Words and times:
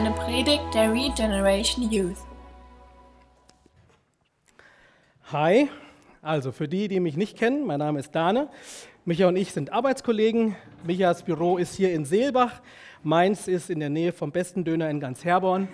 eine 0.00 0.12
Predigt 0.12 0.62
der 0.72 0.90
Regeneration 0.94 1.90
Youth. 1.90 2.16
Hi, 5.30 5.68
also 6.22 6.52
für 6.52 6.68
die, 6.68 6.88
die 6.88 7.00
mich 7.00 7.18
nicht 7.18 7.36
kennen, 7.36 7.66
mein 7.66 7.80
Name 7.80 7.98
ist 8.00 8.14
Dane. 8.14 8.48
Micha 9.04 9.28
und 9.28 9.36
ich 9.36 9.52
sind 9.52 9.74
Arbeitskollegen. 9.74 10.56
Michas 10.84 11.22
Büro 11.22 11.58
ist 11.58 11.74
hier 11.74 11.92
in 11.92 12.06
Seelbach. 12.06 12.62
Meins 13.02 13.46
ist 13.46 13.68
in 13.68 13.78
der 13.78 13.90
Nähe 13.90 14.14
vom 14.14 14.32
besten 14.32 14.64
Döner 14.64 14.88
in 14.88 15.00
ganz 15.00 15.22
Herborn. 15.22 15.68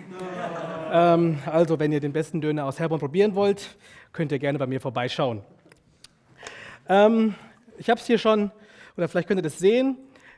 Ähm, 0.93 1.39
also, 1.47 1.79
wenn 1.79 1.93
ihr 1.93 2.01
den 2.01 2.13
besten 2.13 2.41
Döner 2.41 2.65
aus 2.65 2.81
Herborn 2.81 2.99
probieren 2.99 3.37
wollt, 3.37 3.77
könnt 4.13 4.33
ihr 4.33 4.41
gerne 4.41 4.59
bei 4.59 4.67
mir 4.67 4.81
vorbeischauen. 4.81 5.43
Ähm, 6.89 7.37
ich 7.79 7.89
habe 7.89 8.01
es 8.01 8.07
hier 8.09 8.19
schon, 8.19 8.51
oder 8.97 9.07
vielleicht 9.07 9.29
könnt 9.29 9.39
ihr 9.39 9.45
das 9.45 9.61
sehen. 9.61 9.97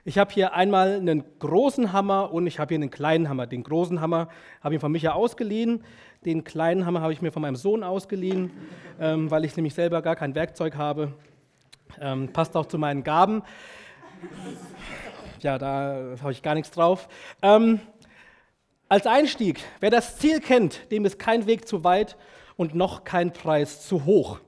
Ich 0.08 0.16
habe 0.16 0.32
hier 0.32 0.54
einmal 0.54 0.94
einen 0.94 1.22
großen 1.38 1.92
Hammer 1.92 2.32
und 2.32 2.46
ich 2.46 2.58
habe 2.58 2.70
hier 2.70 2.80
einen 2.80 2.90
kleinen 2.90 3.28
Hammer. 3.28 3.46
Den 3.46 3.62
großen 3.62 4.00
Hammer 4.00 4.30
habe 4.62 4.74
ich 4.74 4.80
von 4.80 4.90
Micha 4.90 5.12
ausgeliehen. 5.12 5.84
Den 6.24 6.44
kleinen 6.44 6.86
Hammer 6.86 7.02
habe 7.02 7.12
ich 7.12 7.20
mir 7.20 7.30
von 7.30 7.42
meinem 7.42 7.56
Sohn 7.56 7.82
ausgeliehen, 7.82 8.50
ähm, 8.98 9.30
weil 9.30 9.44
ich 9.44 9.54
nämlich 9.54 9.74
selber 9.74 10.00
gar 10.00 10.16
kein 10.16 10.34
Werkzeug 10.34 10.76
habe. 10.76 11.12
Ähm, 12.00 12.32
passt 12.32 12.56
auch 12.56 12.64
zu 12.64 12.78
meinen 12.78 13.04
Gaben. 13.04 13.42
Ja, 15.40 15.58
da 15.58 16.14
habe 16.22 16.32
ich 16.32 16.40
gar 16.40 16.54
nichts 16.54 16.70
drauf. 16.70 17.06
Ähm, 17.42 17.78
als 18.88 19.06
Einstieg, 19.06 19.60
wer 19.80 19.90
das 19.90 20.16
Ziel 20.16 20.40
kennt, 20.40 20.90
dem 20.90 21.04
ist 21.04 21.18
kein 21.18 21.44
Weg 21.44 21.68
zu 21.68 21.84
weit 21.84 22.16
und 22.56 22.74
noch 22.74 23.04
kein 23.04 23.34
Preis 23.34 23.86
zu 23.86 24.06
hoch. 24.06 24.38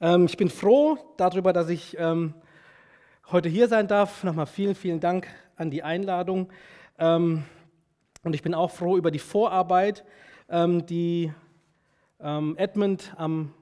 Ähm, 0.00 0.26
ich 0.26 0.36
bin 0.36 0.50
froh 0.50 0.98
darüber, 1.16 1.52
dass 1.52 1.68
ich 1.68 1.96
ähm, 1.96 2.34
heute 3.32 3.48
hier 3.48 3.66
sein 3.66 3.88
darf. 3.88 4.24
Nochmal 4.24 4.44
vielen, 4.44 4.74
vielen 4.74 5.00
Dank 5.00 5.26
an 5.56 5.70
die 5.70 5.82
Einladung. 5.82 6.52
Ähm, 6.98 7.44
und 8.22 8.34
ich 8.34 8.42
bin 8.42 8.54
auch 8.54 8.70
froh 8.70 8.98
über 8.98 9.10
die 9.10 9.18
Vorarbeit, 9.18 10.04
ähm, 10.50 10.84
die 10.84 11.32
ähm, 12.20 12.54
Edmund 12.58 13.14
am 13.16 13.54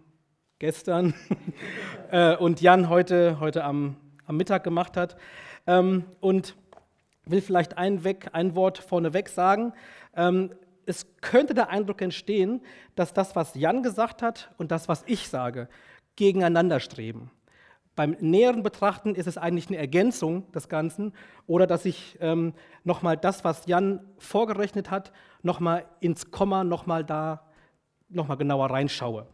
gestern 0.58 1.14
äh, 2.10 2.34
und 2.36 2.60
Jan 2.60 2.88
heute, 2.88 3.38
heute 3.38 3.62
am, 3.62 3.94
am 4.26 4.36
Mittag 4.36 4.64
gemacht 4.64 4.96
hat. 4.96 5.16
Und 5.66 6.56
will 7.26 7.40
vielleicht 7.42 7.78
ein, 7.78 8.02
weg, 8.02 8.30
ein 8.32 8.56
Wort 8.56 8.78
vorneweg 8.78 9.28
sagen. 9.28 9.72
Es 10.86 11.06
könnte 11.20 11.54
der 11.54 11.68
Eindruck 11.68 12.02
entstehen, 12.02 12.62
dass 12.96 13.12
das, 13.12 13.36
was 13.36 13.54
Jan 13.54 13.84
gesagt 13.84 14.22
hat 14.22 14.50
und 14.56 14.72
das, 14.72 14.88
was 14.88 15.04
ich 15.06 15.28
sage, 15.28 15.68
gegeneinander 16.16 16.80
streben. 16.80 17.30
Beim 17.96 18.16
näheren 18.20 18.62
Betrachten 18.62 19.14
ist 19.14 19.26
es 19.26 19.36
eigentlich 19.36 19.68
eine 19.68 19.76
Ergänzung 19.76 20.50
des 20.52 20.68
Ganzen 20.68 21.12
oder 21.46 21.66
dass 21.66 21.84
ich 21.84 22.16
ähm, 22.20 22.54
nochmal 22.84 23.16
das, 23.16 23.44
was 23.44 23.66
Jan 23.66 24.00
vorgerechnet 24.18 24.90
hat, 24.90 25.12
nochmal 25.42 25.84
ins 26.00 26.30
Komma, 26.30 26.64
nochmal 26.64 27.04
da, 27.04 27.42
nochmal 28.08 28.36
genauer 28.36 28.70
reinschaue. 28.70 29.26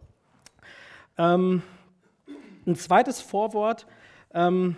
Ähm, 1.19 1.63
ein 2.67 2.77
zweites 2.77 3.21
Vorwort, 3.21 3.87
ähm, 4.35 4.77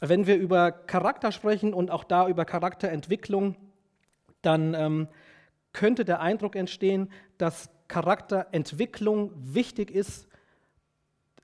wenn 0.00 0.26
wir 0.26 0.36
über 0.36 0.72
Charakter 0.72 1.30
sprechen 1.30 1.74
und 1.74 1.90
auch 1.90 2.04
da 2.04 2.26
über 2.26 2.44
Charakterentwicklung, 2.44 3.56
dann 4.40 4.74
ähm, 4.74 5.08
könnte 5.72 6.04
der 6.04 6.20
Eindruck 6.20 6.56
entstehen, 6.56 7.12
dass 7.36 7.70
Charakterentwicklung 7.88 9.32
wichtig 9.36 9.90
ist, 9.90 10.29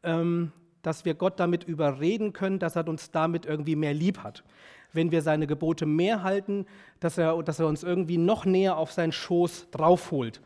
ähm, 0.07 0.53
dass 0.81 1.05
wir 1.05 1.15
Gott 1.15 1.41
damit 1.41 1.65
überreden 1.65 2.33
können, 2.33 2.59
dass 2.59 2.77
er 2.77 2.89
uns 2.89 3.11
damit 3.11 3.45
irgendwie 3.45 3.77
mehr 3.77 3.93
lieb 3.93 4.19
hat. 4.19 4.45
Wenn 4.93 5.11
wir 5.11 5.21
seine 5.21 5.47
Gebote 5.47 5.85
mehr 5.85 6.23
halten, 6.23 6.65
dass 7.01 7.19
er, 7.19 7.43
dass 7.43 7.59
er 7.59 7.67
uns 7.67 7.83
irgendwie 7.83 8.19
noch 8.19 8.45
näher 8.45 8.77
auf 8.79 8.93
seinen 8.93 9.13
Schoß 9.13 9.69
draufholt. 9.73 10.41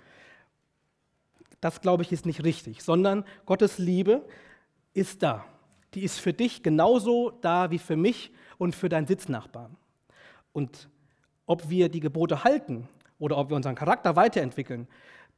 Das, 1.60 1.82
glaube 1.82 2.02
ich, 2.02 2.10
ist 2.10 2.24
nicht 2.24 2.42
richtig, 2.42 2.82
sondern 2.82 3.24
Gottes 3.44 3.76
Liebe 3.76 4.24
ist 4.94 5.22
da. 5.22 5.44
Die 5.92 6.04
ist 6.04 6.18
für 6.18 6.32
dich 6.32 6.62
genauso 6.62 7.30
da 7.42 7.70
wie 7.70 7.78
für 7.78 7.96
mich 7.96 8.32
und 8.56 8.74
für 8.74 8.88
deinen 8.88 9.06
Sitznachbarn. 9.06 9.76
Und 10.52 10.88
ob 11.44 11.68
wir 11.68 11.90
die 11.90 12.00
Gebote 12.00 12.44
halten 12.44 12.88
oder 13.18 13.36
ob 13.36 13.50
wir 13.50 13.56
unseren 13.56 13.74
Charakter 13.74 14.16
weiterentwickeln, 14.16 14.88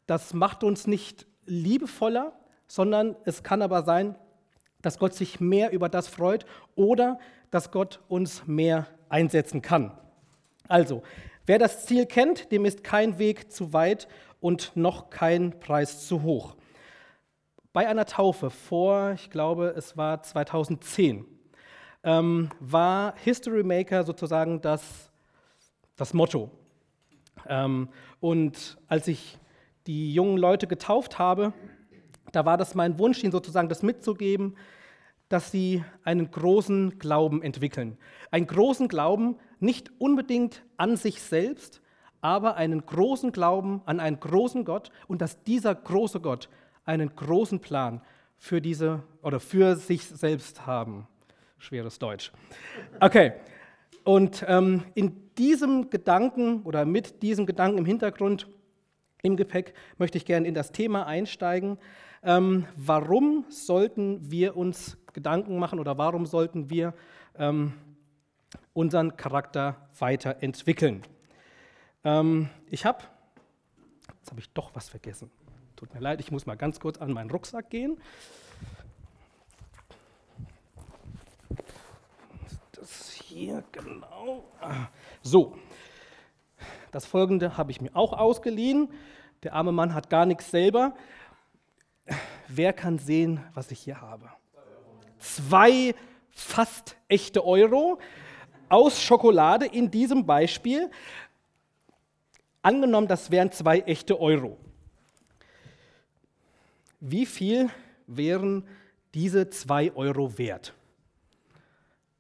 das 0.07 0.33
macht 0.33 0.63
uns 0.63 0.87
nicht 0.87 1.27
liebevoller, 1.45 2.33
sondern 2.73 3.17
es 3.27 3.43
kann 3.43 3.61
aber 3.61 3.83
sein, 3.83 4.17
dass 4.81 4.99
Gott 4.99 5.13
sich 5.13 5.41
mehr 5.41 5.73
über 5.73 5.91
das 5.91 6.09
freut 6.09 6.47
oder 6.75 7.19
dass 7.51 7.71
Gott 7.71 8.01
uns 8.09 8.47
mehr 8.47 8.87
einsetzen 9.11 9.61
kann. 9.61 9.93
Also, 10.69 11.03
wer 11.45 11.59
das 11.59 11.85
Ziel 11.85 12.07
kennt, 12.07 12.51
dem 12.51 12.65
ist 12.65 12.83
kein 12.83 13.19
Weg 13.19 13.53
zu 13.53 13.75
weit 13.75 14.09
und 14.41 14.75
noch 14.75 15.11
kein 15.11 15.61
Preis 15.61 16.07
zu 16.07 16.23
hoch. 16.23 16.57
Bei 17.75 17.87
einer 17.87 18.07
Taufe 18.07 18.49
vor, 18.49 19.13
ich 19.13 19.29
glaube, 19.29 19.75
es 19.77 19.99
war 19.99 20.23
2010, 20.23 21.27
ähm, 22.05 22.49
war 22.59 23.13
History 23.23 23.65
Maker 23.65 24.03
sozusagen 24.03 24.63
das, 24.63 25.13
das 25.97 26.15
Motto. 26.15 26.51
Ähm, 27.47 27.91
und 28.19 28.79
als 28.89 29.09
ich 29.09 29.39
die 29.87 30.15
jungen 30.15 30.39
Leute 30.39 30.67
getauft 30.67 31.19
habe, 31.19 31.53
da 32.33 32.45
war 32.45 32.57
das 32.57 32.75
mein 32.75 32.99
Wunsch, 32.99 33.23
ihnen 33.23 33.33
sozusagen 33.33 33.69
das 33.69 33.83
mitzugeben, 33.83 34.57
dass 35.29 35.51
sie 35.51 35.83
einen 36.05 36.31
großen 36.31 36.99
Glauben 36.99 37.43
entwickeln. 37.43 37.97
Einen 38.31 38.47
großen 38.47 38.89
Glauben 38.89 39.37
nicht 39.61 39.91
unbedingt 39.99 40.63
an 40.77 40.97
sich 40.97 41.23
selbst, 41.23 41.81
aber 42.21 42.57
einen 42.57 42.85
großen 42.85 43.33
Glauben 43.33 43.83
an 43.87 44.01
einen 44.01 44.21
großen 44.21 44.65
Gott 44.65 44.91
und 45.09 45.23
dass 45.23 45.43
dieser 45.43 45.75
große 45.75 46.21
Gott 46.21 46.49
einen 46.85 47.15
großen 47.15 47.61
Plan 47.61 48.03
für 48.37 48.61
diese 48.61 49.03
oder 49.23 49.41
für 49.41 49.77
sich 49.77 50.05
selbst 50.05 50.67
haben. 50.67 51.07
Schweres 51.59 51.99
Deutsch. 51.99 52.33
Okay. 53.01 53.33
Und 54.05 54.45
ähm, 54.49 54.83
in 54.95 55.33
diesem 55.39 55.91
Gedanken 55.91 56.63
oder 56.63 56.85
mit 56.85 57.23
diesem 57.23 57.47
Gedanken 57.47 57.79
im 57.79 57.87
Hintergrund, 57.87 58.49
im 59.23 59.37
Gepäck, 59.37 59.75
möchte 59.97 60.19
ich 60.19 60.25
gerne 60.25 60.49
in 60.49 60.55
das 60.55 60.73
Thema 60.73 61.07
einsteigen. 61.07 61.79
Ähm, 62.25 62.67
warum 62.77 63.45
sollten 63.49 64.31
wir 64.31 64.57
uns 64.57 64.97
Gedanken 65.13 65.59
machen 65.59 65.81
oder 65.81 65.99
warum 65.99 66.25
sollten 66.25 66.71
wir 66.71 66.95
ähm, 67.37 67.73
unseren 68.73 69.17
Charakter 69.17 69.89
weiterentwickeln? 69.99 71.03
Ähm, 72.05 72.49
ich 72.71 72.87
habe, 72.87 73.03
jetzt 74.21 74.31
habe 74.31 74.41
ich 74.41 74.53
doch 74.53 74.73
was 74.75 74.89
vergessen. 74.89 75.33
Tut 75.75 75.93
mir 75.95 76.01
leid, 76.01 76.21
ich 76.21 76.31
muss 76.31 76.47
mal 76.47 76.57
ganz 76.57 76.79
kurz 76.79 76.99
an 76.99 77.13
meinen 77.13 77.29
Rucksack 77.29 77.71
gehen. 77.71 78.01
Das 82.71 83.11
hier 83.11 83.65
genau. 83.73 84.45
So, 85.23 85.57
das 86.93 87.05
folgende 87.05 87.57
habe 87.57 87.73
ich 87.73 87.81
mir 87.81 87.97
auch 87.97 88.13
ausgeliehen. 88.13 88.93
Der 89.43 89.55
arme 89.55 89.73
Mann 89.73 89.93
hat 89.93 90.09
gar 90.09 90.25
nichts 90.25 90.53
selber. 90.53 90.95
Wer 92.49 92.73
kann 92.73 92.99
sehen, 92.99 93.41
was 93.55 93.71
ich 93.71 93.81
hier 93.81 94.01
habe? 94.01 94.29
Zwei 95.19 95.95
fast 96.31 96.97
echte 97.09 97.45
Euro 97.45 97.99
aus 98.69 99.03
Schokolade 99.03 99.67
in 99.67 99.91
diesem 99.91 100.27
Beispiel. 100.27 100.91
Angenommen, 102.63 103.09
das 103.09 103.31
wären 103.31 103.51
zwei 103.53 103.81
echte 103.81 104.21
Euro. 104.21 104.59
Wie 107.01 107.27
viel 107.27 107.71
wären 108.07 108.67
diese 109.15 109.51
zwei 109.51 109.93
Euro 109.95 110.39
wert? 110.39 110.73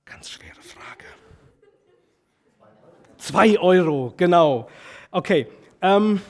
Ganz 0.04 0.30
schwere 0.30 0.60
Frage. 0.60 1.04
Zwei 3.16 3.58
Euro, 3.58 4.12
genau. 4.16 4.68
Okay. 5.10 5.46
Ähm, 5.80 6.20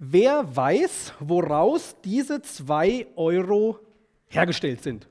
wer 0.00 0.56
weiß, 0.56 1.12
woraus 1.20 1.94
diese 2.02 2.40
zwei 2.42 3.06
Euro 3.14 3.78
hergestellt 4.28 4.82
sind? 4.82 5.06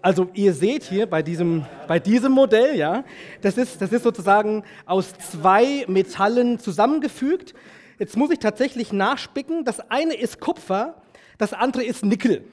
Also 0.00 0.30
ihr 0.34 0.54
seht 0.54 0.84
hier 0.84 1.06
bei 1.06 1.20
diesem, 1.20 1.66
bei 1.88 1.98
diesem 1.98 2.30
Modell, 2.30 2.76
ja, 2.76 3.02
das 3.42 3.58
ist, 3.58 3.82
das 3.82 3.90
ist 3.90 4.04
sozusagen 4.04 4.62
aus 4.84 5.12
zwei 5.14 5.84
Metallen 5.88 6.60
zusammengefügt. 6.60 7.54
Jetzt 7.98 8.16
muss 8.16 8.30
ich 8.30 8.38
tatsächlich 8.38 8.92
nachspicken. 8.92 9.64
Das 9.64 9.80
eine 9.90 10.14
ist 10.14 10.38
Kupfer, 10.40 11.02
das 11.38 11.52
andere 11.52 11.82
ist 11.82 12.04
Nickel. 12.04 12.44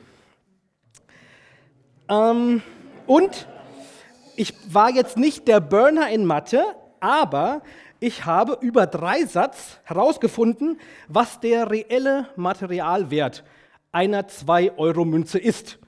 Ähm, 2.09 2.63
und 3.05 3.47
ich 4.35 4.55
war 4.73 4.89
jetzt 4.89 5.17
nicht 5.17 5.47
der 5.47 5.59
Burner 5.59 6.09
in 6.09 6.25
Mathe, 6.25 6.63
aber 6.99 7.61
ich 8.03 8.25
habe 8.25 8.57
über 8.59 8.85
drei 8.85 9.23
Satz 9.23 9.79
herausgefunden, 9.85 10.77
was 11.07 11.39
der 11.39 11.71
reelle 11.71 12.27
Materialwert 12.35 13.45
einer 13.93 14.23
2-Euro-Münze 14.23 15.39
ist. 15.39 15.79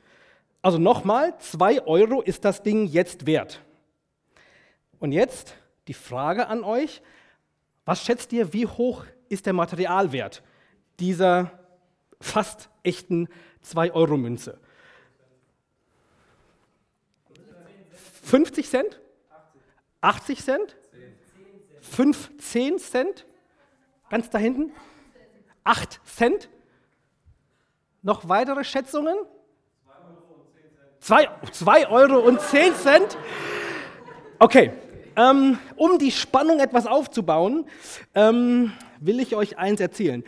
Also 0.62 0.78
nochmal, 0.78 1.38
2 1.40 1.86
Euro 1.86 2.22
ist 2.22 2.46
das 2.46 2.64
Ding 2.64 2.88
jetzt 2.88 3.26
wert. 3.26 3.60
Und 5.00 5.12
jetzt 5.12 5.58
die 5.90 5.94
Frage 5.94 6.48
an 6.48 6.64
euch, 6.64 7.02
was 7.84 8.02
schätzt 8.02 8.32
ihr, 8.32 8.54
wie 8.54 8.66
hoch 8.66 9.04
ist 9.28 9.46
der 9.46 9.54
Materialwert 9.54 10.42
dieser 11.02 11.52
fast 12.22 12.70
echten 12.84 13.28
2-Euro-Münze? 13.70 14.58
50 18.24 18.70
Cent? 18.70 19.02
80 20.00 20.42
Cent? 20.42 20.78
15 21.92 22.80
Cent? 22.80 23.26
Ganz 24.10 24.30
da 24.30 24.38
hinten? 24.38 24.72
8 25.64 26.02
Cent? 26.06 26.50
Noch 28.02 28.30
weitere 28.30 28.64
Schätzungen? 28.64 29.16
2 31.00 31.90
Euro 31.90 32.20
und 32.20 32.40
10 32.42 32.76
Cent? 32.76 33.18
Okay, 34.40 34.72
ähm, 35.16 35.58
um 35.76 35.98
die 35.98 36.12
Spannung 36.12 36.60
etwas 36.60 36.86
aufzubauen, 36.88 37.66
ähm, 38.14 38.74
will 39.00 39.20
ich 39.20 39.36
euch 39.36 39.58
eins 39.58 39.80
erzählen. 39.80 40.24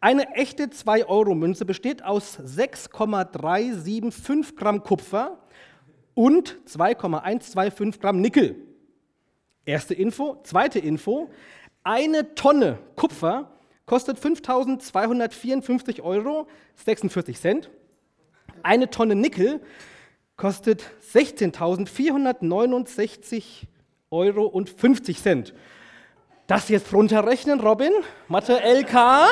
Eine 0.00 0.30
echte 0.34 0.68
2-Euro-Münze 0.68 1.64
besteht 1.64 2.04
aus 2.04 2.34
6,375 2.34 4.56
Gramm 4.56 4.84
Kupfer 4.84 5.38
und 6.14 6.56
2,125 6.66 8.00
Gramm 8.00 8.20
Nickel. 8.20 8.67
Erste 9.68 9.92
Info. 9.92 10.40
Zweite 10.44 10.78
Info. 10.78 11.28
Eine 11.84 12.34
Tonne 12.34 12.78
Kupfer 12.96 13.52
kostet 13.84 14.18
5.254 14.18 16.00
Euro 16.00 16.48
46 16.76 17.38
Cent. 17.38 17.68
Eine 18.62 18.88
Tonne 18.88 19.14
Nickel 19.14 19.60
kostet 20.38 20.84
16.469 21.12 23.64
Euro 24.10 24.46
und 24.46 24.70
50 24.70 25.20
Cent. 25.20 25.52
Das 26.46 26.70
jetzt 26.70 26.94
runterrechnen, 26.94 27.60
Robin, 27.60 27.92
Mathe 28.26 28.62
LK, 28.64 29.26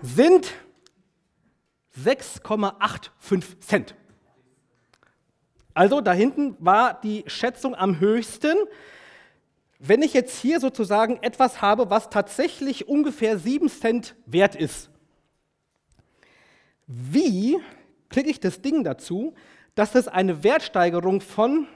sind 0.00 0.54
6,85 2.02 3.60
Cent. 3.60 3.94
Also 5.78 6.00
da 6.00 6.12
hinten 6.12 6.56
war 6.58 7.00
die 7.00 7.22
Schätzung 7.28 7.76
am 7.76 8.00
höchsten. 8.00 8.56
Wenn 9.78 10.02
ich 10.02 10.12
jetzt 10.12 10.36
hier 10.36 10.58
sozusagen 10.58 11.22
etwas 11.22 11.62
habe, 11.62 11.88
was 11.88 12.10
tatsächlich 12.10 12.88
ungefähr 12.88 13.38
7 13.38 13.68
Cent 13.68 14.16
wert 14.26 14.56
ist, 14.56 14.90
wie 16.88 17.60
kriege 18.08 18.28
ich 18.28 18.40
das 18.40 18.60
Ding 18.60 18.82
dazu, 18.82 19.34
dass 19.76 19.94
es 19.94 20.08
eine 20.08 20.42
Wertsteigerung 20.42 21.20
von 21.20 21.68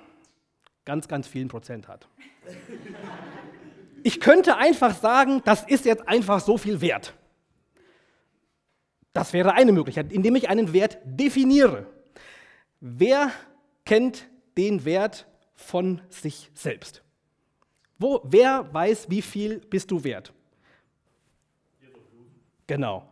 ganz, 0.84 1.06
ganz 1.06 1.28
vielen 1.28 1.46
Prozent 1.46 1.86
hat? 1.86 2.08
Ich 4.02 4.18
könnte 4.18 4.56
einfach 4.56 4.96
sagen, 4.96 5.42
das 5.44 5.62
ist 5.62 5.84
jetzt 5.84 6.08
einfach 6.08 6.40
so 6.40 6.58
viel 6.58 6.80
wert. 6.80 7.14
Das 9.12 9.32
wäre 9.32 9.52
eine 9.52 9.70
Möglichkeit, 9.70 10.12
indem 10.12 10.34
ich 10.34 10.48
einen 10.48 10.72
Wert 10.72 10.98
definiere. 11.04 11.86
Wer 12.80 13.30
kennt 13.84 14.28
den 14.56 14.84
Wert 14.84 15.26
von 15.54 16.00
sich 16.08 16.50
selbst? 16.54 17.02
Wo, 17.98 18.20
wer 18.24 18.72
weiß, 18.72 19.08
wie 19.10 19.22
viel 19.22 19.58
bist 19.58 19.90
du 19.90 20.02
wert? 20.02 20.32
Genau. 22.66 23.08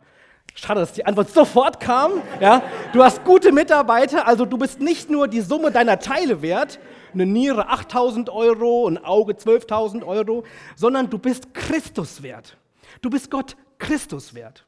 Schade, 0.53 0.81
dass 0.81 0.93
die 0.93 1.05
Antwort 1.05 1.29
sofort 1.29 1.79
kam. 1.79 2.21
Ja, 2.39 2.61
du 2.93 3.03
hast 3.03 3.23
gute 3.23 3.51
Mitarbeiter, 3.51 4.27
also 4.27 4.45
du 4.45 4.57
bist 4.57 4.81
nicht 4.81 5.09
nur 5.09 5.27
die 5.27 5.41
Summe 5.41 5.71
deiner 5.71 5.99
Teile 5.99 6.41
wert, 6.41 6.79
eine 7.13 7.25
Niere 7.25 7.69
8000 7.69 8.29
Euro, 8.29 8.87
ein 8.87 8.97
Auge 8.97 9.33
12.000 9.33 10.05
Euro, 10.05 10.43
sondern 10.75 11.09
du 11.09 11.17
bist 11.17 11.53
Christus 11.53 12.21
wert. 12.21 12.57
Du 13.01 13.09
bist 13.09 13.31
Gott 13.31 13.55
Christus 13.79 14.33
wert. 14.33 14.65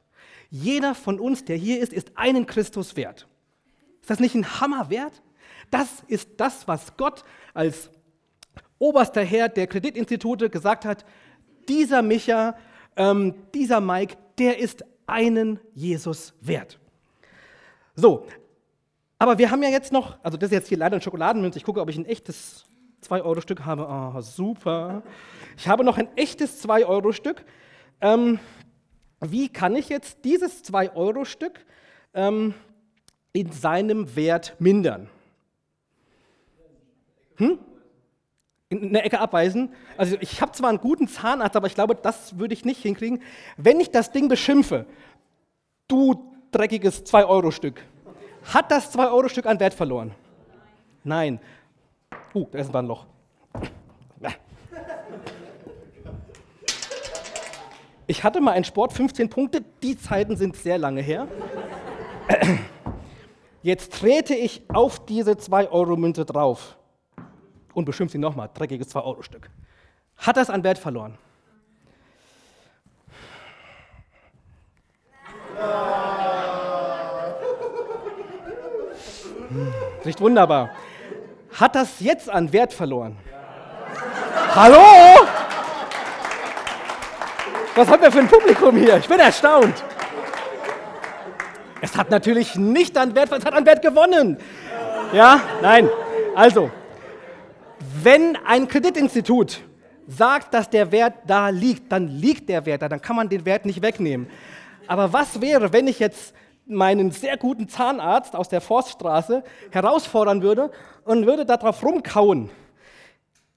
Jeder 0.50 0.96
von 0.96 1.20
uns, 1.20 1.44
der 1.46 1.58
hier 1.58 1.80
ist, 1.80 1.92
ist 1.92 2.12
einen 2.16 2.46
Christus 2.46 2.96
wert. 2.96 3.28
Ist 4.02 4.10
das 4.10 4.20
nicht 4.20 4.36
ein 4.36 4.62
Hammerwert? 4.62 5.22
Das 5.74 6.04
ist 6.08 6.30
das, 6.38 6.68
was 6.68 6.96
Gott 6.98 7.24
als 7.56 7.90
oberster 8.78 9.24
Herr 9.24 9.50
der 9.50 9.66
Kreditinstitute 9.66 10.52
gesagt 10.52 10.86
hat. 10.86 11.04
Dieser 11.68 12.04
Micha, 12.04 12.56
ähm, 12.96 13.34
dieser 13.56 13.81
Mike, 13.81 14.16
der 14.38 14.60
ist 14.60 14.86
einen 15.08 15.60
Jesus 15.74 16.36
wert. 16.42 16.78
So, 17.96 18.28
aber 19.18 19.40
wir 19.40 19.50
haben 19.50 19.64
ja 19.64 19.70
jetzt 19.70 19.92
noch, 19.92 20.20
also 20.22 20.38
das 20.38 20.50
ist 20.50 20.54
jetzt 20.54 20.70
hier 20.70 20.78
leider 20.78 20.98
ein 20.98 21.02
Schokoladenmünze. 21.02 21.58
Ich 21.58 21.64
gucke, 21.64 21.81
ob 21.81 21.90
ich 21.90 21.98
ein 21.98 22.06
echtes 22.06 22.66
2-Euro-Stück 23.04 23.66
habe. 23.66 23.88
Oh, 23.90 24.22
super. 24.22 25.02
Ich 25.58 25.68
habe 25.68 25.84
noch 25.84 25.98
ein 25.98 26.08
echtes 26.16 26.64
2-Euro-Stück. 26.64 27.44
Ähm, 28.00 28.40
wie 29.22 29.50
kann 29.50 29.75
ich 29.75 29.90
jetzt 29.90 30.24
dieses 30.24 30.64
2-Euro-Stück 30.66 31.66
ähm, 32.14 32.54
in 33.31 33.52
seinem 33.52 34.16
Wert 34.16 34.56
mindern? 34.60 35.10
Hm? 37.38 37.60
In 38.70 38.90
eine 38.90 39.04
Ecke 39.04 39.20
abweisen. 39.20 39.70
Also 39.98 40.18
ich 40.20 40.42
habe 40.42 40.52
zwar 40.52 40.70
einen 40.70 40.80
guten 40.80 41.08
Zahnarzt, 41.08 41.56
aber 41.56 41.68
ich 41.68 41.76
glaube, 41.76 41.96
das 41.96 42.38
würde 42.38 42.54
ich 42.54 42.66
nicht 42.66 42.82
hinkriegen. 42.82 43.22
Wenn 43.58 43.80
ich 43.80 43.92
das 43.92 44.12
Ding 44.12 44.28
beschimpfe, 44.28 44.86
du 45.88 46.32
dreckiges 46.52 47.06
2-Euro-Stück, 47.06 47.84
hat 48.54 48.72
das 48.72 48.94
2-Euro-Stück 48.98 49.46
an 49.46 49.60
Wert 49.60 49.74
verloren? 49.74 50.12
Nein. 51.04 51.40
Uh, 52.34 52.48
da 52.52 52.60
ist 52.60 52.76
ein 52.76 52.88
Loch. 52.88 53.06
Ich 58.06 58.24
hatte 58.24 58.42
mal 58.42 58.52
einen 58.52 58.66
Sport 58.66 58.92
15 58.94 59.30
Punkte, 59.30 59.64
die 59.82 59.98
Zeiten 59.98 60.36
sind 60.36 60.56
sehr 60.58 60.78
lange 60.78 61.02
her. 61.02 61.28
Jetzt 63.62 63.94
trete 63.94 64.36
ich 64.36 64.62
auf 64.68 65.06
diese 65.06 65.32
2-Euro-Münze 65.32 66.26
drauf 66.26 66.78
und 67.74 67.86
beschimpfe 67.86 68.14
sie 68.14 68.18
nochmal, 68.18 68.50
dreckiges 68.54 68.94
2-Euro-Stück. 68.94 69.50
Hat 70.18 70.38
das 70.38 70.50
an 70.50 70.64
Wert 70.64 70.78
verloren? 70.78 71.18
Riecht 80.06 80.20
wunderbar. 80.20 80.72
Hat 81.53 81.75
das 81.75 82.00
jetzt 82.00 82.30
an 82.30 82.51
Wert 82.51 82.74
verloren? 82.74 83.18
Ja. 83.30 84.56
Hallo? 84.56 85.27
Was 87.75 87.88
haben 87.88 88.01
wir 88.01 88.12
für 88.12 88.20
ein 88.20 88.27
Publikum 88.27 88.75
hier? 88.77 88.98
Ich 88.98 89.08
bin 89.08 89.20
erstaunt. 89.20 89.84
Es 91.82 91.98
hat 91.98 92.10
natürlich 92.10 92.56
nicht 92.56 92.98
an 92.98 93.13
Wert, 93.15 93.32
es 93.32 93.46
hat 93.46 93.53
an 93.53 93.65
Wert 93.65 93.82
gewonnen. 93.82 94.38
Ja, 95.12 95.42
nein. 95.62 95.89
Also, 96.36 96.72
wenn 98.04 98.36
ein 98.46 98.68
Kreditinstitut 98.68 99.62
sagt, 100.08 100.54
dass 100.54 100.70
der 100.70 100.92
Wert 100.92 101.16
da 101.28 101.50
liegt, 101.50 101.92
dann 101.92 102.08
liegt 102.08 102.50
der 102.50 102.66
Wert 102.66 102.82
da, 102.82 102.90
dann 102.90 103.02
kann 103.02 103.16
man 103.16 103.30
den 103.30 103.46
Wert 103.46 103.66
nicht 103.66 103.82
wegnehmen. 103.82 104.28
Aber 104.88 105.13
was 105.13 105.42
wäre, 105.42 105.72
wenn 105.72 105.88
ich 105.88 106.00
jetzt 106.00 106.34
meinen 106.66 107.12
sehr 107.12 107.38
guten 107.38 107.68
Zahnarzt 107.68 108.36
aus 108.36 108.50
der 108.50 108.62
Forststraße 108.62 109.44
herausfordern 109.72 110.42
würde 110.42 110.72
und 111.04 111.25
würde 111.25 111.46
darauf 111.46 111.84
rumkauen. 111.84 112.50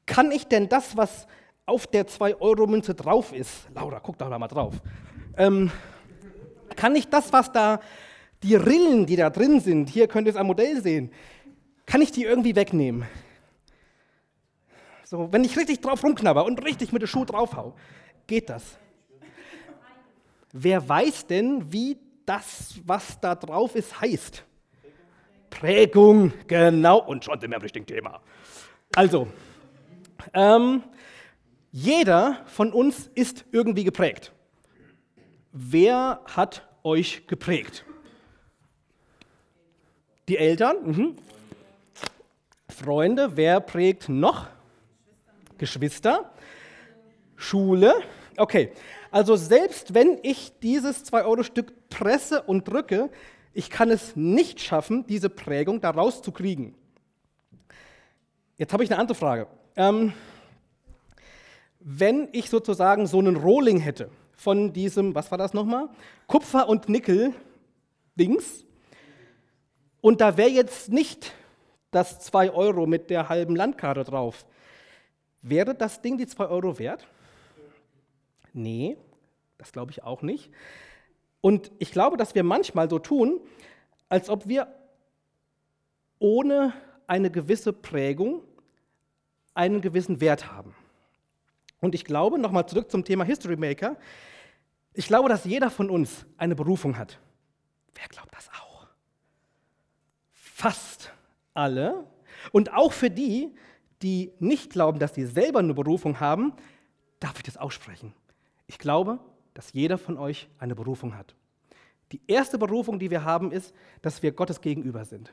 Kann 0.06 0.30
ich 0.30 0.47
denn 0.47 0.68
das, 0.68 0.97
was 0.97 1.26
auf 1.66 1.87
der 1.87 2.06
2-Euro-Münze 2.06 2.95
drauf 2.95 3.33
ist, 3.33 3.68
Laura, 3.75 4.00
guck 4.00 4.18
doch 4.18 4.28
mal 4.38 4.49
drauf, 4.49 4.75
ähm, 5.37 5.71
kann 6.76 6.95
ich 6.95 7.09
das, 7.09 7.33
was 7.33 7.52
da, 7.52 7.80
die 8.42 8.54
Rillen, 8.54 9.06
die 9.06 9.16
da 9.16 9.30
drin 9.30 9.61
sind, 9.61 9.88
hier 9.88 10.09
könnt 10.09 10.26
ihr 10.26 10.33
es 10.33 10.37
am 10.37 10.47
Modell 10.47 10.80
sehen, 10.80 11.11
kann 11.87 12.02
ich 12.02 12.12
die 12.12 12.25
irgendwie 12.25 12.54
wegnehmen? 12.54 13.04
So, 15.06 15.32
wenn 15.32 15.44
ich 15.44 15.56
richtig 15.56 15.80
drauf 15.80 16.02
rumknabber 16.02 16.44
und 16.44 16.64
richtig 16.64 16.92
mit 16.92 17.00
dem 17.00 17.06
Schuh 17.06 17.25
draufhau, 17.25 17.76
geht 18.26 18.50
das. 18.50 18.76
Wer 20.52 20.88
weiß 20.88 21.28
denn, 21.28 21.72
wie 21.72 21.96
das, 22.25 22.75
was 22.84 23.20
da 23.20 23.36
drauf 23.36 23.76
ist, 23.76 24.00
heißt. 24.00 24.42
Prägung, 25.48 26.32
genau. 26.48 26.98
Und 26.98 27.25
schon 27.25 27.38
sind 27.38 27.50
wir 27.50 27.56
am 27.56 27.62
richtigen 27.62 27.86
Thema. 27.86 28.20
Also, 28.96 29.28
ähm, 30.34 30.82
jeder 31.70 32.42
von 32.46 32.72
uns 32.72 33.08
ist 33.14 33.44
irgendwie 33.52 33.84
geprägt. 33.84 34.32
Wer 35.52 36.20
hat 36.34 36.66
euch 36.82 37.28
geprägt? 37.28 37.84
Die 40.26 40.36
Eltern? 40.36 40.76
Mhm. 40.84 41.16
Freunde, 42.68 43.36
wer 43.36 43.60
prägt 43.60 44.08
noch? 44.08 44.48
Geschwister. 45.58 46.32
Schule. 47.36 47.94
Okay, 48.36 48.72
also 49.10 49.36
selbst 49.36 49.94
wenn 49.94 50.18
ich 50.22 50.52
dieses 50.60 51.04
2-Euro-Stück 51.10 51.88
presse 51.88 52.42
und 52.42 52.68
drücke, 52.68 53.10
ich 53.52 53.70
kann 53.70 53.90
es 53.90 54.16
nicht 54.16 54.60
schaffen, 54.60 55.06
diese 55.06 55.30
Prägung 55.30 55.80
da 55.80 55.90
rauszukriegen. 55.90 56.75
Jetzt 58.58 58.72
habe 58.72 58.84
ich 58.84 58.90
eine 58.90 59.00
andere 59.00 59.16
Frage. 59.16 59.46
ähm, 59.76 60.12
wenn 61.88 62.28
ich 62.32 62.50
sozusagen 62.50 63.06
so 63.06 63.20
einen 63.20 63.36
Rohling 63.36 63.78
hätte 63.78 64.10
von 64.36 64.72
diesem, 64.72 65.14
was 65.14 65.30
war 65.30 65.38
das 65.38 65.54
nochmal? 65.54 65.88
Kupfer 66.26 66.68
und 66.68 66.88
Nickel-Dings. 66.88 68.64
Und 70.00 70.20
da 70.20 70.36
wäre 70.36 70.50
jetzt 70.50 70.90
nicht 70.90 71.32
das 71.92 72.18
2 72.18 72.50
Euro 72.50 72.86
mit 72.86 73.08
der 73.08 73.28
halben 73.28 73.54
Landkarte 73.54 74.02
drauf. 74.02 74.46
Wäre 75.48 75.76
das 75.76 76.02
Ding 76.02 76.18
die 76.18 76.26
2 76.26 76.48
Euro 76.48 76.80
wert? 76.80 77.06
Nee, 78.52 78.96
das 79.58 79.70
glaube 79.70 79.92
ich 79.92 80.02
auch 80.02 80.22
nicht. 80.22 80.50
Und 81.40 81.70
ich 81.78 81.92
glaube, 81.92 82.16
dass 82.16 82.34
wir 82.34 82.42
manchmal 82.42 82.90
so 82.90 82.98
tun, 82.98 83.40
als 84.08 84.28
ob 84.28 84.48
wir 84.48 84.66
ohne 86.18 86.72
eine 87.06 87.30
gewisse 87.30 87.72
Prägung 87.72 88.42
einen 89.54 89.80
gewissen 89.80 90.20
Wert 90.20 90.50
haben. 90.50 90.74
Und 91.80 91.94
ich 91.94 92.04
glaube, 92.04 92.40
nochmal 92.40 92.66
zurück 92.66 92.90
zum 92.90 93.04
Thema 93.04 93.22
History 93.22 93.56
Maker, 93.56 93.96
ich 94.94 95.06
glaube, 95.06 95.28
dass 95.28 95.44
jeder 95.44 95.70
von 95.70 95.90
uns 95.90 96.26
eine 96.38 96.56
Berufung 96.56 96.98
hat. 96.98 97.20
Wer 97.94 98.08
glaubt 98.08 98.34
das 98.34 98.48
auch? 98.48 98.88
Fast 100.32 101.12
alle. 101.54 102.04
Und 102.50 102.72
auch 102.72 102.92
für 102.92 103.10
die, 103.10 103.54
die 104.02 104.32
nicht 104.38 104.70
glauben, 104.70 104.98
dass 104.98 105.14
sie 105.14 105.24
selber 105.24 105.60
eine 105.60 105.74
Berufung 105.74 106.20
haben, 106.20 106.52
darf 107.20 107.36
ich 107.36 107.42
das 107.42 107.56
aussprechen. 107.56 108.12
Ich 108.66 108.78
glaube, 108.78 109.18
dass 109.54 109.72
jeder 109.72 109.98
von 109.98 110.18
euch 110.18 110.48
eine 110.58 110.74
Berufung 110.74 111.16
hat. 111.16 111.34
Die 112.12 112.20
erste 112.26 112.58
Berufung, 112.58 112.98
die 112.98 113.10
wir 113.10 113.24
haben, 113.24 113.50
ist, 113.50 113.74
dass 114.02 114.22
wir 114.22 114.32
Gottes 114.32 114.60
gegenüber 114.60 115.04
sind. 115.04 115.32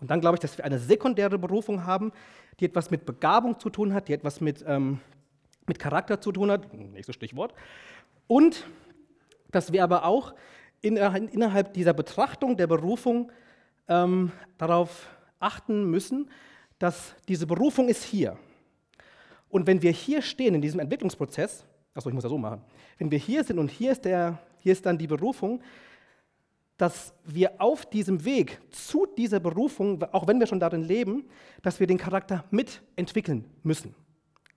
Und 0.00 0.10
dann 0.10 0.20
glaube 0.20 0.36
ich, 0.36 0.40
dass 0.40 0.56
wir 0.56 0.64
eine 0.64 0.78
sekundäre 0.78 1.38
Berufung 1.38 1.84
haben, 1.84 2.12
die 2.58 2.64
etwas 2.64 2.90
mit 2.90 3.04
Begabung 3.04 3.58
zu 3.58 3.68
tun 3.68 3.92
hat, 3.92 4.08
die 4.08 4.14
etwas 4.14 4.40
mit, 4.40 4.64
ähm, 4.66 5.00
mit 5.66 5.78
Charakter 5.78 6.20
zu 6.20 6.32
tun 6.32 6.50
hat, 6.50 6.72
nächstes 6.72 7.16
Stichwort. 7.16 7.54
Und 8.26 8.66
dass 9.50 9.72
wir 9.72 9.84
aber 9.84 10.04
auch 10.04 10.34
in, 10.80 10.96
innerhalb 10.96 11.74
dieser 11.74 11.92
Betrachtung 11.92 12.56
der 12.56 12.66
Berufung 12.66 13.30
ähm, 13.88 14.32
darauf 14.56 15.08
achten 15.38 15.90
müssen, 15.90 16.30
dass 16.80 17.14
diese 17.28 17.46
Berufung 17.46 17.88
ist 17.88 18.02
hier. 18.02 18.36
Und 19.50 19.66
wenn 19.66 19.82
wir 19.82 19.92
hier 19.92 20.22
stehen 20.22 20.54
in 20.56 20.62
diesem 20.62 20.80
Entwicklungsprozess, 20.80 21.64
achso, 21.94 22.08
ich 22.08 22.14
muss 22.14 22.22
das 22.22 22.30
so 22.30 22.38
machen, 22.38 22.62
wenn 22.98 23.10
wir 23.10 23.18
hier 23.18 23.44
sind 23.44 23.58
und 23.58 23.70
hier 23.70 23.92
ist, 23.92 24.04
der, 24.04 24.38
hier 24.58 24.72
ist 24.72 24.84
dann 24.86 24.98
die 24.98 25.06
Berufung, 25.06 25.62
dass 26.78 27.12
wir 27.24 27.60
auf 27.60 27.84
diesem 27.84 28.24
Weg 28.24 28.58
zu 28.70 29.06
dieser 29.06 29.38
Berufung, 29.38 30.02
auch 30.12 30.26
wenn 30.26 30.40
wir 30.40 30.46
schon 30.46 30.58
darin 30.58 30.82
leben, 30.82 31.28
dass 31.62 31.78
wir 31.78 31.86
den 31.86 31.98
Charakter 31.98 32.44
mitentwickeln 32.50 33.44
müssen. 33.62 33.94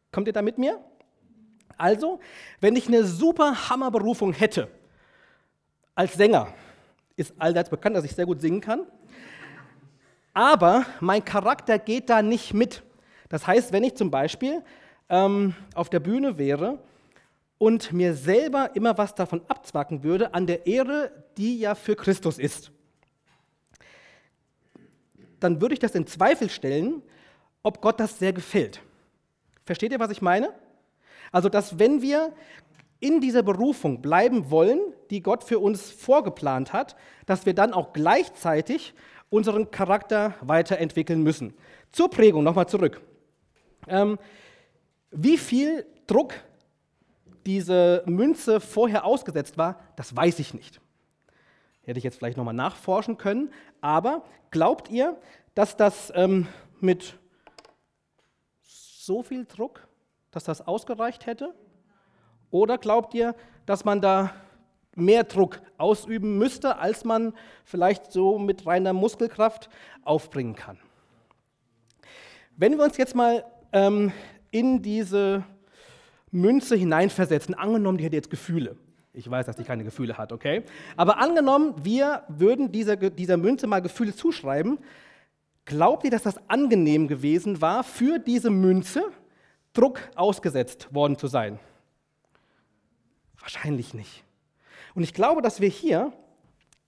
Kommt 0.10 0.28
ihr 0.28 0.34
da 0.34 0.42
mit 0.42 0.58
mir? 0.58 0.80
Also, 1.78 2.22
wenn 2.62 2.78
ich 2.78 2.88
eine 2.88 3.04
super 3.04 3.70
Hammerberufung 3.70 4.32
hätte, 4.32 4.70
als 5.96 6.14
Sänger, 6.14 6.54
ist 7.18 7.34
allseits 7.38 7.70
bekannt, 7.70 7.98
dass 7.98 8.06
ich 8.06 8.16
sehr 8.16 8.26
gut 8.26 8.40
singen 8.40 8.62
kann, 8.62 8.86
aber 10.34 10.86
mein 11.00 11.24
Charakter 11.24 11.80
geht 11.80 12.10
da 12.10 12.22
nicht 12.22 12.54
mit. 12.54 12.84
Das 13.30 13.48
heißt, 13.48 13.72
wenn 13.72 13.84
ich 13.84 13.96
zum 13.96 14.12
Beispiel 14.12 14.64
ähm, 15.10 15.56
auf 15.76 15.90
der 15.90 16.00
Bühne 16.00 16.38
wäre 16.38 16.80
und 17.58 17.94
mir 17.94 18.14
selber 18.14 18.72
immer 18.76 18.98
was 18.98 19.16
davon 19.16 19.42
abzwacken 19.48 20.04
würde 20.04 20.34
an 20.34 20.48
der 20.48 20.66
Ehre, 20.68 21.12
die 21.38 21.60
ja 21.60 21.76
für 21.76 21.96
Christus 21.96 22.40
ist, 22.40 22.72
dann 25.40 25.62
würde 25.62 25.74
ich 25.74 25.80
das 25.80 25.96
in 25.96 26.08
Zweifel 26.08 26.50
stellen, 26.50 27.02
ob 27.64 27.82
Gott 27.82 28.00
das 28.00 28.20
sehr 28.20 28.34
gefällt. 28.34 28.82
Versteht 29.66 29.92
ihr, 29.92 30.00
was 30.00 30.12
ich 30.12 30.22
meine? 30.22 30.54
Also, 31.32 31.50
dass 31.50 31.80
wenn 31.80 32.02
wir 32.02 32.34
in 33.00 33.20
dieser 33.20 33.44
Berufung 33.44 34.02
bleiben 34.02 34.50
wollen, 34.50 34.80
die 35.10 35.22
Gott 35.22 35.44
für 35.44 35.60
uns 35.60 35.92
vorgeplant 35.92 36.72
hat, 36.72 36.96
dass 37.26 37.46
wir 37.46 37.54
dann 37.54 37.74
auch 37.74 37.92
gleichzeitig 37.92 38.94
unseren 39.34 39.72
Charakter 39.72 40.36
weiterentwickeln 40.42 41.24
müssen. 41.24 41.56
Zur 41.92 42.12
Prägung 42.12 42.44
nochmal 42.44 42.68
zurück. 42.68 43.02
Ähm, 43.88 44.20
wie 45.10 45.40
viel 45.40 45.88
Druck 46.06 46.36
diese 47.48 48.04
Münze 48.06 48.60
vorher 48.60 49.06
ausgesetzt 49.06 49.58
war, 49.58 49.80
das 49.96 50.16
weiß 50.16 50.38
ich 50.38 50.54
nicht. 50.54 50.80
Hätte 51.82 51.98
ich 51.98 52.04
jetzt 52.04 52.18
vielleicht 52.18 52.38
nochmal 52.38 52.54
nachforschen 52.54 53.18
können. 53.18 53.52
Aber 53.82 54.24
glaubt 54.52 54.92
ihr, 54.92 55.18
dass 55.56 55.76
das 55.78 56.14
ähm, 56.16 56.48
mit 56.80 57.18
so 58.62 59.24
viel 59.24 59.46
Druck, 59.46 59.88
dass 60.30 60.44
das 60.44 60.66
ausgereicht 60.66 61.26
hätte? 61.26 61.56
Oder 62.52 62.78
glaubt 62.78 63.16
ihr, 63.16 63.34
dass 63.66 63.84
man 63.84 64.00
da 64.00 64.32
mehr 64.96 65.24
Druck 65.24 65.62
ausüben 65.78 66.38
müsste, 66.38 66.78
als 66.78 67.06
man 67.06 67.34
vielleicht 67.66 68.12
so 68.12 68.38
mit 68.38 68.66
reiner 68.66 68.94
Muskelkraft 68.94 69.70
aufbringen 70.04 70.56
kann? 70.56 70.78
Wenn 72.56 72.78
wir 72.78 72.84
uns 72.84 72.98
jetzt 72.98 73.16
mal 73.16 73.44
ähm, 73.72 74.12
in 74.52 74.82
diese 74.82 75.44
Münze 76.34 76.76
hineinversetzen. 76.76 77.56
Angenommen, 77.56 77.98
die 77.98 78.04
hätte 78.04 78.16
jetzt 78.16 78.30
Gefühle. 78.30 78.76
Ich 79.14 79.30
weiß, 79.30 79.46
dass 79.46 79.56
die 79.56 79.64
keine 79.64 79.84
Gefühle 79.84 80.18
hat, 80.18 80.32
okay? 80.32 80.64
Aber 80.98 81.20
angenommen, 81.20 81.76
wir 81.84 82.24
würden 82.28 82.72
dieser, 82.72 82.96
dieser 82.96 83.38
Münze 83.38 83.68
mal 83.68 83.82
Gefühle 83.82 84.16
zuschreiben. 84.16 84.80
Glaubt 85.66 86.04
ihr, 86.04 86.12
dass 86.12 86.24
das 86.24 86.38
angenehm 86.50 87.08
gewesen 87.08 87.62
war, 87.62 87.84
für 87.84 88.18
diese 88.18 88.50
Münze 88.50 89.04
Druck 89.74 90.00
ausgesetzt 90.16 90.94
worden 90.94 91.18
zu 91.18 91.28
sein? 91.28 91.60
Wahrscheinlich 93.40 93.94
nicht. 93.94 94.24
Und 94.96 95.04
ich 95.04 95.14
glaube, 95.14 95.42
dass 95.42 95.60
wir 95.62 95.70
hier 95.70 96.14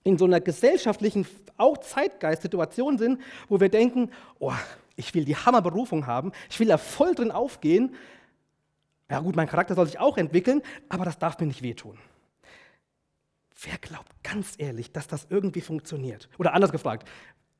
in 0.04 0.18
so 0.18 0.24
einer 0.24 0.40
gesellschaftlichen, 0.40 1.26
auch 1.56 1.78
Zeitgeist-Situation 1.78 2.98
sind, 2.98 3.20
wo 3.48 3.60
wir 3.60 3.68
denken, 3.68 4.10
oh, 4.38 4.52
ich 4.94 5.14
will 5.14 5.24
die 5.24 5.36
Hammerberufung 5.36 6.06
haben, 6.06 6.32
ich 6.50 6.60
will 6.60 6.68
da 6.68 6.78
voll 6.78 7.14
drin 7.14 7.30
aufgehen 7.30 7.94
ja 9.10 9.20
gut, 9.20 9.36
mein 9.36 9.48
Charakter 9.48 9.74
soll 9.74 9.86
sich 9.86 9.98
auch 9.98 10.18
entwickeln, 10.18 10.62
aber 10.88 11.04
das 11.04 11.18
darf 11.18 11.38
mir 11.38 11.46
nicht 11.46 11.62
wehtun. 11.62 11.98
Wer 13.62 13.78
glaubt 13.78 14.10
ganz 14.22 14.54
ehrlich, 14.58 14.92
dass 14.92 15.06
das 15.06 15.26
irgendwie 15.30 15.60
funktioniert? 15.60 16.28
Oder 16.38 16.54
anders 16.54 16.72
gefragt, 16.72 17.08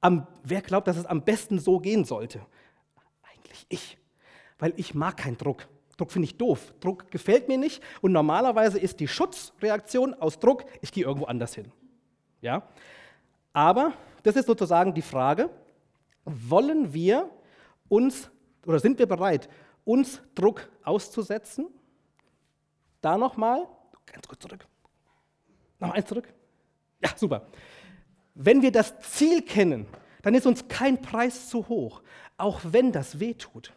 am, 0.01 0.27
wer 0.43 0.61
glaubt, 0.61 0.89
dass 0.89 0.97
es 0.97 1.07
am 1.07 1.23
besten 1.23 1.59
so 1.59 1.79
gehen 1.79 2.05
sollte? 2.05 2.45
Eigentlich 3.23 3.67
ich, 3.69 3.99
weil 4.59 4.75
ich 4.77 4.95
mag 4.95 5.17
keinen 5.17 5.39
Druck. 5.39 5.69
Druck 5.97 6.13
finde 6.13 6.27
ich 6.27 6.37
doof. 6.37 6.75
Druck 6.81 7.11
gefällt 7.11 7.49
mir 7.49 7.59
nicht 7.59 7.83
und 8.03 8.13
normalerweise 8.13 8.79
ist 8.79 9.01
die 9.01 9.09
Schutzreaktion 9.09 10.15
aus 10.15 10.39
Druck, 10.39 10.65
ich 10.83 10.93
gehe 10.93 11.05
irgendwo 11.05 11.27
anders 11.27 11.55
hin. 11.55 11.73
Ja? 12.41 12.63
Aber 13.53 13.93
das 14.23 14.37
ist 14.37 14.47
sozusagen 14.47 14.93
die 14.93 15.03
Frage, 15.03 15.51
wollen 16.25 16.93
wir 16.93 17.31
uns 17.89 18.31
oder 18.67 18.81
sind 18.81 18.99
wir 18.99 19.07
bereit, 19.07 19.49
uns 19.85 20.21
Druck 20.35 20.69
auszusetzen. 20.83 21.69
Da 23.01 23.17
nochmal, 23.17 23.67
ganz 24.05 24.27
kurz 24.27 24.43
zurück. 24.43 24.67
Noch 25.79 25.91
eins 25.93 26.07
zurück. 26.07 26.33
Ja, 27.01 27.11
super. 27.17 27.47
Wenn 28.35 28.63
wir 28.63 28.73
das 28.73 28.99
Ziel 29.01 29.43
kennen, 29.43 29.87
dann 30.23 30.35
ist 30.35 30.47
uns 30.47 30.67
kein 30.69 31.01
Preis 31.01 31.49
zu 31.49 31.69
hoch, 31.69 32.03
auch 32.37 32.61
wenn 32.65 32.93
das 32.93 33.21
weh 33.21 33.35
tut. 33.35 33.73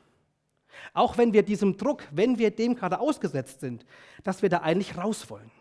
Auch 0.94 1.18
wenn 1.18 1.34
wir 1.34 1.44
diesem 1.44 1.78
Druck, 1.78 2.04
wenn 2.12 2.38
wir 2.38 2.52
dem 2.52 2.76
gerade 2.76 3.00
ausgesetzt 3.00 3.62
sind, 3.62 3.86
dass 4.24 4.42
wir 4.42 4.50
da 4.50 4.60
eigentlich 4.60 4.98
raus 4.98 5.30
wollen. 5.30 5.52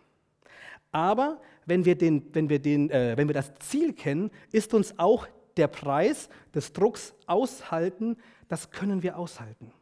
Aber 0.92 1.40
wenn 1.66 1.84
wir, 1.84 1.96
den, 1.96 2.34
wenn, 2.34 2.48
wir 2.48 2.58
den, 2.58 2.90
äh, 2.90 3.16
wenn 3.16 3.28
wir 3.28 3.34
das 3.34 3.52
Ziel 3.60 3.92
kennen, 3.92 4.30
ist 4.52 4.72
uns 4.74 4.98
auch 4.98 5.26
der 5.56 5.68
Preis 5.68 6.28
des 6.54 6.72
Drucks 6.72 7.14
aushalten, 7.26 8.16
das 8.48 8.70
können 8.70 9.02
wir 9.02 9.18
aushalten. 9.18 9.72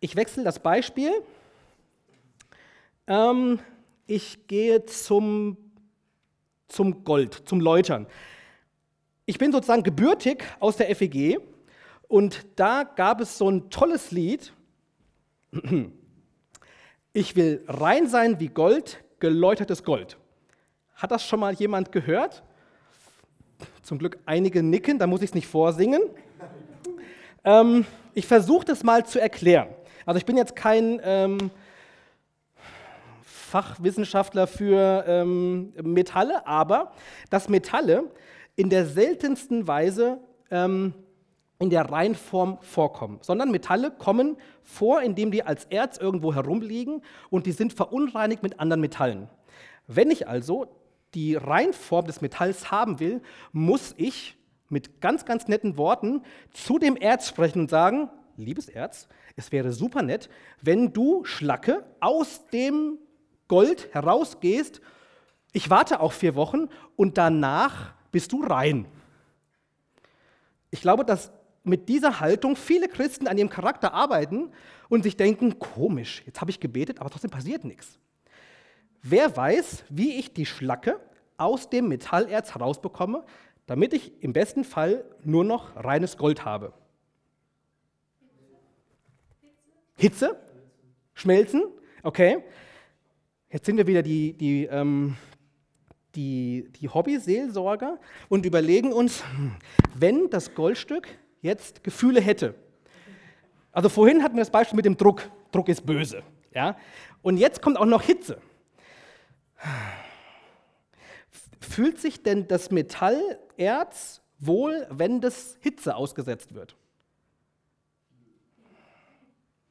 Ich 0.00 0.16
wechsle 0.16 0.44
das 0.44 0.58
Beispiel. 0.58 1.10
Ähm, 3.06 3.58
ich 4.06 4.46
gehe 4.46 4.84
zum, 4.86 5.56
zum 6.68 7.04
Gold, 7.04 7.42
zum 7.46 7.60
Läutern. 7.60 8.06
Ich 9.26 9.38
bin 9.38 9.52
sozusagen 9.52 9.82
gebürtig 9.82 10.44
aus 10.60 10.76
der 10.76 10.94
FEG 10.94 11.40
und 12.08 12.46
da 12.56 12.84
gab 12.84 13.20
es 13.20 13.38
so 13.38 13.50
ein 13.50 13.70
tolles 13.70 14.10
Lied. 14.10 14.52
Ich 17.16 17.36
will 17.36 17.62
rein 17.68 18.08
sein 18.08 18.40
wie 18.40 18.48
Gold, 18.48 19.04
geläutertes 19.20 19.84
Gold. 19.84 20.18
Hat 20.96 21.12
das 21.12 21.24
schon 21.24 21.38
mal 21.38 21.54
jemand 21.54 21.92
gehört? 21.92 22.42
Zum 23.82 23.98
Glück 23.98 24.18
einige 24.26 24.64
nicken, 24.64 24.98
da 24.98 25.06
muss 25.06 25.22
ich 25.22 25.30
es 25.30 25.34
nicht 25.34 25.46
vorsingen. 25.46 26.02
Ähm, 27.46 27.84
ich 28.14 28.26
versuche 28.26 28.64
das 28.64 28.82
mal 28.82 29.04
zu 29.04 29.20
erklären. 29.20 29.68
Also 30.06 30.16
ich 30.16 30.24
bin 30.24 30.38
jetzt 30.38 30.56
kein 30.56 30.98
ähm, 31.04 31.50
Fachwissenschaftler 33.22 34.46
für 34.46 35.04
ähm, 35.06 35.74
Metalle, 35.82 36.46
aber 36.46 36.92
dass 37.28 37.50
Metalle 37.50 38.10
in 38.56 38.70
der 38.70 38.86
seltensten 38.86 39.66
Weise 39.68 40.18
ähm, 40.50 40.94
in 41.58 41.70
der 41.70 41.90
Reinform 41.90 42.58
vorkommen, 42.60 43.18
sondern 43.22 43.50
Metalle 43.50 43.90
kommen 43.90 44.36
vor, 44.62 45.02
indem 45.02 45.30
die 45.30 45.44
als 45.44 45.64
Erz 45.66 45.98
irgendwo 45.98 46.34
herumliegen 46.34 47.02
und 47.30 47.46
die 47.46 47.52
sind 47.52 47.72
verunreinigt 47.72 48.42
mit 48.42 48.60
anderen 48.60 48.80
Metallen. 48.80 49.28
Wenn 49.86 50.10
ich 50.10 50.26
also 50.28 50.66
die 51.14 51.36
Reinform 51.36 52.06
des 52.06 52.20
Metalls 52.20 52.70
haben 52.70 52.98
will, 52.98 53.22
muss 53.52 53.94
ich 53.96 54.36
mit 54.68 55.00
ganz, 55.00 55.24
ganz 55.24 55.46
netten 55.46 55.76
Worten 55.76 56.22
zu 56.50 56.78
dem 56.78 56.96
Erz 56.96 57.28
sprechen 57.28 57.60
und 57.60 57.70
sagen, 57.70 58.10
liebes 58.36 58.68
Erz, 58.68 59.08
es 59.36 59.52
wäre 59.52 59.72
super 59.72 60.02
nett, 60.02 60.28
wenn 60.60 60.92
du 60.92 61.24
Schlacke 61.24 61.84
aus 62.00 62.46
dem 62.46 62.98
Gold 63.46 63.92
herausgehst. 63.94 64.80
Ich 65.52 65.70
warte 65.70 66.00
auch 66.00 66.12
vier 66.12 66.34
Wochen 66.34 66.68
und 66.96 67.18
danach 67.18 67.94
bist 68.10 68.32
du 68.32 68.42
rein. 68.42 68.86
Ich 70.70 70.80
glaube, 70.80 71.04
dass 71.04 71.32
mit 71.64 71.88
dieser 71.88 72.20
Haltung 72.20 72.56
viele 72.56 72.88
Christen 72.88 73.26
an 73.26 73.38
ihrem 73.38 73.48
Charakter 73.48 73.92
arbeiten 73.92 74.52
und 74.88 75.02
sich 75.02 75.16
denken, 75.16 75.58
komisch, 75.58 76.22
jetzt 76.26 76.40
habe 76.40 76.50
ich 76.50 76.60
gebetet, 76.60 77.00
aber 77.00 77.10
trotzdem 77.10 77.30
passiert 77.30 77.64
nichts. 77.64 77.98
Wer 79.02 79.36
weiß, 79.36 79.84
wie 79.88 80.18
ich 80.18 80.32
die 80.32 80.46
Schlacke 80.46 81.00
aus 81.36 81.68
dem 81.70 81.88
Metallerz 81.88 82.54
herausbekomme, 82.54 83.24
damit 83.66 83.94
ich 83.94 84.12
im 84.22 84.32
besten 84.32 84.62
Fall 84.64 85.04
nur 85.24 85.44
noch 85.44 85.74
reines 85.76 86.16
Gold 86.16 86.44
habe? 86.44 86.72
Hitze? 89.96 90.38
Schmelzen? 91.14 91.64
Okay. 92.02 92.44
Jetzt 93.50 93.66
sind 93.66 93.76
wir 93.76 93.86
wieder 93.86 94.02
die, 94.02 94.32
die, 94.32 94.64
ähm, 94.64 95.16
die, 96.14 96.68
die 96.80 96.88
Hobby-Seelsorger 96.88 97.98
und 98.28 98.44
überlegen 98.44 98.92
uns, 98.92 99.22
hm, 99.24 99.52
wenn 99.94 100.28
das 100.28 100.54
Goldstück 100.54 101.08
jetzt 101.44 101.84
Gefühle 101.84 102.20
hätte. 102.20 102.54
Also 103.70 103.88
vorhin 103.88 104.22
hatten 104.22 104.34
wir 104.34 104.40
das 104.40 104.50
Beispiel 104.50 104.76
mit 104.76 104.86
dem 104.86 104.96
Druck. 104.96 105.30
Druck 105.52 105.68
ist 105.68 105.84
böse. 105.86 106.22
Ja? 106.52 106.76
Und 107.22 107.36
jetzt 107.36 107.62
kommt 107.62 107.76
auch 107.76 107.84
noch 107.84 108.02
Hitze. 108.02 108.38
Fühlt 111.60 112.00
sich 112.00 112.22
denn 112.22 112.48
das 112.48 112.70
Metallerz 112.70 114.22
wohl, 114.38 114.86
wenn 114.90 115.20
das 115.20 115.56
Hitze 115.60 115.96
ausgesetzt 115.96 116.54
wird? 116.54 116.76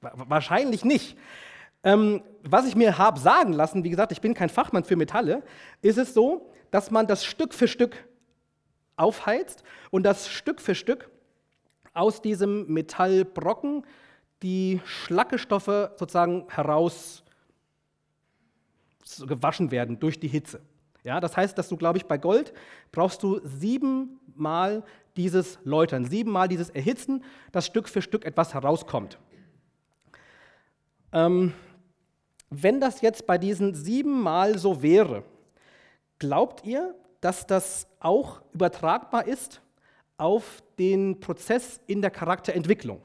Wahrscheinlich 0.01 0.86
nicht. 0.86 1.18
Ähm, 1.84 2.24
was 2.44 2.68
ich 2.68 2.75
mir 2.75 2.98
habe 2.98 3.20
sagen 3.20 3.53
lassen, 3.53 3.84
wie 3.84 3.89
gesagt, 3.89 4.12
ich 4.12 4.22
bin 4.22 4.34
kein 4.34 4.50
Fachmann 4.50 4.84
für 4.84 4.96
Metalle, 4.96 5.44
ist 5.82 5.98
es 5.98 6.13
so, 6.13 6.51
dass 6.72 6.92
man 6.92 7.08
das 7.08 7.25
Stück 7.25 7.53
für 7.53 7.68
Stück 7.68 8.08
aufheizt 8.96 9.63
und 9.92 10.03
das 10.03 10.30
Stück 10.30 10.62
für 10.62 10.75
Stück 10.75 11.10
aus 11.94 12.22
diesem 12.22 12.68
Metallbrocken 12.68 13.86
die 14.42 14.82
Schlackestoffe 14.86 15.94
sozusagen 15.98 16.46
heraus 16.50 17.24
gewaschen 19.26 19.72
werden 19.72 20.00
durch 20.00 20.20
die 20.20 20.28
Hitze. 20.28 20.62
Ja, 21.04 21.20
das 21.20 21.36
heißt, 21.36 21.58
dass 21.58 21.70
du, 21.70 21.78
glaube 21.78 21.98
ich, 21.98 22.06
bei 22.06 22.18
Gold 22.18 22.54
brauchst 22.92 23.22
du 23.24 23.40
siebenmal 23.44 24.84
dieses 25.18 25.60
Läutern, 25.64 26.06
siebenmal 26.06 26.48
dieses 26.48 26.70
Erhitzen, 26.70 27.24
dass 27.52 27.66
Stück 27.66 27.90
für 27.90 28.02
Stück 28.02 28.26
etwas 28.26 28.54
herauskommt. 28.54 29.20
Ähm, 31.12 31.54
wenn 32.50 32.80
das 32.80 33.02
jetzt 33.02 33.28
bei 33.28 33.38
diesen 33.38 33.76
siebenmal 33.76 34.58
so 34.58 34.82
wäre, 34.82 35.24
glaubt 36.20 36.65
ihr, 36.65 36.96
dass 37.20 37.46
das 37.46 37.88
auch 38.00 38.41
übertragbar 38.54 39.28
ist 39.28 39.62
auf 40.24 40.64
den 40.80 41.20
Prozess 41.20 41.82
in 41.86 42.02
der 42.02 42.10
Charakterentwicklung. 42.10 43.02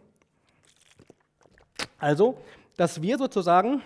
Also, 1.99 2.39
dass 2.77 3.03
wir 3.03 3.19
sozusagen 3.19 3.83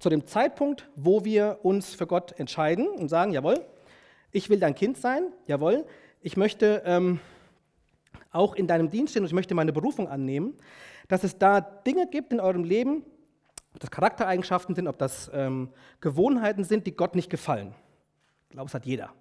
zu 0.00 0.08
dem 0.08 0.24
Zeitpunkt, 0.24 0.88
wo 0.96 1.22
wir 1.22 1.58
uns 1.64 1.94
für 1.94 2.06
Gott 2.06 2.32
entscheiden 2.40 2.88
und 2.88 3.10
sagen, 3.10 3.34
jawohl, 3.34 3.62
ich 4.32 4.48
will 4.48 4.58
dein 4.58 4.74
Kind 4.74 4.96
sein, 4.96 5.34
jawohl, 5.46 5.84
ich 6.22 6.38
möchte 6.38 6.82
ähm, 6.86 7.20
auch 8.30 8.54
in 8.54 8.66
deinem 8.66 8.88
Dienst 8.88 9.10
stehen 9.10 9.22
und 9.22 9.26
ich 9.26 9.34
möchte 9.34 9.54
meine 9.54 9.74
Berufung 9.74 10.08
annehmen, 10.08 10.54
dass 11.08 11.24
es 11.24 11.36
da 11.36 11.60
Dinge 11.60 12.08
gibt 12.10 12.32
in 12.32 12.40
eurem 12.40 12.64
Leben, 12.64 13.04
ob 13.74 13.80
das 13.80 13.90
Charaktereigenschaften 13.90 14.74
sind, 14.74 14.88
ob 14.88 14.96
das 14.96 15.30
ähm, 15.34 15.68
Gewohnheiten 16.00 16.64
sind, 16.64 16.86
die 16.86 16.96
Gott 16.96 17.16
nicht 17.16 17.28
gefallen. 17.28 17.74
Ich 18.44 18.52
glaube, 18.52 18.68
es 18.68 18.74
hat 18.74 18.86
jeder. 18.86 19.12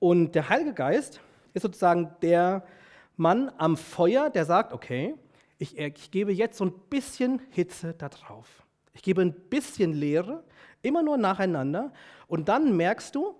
Und 0.00 0.34
der 0.34 0.48
Heilige 0.48 0.74
Geist 0.74 1.20
ist 1.54 1.62
sozusagen 1.62 2.14
der 2.22 2.64
Mann 3.16 3.50
am 3.58 3.76
Feuer, 3.76 4.30
der 4.30 4.44
sagt, 4.44 4.72
okay, 4.72 5.14
ich, 5.58 5.76
ich 5.76 6.10
gebe 6.10 6.32
jetzt 6.32 6.58
so 6.58 6.64
ein 6.64 6.72
bisschen 6.90 7.40
Hitze 7.50 7.94
da 7.94 8.08
drauf. 8.08 8.64
Ich 8.92 9.02
gebe 9.02 9.22
ein 9.22 9.32
bisschen 9.32 9.92
Leere, 9.92 10.44
immer 10.82 11.02
nur 11.02 11.16
nacheinander. 11.16 11.92
Und 12.26 12.48
dann 12.48 12.76
merkst 12.76 13.14
du, 13.14 13.34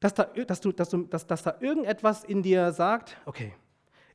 dass 0.00 0.14
da, 0.14 0.24
dass 0.24 0.60
du, 0.60 0.72
dass 0.72 0.90
du, 0.90 0.98
dass, 1.04 1.26
dass 1.26 1.42
da 1.42 1.56
irgendetwas 1.60 2.24
in 2.24 2.42
dir 2.42 2.72
sagt, 2.72 3.16
okay, 3.26 3.52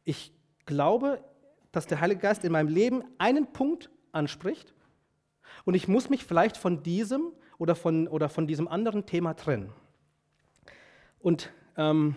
ich 0.04 0.34
glaube, 0.66 1.24
dass 1.72 1.88
der 1.88 2.00
Heilige 2.00 2.22
Geist 2.22 2.44
in 2.46 2.52
meinem 2.52 2.70
Leben 2.70 3.04
einen 3.18 3.52
Punkt 3.52 3.90
anspricht 4.12 4.74
und 5.66 5.74
ich 5.74 5.88
muss 5.88 6.10
mich 6.10 6.24
vielleicht 6.24 6.56
von 6.56 6.84
diesem 6.84 7.32
oder 7.58 7.76
von, 7.76 8.08
oder 8.08 8.30
von 8.30 8.48
diesem 8.48 8.68
anderen 8.68 9.06
Thema 9.06 9.34
trennen. 9.34 9.72
Und 11.20 11.52
ähm, 11.78 12.16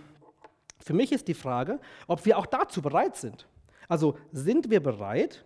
für 0.86 0.94
mich 0.94 1.10
ist 1.10 1.26
die 1.26 1.34
Frage, 1.34 1.80
ob 2.06 2.24
wir 2.26 2.38
auch 2.38 2.46
dazu 2.46 2.80
bereit 2.80 3.16
sind. 3.16 3.48
Also 3.88 4.16
sind 4.30 4.70
wir 4.70 4.80
bereit, 4.80 5.44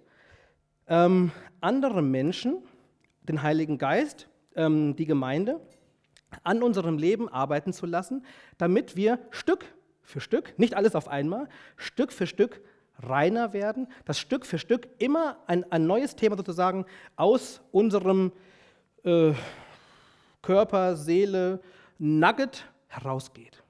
ähm, 0.87 1.33
andere 1.63 2.03
Menschen, 2.03 2.63
den 3.23 3.43
Heiligen 3.43 3.79
Geist, 3.79 4.29
ähm, 4.55 4.97
die 4.97 5.07
Gemeinde, 5.07 5.59
an 6.43 6.63
unserem 6.63 6.99
Leben 6.99 7.27
arbeiten 7.31 7.73
zu 7.73 7.87
lassen, 7.87 8.27
damit 8.59 8.97
wir 8.97 9.19
Stück 9.31 9.65
für 10.03 10.21
Stück, 10.21 10.59
nicht 10.59 10.75
alles 10.75 10.95
auf 10.95 11.09
einmal, 11.09 11.49
Stück 11.79 12.13
für 12.13 12.27
Stück 12.27 12.61
reiner 12.99 13.55
werden, 13.55 13.89
dass 14.05 14.19
Stück 14.19 14.45
für 14.45 14.59
Stück 14.59 14.89
immer 14.99 15.39
ein, 15.47 15.65
ein 15.73 15.87
neues 15.87 16.17
Thema 16.17 16.37
sozusagen 16.37 16.85
aus 17.17 17.63
unserem 17.73 18.31
äh, 19.05 19.33
Körper, 20.43 20.97
Seele, 20.97 21.63
Nugget 21.99 22.67
herausgeht. 22.89 23.63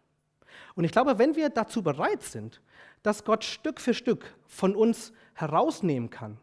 Und 0.81 0.87
ich 0.87 0.93
glaube, 0.93 1.19
wenn 1.19 1.37
wir 1.37 1.51
dazu 1.51 1.83
bereit 1.83 2.23
sind, 2.23 2.62
dass 3.03 3.23
Gott 3.27 3.45
Stück 3.45 3.83
für 3.83 3.93
Stück 3.93 4.35
von 4.47 4.75
uns 4.75 5.12
herausnehmen 5.35 6.09
kann, 6.09 6.38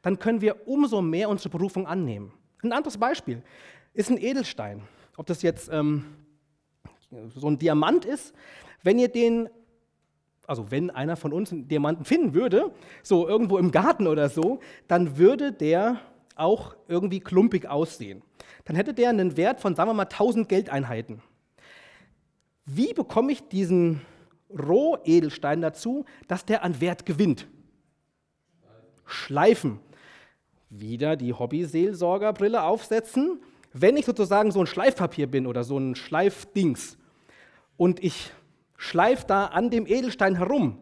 dann 0.00 0.18
können 0.18 0.40
wir 0.40 0.66
umso 0.66 1.02
mehr 1.02 1.28
unsere 1.28 1.50
Berufung 1.50 1.86
annehmen. 1.86 2.32
Ein 2.62 2.72
anderes 2.72 2.96
Beispiel 2.96 3.42
ist 3.92 4.08
ein 4.08 4.16
Edelstein. 4.16 4.80
Ob 5.18 5.26
das 5.26 5.42
jetzt 5.42 5.68
ähm, 5.70 6.06
so 7.34 7.46
ein 7.46 7.58
Diamant 7.58 8.06
ist, 8.06 8.32
wenn 8.82 8.98
ihr 8.98 9.08
den, 9.08 9.50
also 10.46 10.70
wenn 10.70 10.88
einer 10.88 11.16
von 11.16 11.34
uns 11.34 11.52
einen 11.52 11.68
Diamanten 11.68 12.06
finden 12.06 12.32
würde, 12.32 12.72
so 13.02 13.28
irgendwo 13.28 13.58
im 13.58 13.72
Garten 13.72 14.06
oder 14.06 14.30
so, 14.30 14.60
dann 14.88 15.18
würde 15.18 15.52
der 15.52 16.00
auch 16.34 16.76
irgendwie 16.88 17.20
klumpig 17.20 17.68
aussehen. 17.68 18.22
Dann 18.64 18.74
hätte 18.74 18.94
der 18.94 19.10
einen 19.10 19.36
Wert 19.36 19.60
von, 19.60 19.74
sagen 19.74 19.90
wir 19.90 19.94
mal, 19.94 20.04
1000 20.04 20.48
Geldeinheiten. 20.48 21.20
Wie 22.64 22.94
bekomme 22.94 23.32
ich 23.32 23.48
diesen 23.48 24.00
Rohedelstein 24.50 25.60
dazu, 25.60 26.04
dass 26.28 26.44
der 26.44 26.62
an 26.64 26.80
Wert 26.80 27.06
gewinnt? 27.06 27.48
Schleifen. 29.04 29.80
Wieder 30.70 31.16
die 31.16 31.32
Hobby-Seelsorgerbrille 31.32 32.62
aufsetzen. 32.62 33.40
Wenn 33.72 33.96
ich 33.96 34.06
sozusagen 34.06 34.52
so 34.52 34.60
ein 34.60 34.66
Schleifpapier 34.66 35.30
bin 35.30 35.46
oder 35.46 35.64
so 35.64 35.78
ein 35.78 35.94
Schleifdings 35.94 36.98
und 37.76 38.02
ich 38.02 38.30
schleife 38.76 39.26
da 39.26 39.46
an 39.46 39.70
dem 39.70 39.86
Edelstein 39.86 40.36
herum, 40.36 40.78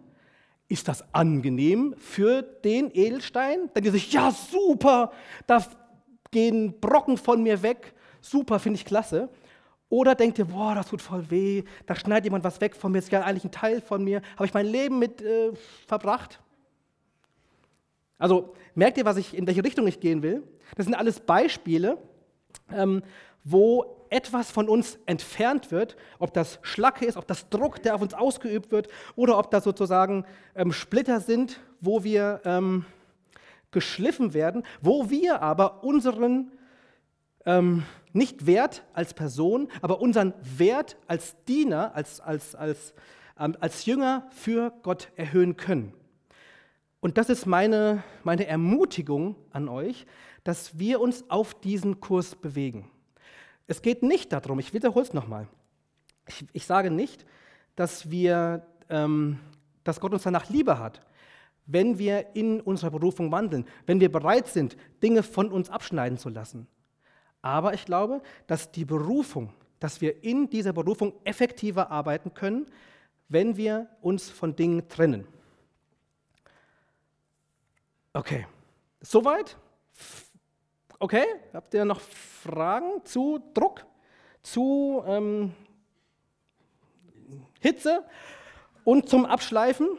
ist 0.69 0.87
das 0.87 1.05
angenehm 1.15 1.95
für 1.99 2.43
den 2.43 2.91
Edelstein? 2.93 3.71
Dann 3.75 3.85
sich, 3.85 4.13
ja 4.13 4.31
super, 4.31 5.13
da 5.47 5.65
gehen 6.31 6.81
Brocken 6.81 7.17
von 7.17 7.43
mir 7.43 7.63
weg, 7.63 7.95
super, 8.21 8.59
finde 8.59 8.79
ich 8.79 8.85
klasse. 8.85 9.29
Oder 9.91 10.15
denkt 10.15 10.39
ihr, 10.39 10.45
boah, 10.47 10.75
das 10.75 10.89
tut 10.89 11.03
voll 11.03 11.31
weh, 11.31 11.65
da 11.85 11.97
schneidet 11.97 12.25
jemand 12.25 12.45
was 12.45 12.61
weg 12.61 12.77
von 12.77 12.93
mir, 12.93 12.99
ist 12.99 13.11
ja 13.11 13.23
eigentlich 13.23 13.45
ein 13.45 13.51
Teil 13.51 13.81
von 13.81 14.03
mir, 14.03 14.23
habe 14.37 14.47
ich 14.47 14.55
mein 14.55 14.67
Leben 14.67 15.01
mit 15.01 15.21
äh, 15.21 15.53
verbracht? 15.87 16.41
Also 18.17 18.55
merkt 18.75 18.99
ihr, 18.99 19.05
was 19.05 19.17
ich, 19.17 19.37
in 19.37 19.47
welche 19.49 19.65
Richtung 19.65 19.87
ich 19.89 19.99
gehen 19.99 20.23
will? 20.23 20.45
Das 20.77 20.87
sind 20.87 20.95
alles 20.95 21.19
Beispiele, 21.19 21.99
ähm, 22.73 23.03
wo 23.43 24.07
etwas 24.11 24.53
von 24.53 24.69
uns 24.69 24.99
entfernt 25.07 25.73
wird, 25.73 25.97
ob 26.21 26.33
das 26.35 26.61
Schlacke 26.63 27.05
ist, 27.05 27.17
ob 27.17 27.27
das 27.27 27.49
Druck, 27.49 27.83
der 27.83 27.97
auf 27.97 28.03
uns 28.03 28.15
ausgeübt 28.15 28.71
wird, 28.71 28.89
oder 29.17 29.39
ob 29.39 29.51
das 29.51 29.65
sozusagen 29.65 30.25
ähm, 30.55 30.73
Splitter 30.73 31.19
sind, 31.19 31.61
wo 31.81 32.05
wir 32.05 32.41
ähm, 32.45 32.85
geschliffen 33.73 34.35
werden, 34.35 34.63
wo 34.81 35.11
wir 35.11 35.43
aber 35.43 35.83
unseren 35.83 36.53
ähm, 37.45 37.85
nicht 38.13 38.47
Wert 38.47 38.85
als 38.93 39.15
Person, 39.15 39.69
aber 39.83 40.01
unseren 40.01 40.35
Wert 40.43 40.97
als 41.07 41.37
Diener, 41.45 41.95
als, 41.95 42.21
als, 42.21 42.55
als, 42.55 42.95
ähm, 43.39 43.57
als 43.61 43.87
Jünger 43.87 44.27
für 44.31 44.73
Gott 44.83 45.09
erhöhen 45.17 45.57
können. 45.57 45.95
Und 47.01 47.17
das 47.17 47.31
ist 47.31 47.47
meine, 47.47 48.03
meine 48.25 48.47
Ermutigung 48.47 49.37
an 49.53 49.69
euch, 49.69 50.07
dass 50.45 50.79
wir 50.79 51.01
uns 51.01 51.25
auf 51.29 51.55
diesen 51.55 52.01
Kurs 52.01 52.35
bewegen. 52.35 52.91
Es 53.67 53.83
geht 53.83 54.03
nicht 54.03 54.33
darum, 54.33 54.59
ich 54.59 54.75
wiederhole 54.75 55.05
es 55.05 55.15
nochmal, 55.15 55.49
ich, 56.27 56.45
ich 56.53 56.67
sage 56.67 56.91
nicht, 56.91 57.25
dass, 57.77 58.11
wir, 58.11 58.67
ähm, 58.89 59.39
dass 59.85 60.01
Gott 60.01 60.13
uns 60.13 60.25
danach 60.25 60.51
Liebe 60.51 60.79
hat, 60.79 61.01
wenn 61.67 61.99
wir 61.99 62.35
in 62.35 62.61
unserer 62.61 62.91
Berufung 62.91 63.31
wandeln, 63.31 63.65
wenn 63.87 64.01
wir 64.01 64.11
bereit 64.11 64.49
sind, 64.49 64.77
Dinge 65.03 65.23
von 65.23 65.51
uns 65.51 65.71
abschneiden 65.71 66.19
zu 66.19 66.29
lassen. 66.29 66.67
Aber 67.43 67.75
ich 67.75 67.85
glaube, 67.85 68.23
dass 68.47 68.71
die 68.71 68.85
Berufung, 68.85 69.53
dass 69.79 70.01
wir 70.01 70.23
in 70.23 70.51
dieser 70.51 70.73
Berufung 70.73 71.15
effektiver 71.25 71.91
arbeiten 71.91 72.35
können, 72.35 72.67
wenn 73.29 73.57
wir 73.57 73.89
uns 74.03 74.29
von 74.29 74.55
Dingen 74.57 74.89
trennen. 74.89 75.27
Okay, 78.13 78.47
soweit? 79.01 79.57
Okay, 80.99 81.25
habt 81.55 81.73
ihr 81.73 81.85
noch 81.85 82.01
Fragen 82.01 83.05
zu 83.05 83.41
Druck, 83.55 83.87
zu 84.43 85.03
ähm, 85.07 85.55
Hitze 87.61 88.05
und 88.85 89.09
zum 89.09 89.25
Abschleifen? 89.25 89.97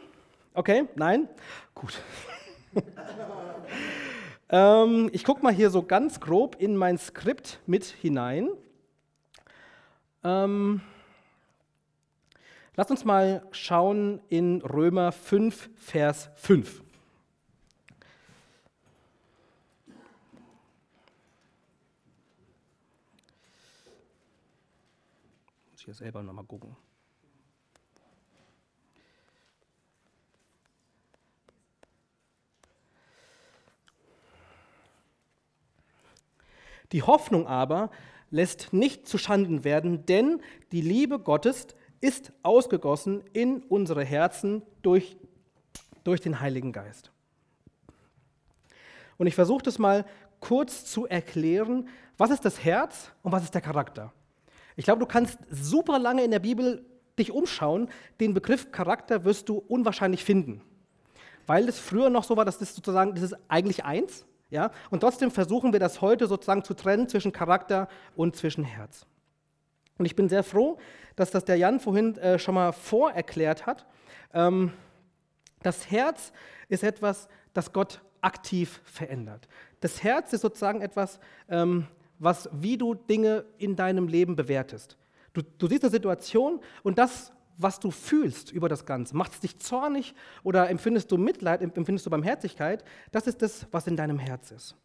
Okay, 0.54 0.86
nein? 0.94 1.28
Gut. 1.74 1.98
ähm, 4.52 5.10
ich 5.12 5.24
gucke 5.24 5.42
mal 5.42 5.52
hier 5.52 5.70
so 5.70 5.82
ganz 5.82 6.20
grob 6.20 6.54
in 6.60 6.76
mein 6.76 6.98
Skript 6.98 7.58
mit 7.66 7.84
hinein. 7.84 8.50
Ähm, 10.22 10.82
Lass 12.74 12.90
uns 12.90 13.04
mal 13.04 13.46
schauen 13.50 14.22
in 14.30 14.62
Römer 14.62 15.12
5, 15.12 15.68
Vers 15.76 16.30
5. 16.36 16.82
Muss 25.70 25.80
ich 25.80 25.84
hier 25.84 25.92
selber 25.92 26.22
nochmal 26.22 26.46
gucken. 26.46 26.74
Die 36.92 37.02
Hoffnung 37.02 37.46
aber 37.46 37.90
lässt 38.30 38.72
nicht 38.72 39.06
zuschanden 39.06 39.64
werden, 39.64 40.06
denn 40.06 40.40
die 40.72 40.80
Liebe 40.80 41.18
Gottes 41.18 41.68
ist 42.00 42.32
ausgegossen 42.42 43.22
in 43.32 43.62
unsere 43.62 44.04
Herzen 44.04 44.62
durch, 44.82 45.16
durch 46.04 46.20
den 46.20 46.40
Heiligen 46.40 46.72
Geist. 46.72 47.10
Und 49.18 49.26
ich 49.26 49.34
versuche 49.34 49.62
das 49.62 49.78
mal 49.78 50.04
kurz 50.40 50.84
zu 50.84 51.06
erklären, 51.06 51.88
was 52.18 52.30
ist 52.30 52.44
das 52.44 52.64
Herz 52.64 53.12
und 53.22 53.32
was 53.32 53.44
ist 53.44 53.54
der 53.54 53.60
Charakter. 53.60 54.12
Ich 54.76 54.84
glaube, 54.84 55.00
du 55.00 55.06
kannst 55.06 55.38
super 55.50 55.98
lange 55.98 56.24
in 56.24 56.30
der 56.30 56.40
Bibel 56.40 56.84
dich 57.18 57.30
umschauen, 57.30 57.88
den 58.20 58.34
Begriff 58.34 58.72
Charakter 58.72 59.24
wirst 59.24 59.48
du 59.48 59.58
unwahrscheinlich 59.58 60.24
finden. 60.24 60.62
Weil 61.46 61.68
es 61.68 61.78
früher 61.78 62.10
noch 62.10 62.24
so 62.24 62.36
war, 62.36 62.44
dass 62.44 62.58
das 62.58 62.74
sozusagen, 62.74 63.14
das 63.14 63.22
ist 63.22 63.36
eigentlich 63.48 63.84
eins, 63.84 64.24
ja, 64.52 64.70
und 64.90 65.00
trotzdem 65.00 65.30
versuchen 65.30 65.72
wir 65.72 65.80
das 65.80 66.02
heute 66.02 66.26
sozusagen 66.26 66.62
zu 66.62 66.74
trennen 66.74 67.08
zwischen 67.08 67.32
Charakter 67.32 67.88
und 68.14 68.36
zwischen 68.36 68.64
Herz. 68.64 69.06
Und 69.96 70.04
ich 70.04 70.14
bin 70.14 70.28
sehr 70.28 70.42
froh, 70.42 70.78
dass 71.16 71.30
das 71.30 71.46
der 71.46 71.56
Jan 71.56 71.80
vorhin 71.80 72.18
äh, 72.18 72.38
schon 72.38 72.54
mal 72.54 72.72
vorerklärt 72.72 73.64
hat. 73.64 73.86
Ähm, 74.34 74.72
das 75.62 75.90
Herz 75.90 76.34
ist 76.68 76.84
etwas, 76.84 77.28
das 77.54 77.72
Gott 77.72 78.02
aktiv 78.20 78.82
verändert. 78.84 79.48
Das 79.80 80.02
Herz 80.04 80.34
ist 80.34 80.42
sozusagen 80.42 80.82
etwas, 80.82 81.18
ähm, 81.48 81.86
was, 82.18 82.50
wie 82.52 82.76
du 82.76 82.92
Dinge 82.92 83.46
in 83.56 83.74
deinem 83.74 84.06
Leben 84.06 84.36
bewertest. 84.36 84.98
Du, 85.32 85.40
du 85.56 85.66
siehst 85.66 85.82
eine 85.82 85.90
Situation 85.90 86.60
und 86.82 86.98
das, 86.98 87.32
was 87.56 87.80
du 87.80 87.90
fühlst 87.90 88.50
über 88.50 88.68
das 88.68 88.86
Ganze, 88.86 89.16
macht 89.16 89.32
es 89.32 89.40
dich 89.40 89.58
zornig 89.58 90.14
oder 90.42 90.70
empfindest 90.70 91.10
du 91.12 91.18
Mitleid, 91.18 91.62
empfindest 91.62 92.06
du 92.06 92.10
Barmherzigkeit, 92.10 92.84
das 93.10 93.26
ist 93.26 93.42
das, 93.42 93.66
was 93.70 93.86
in 93.86 93.96
deinem 93.96 94.18
Herz 94.18 94.50
ist. 94.50 94.76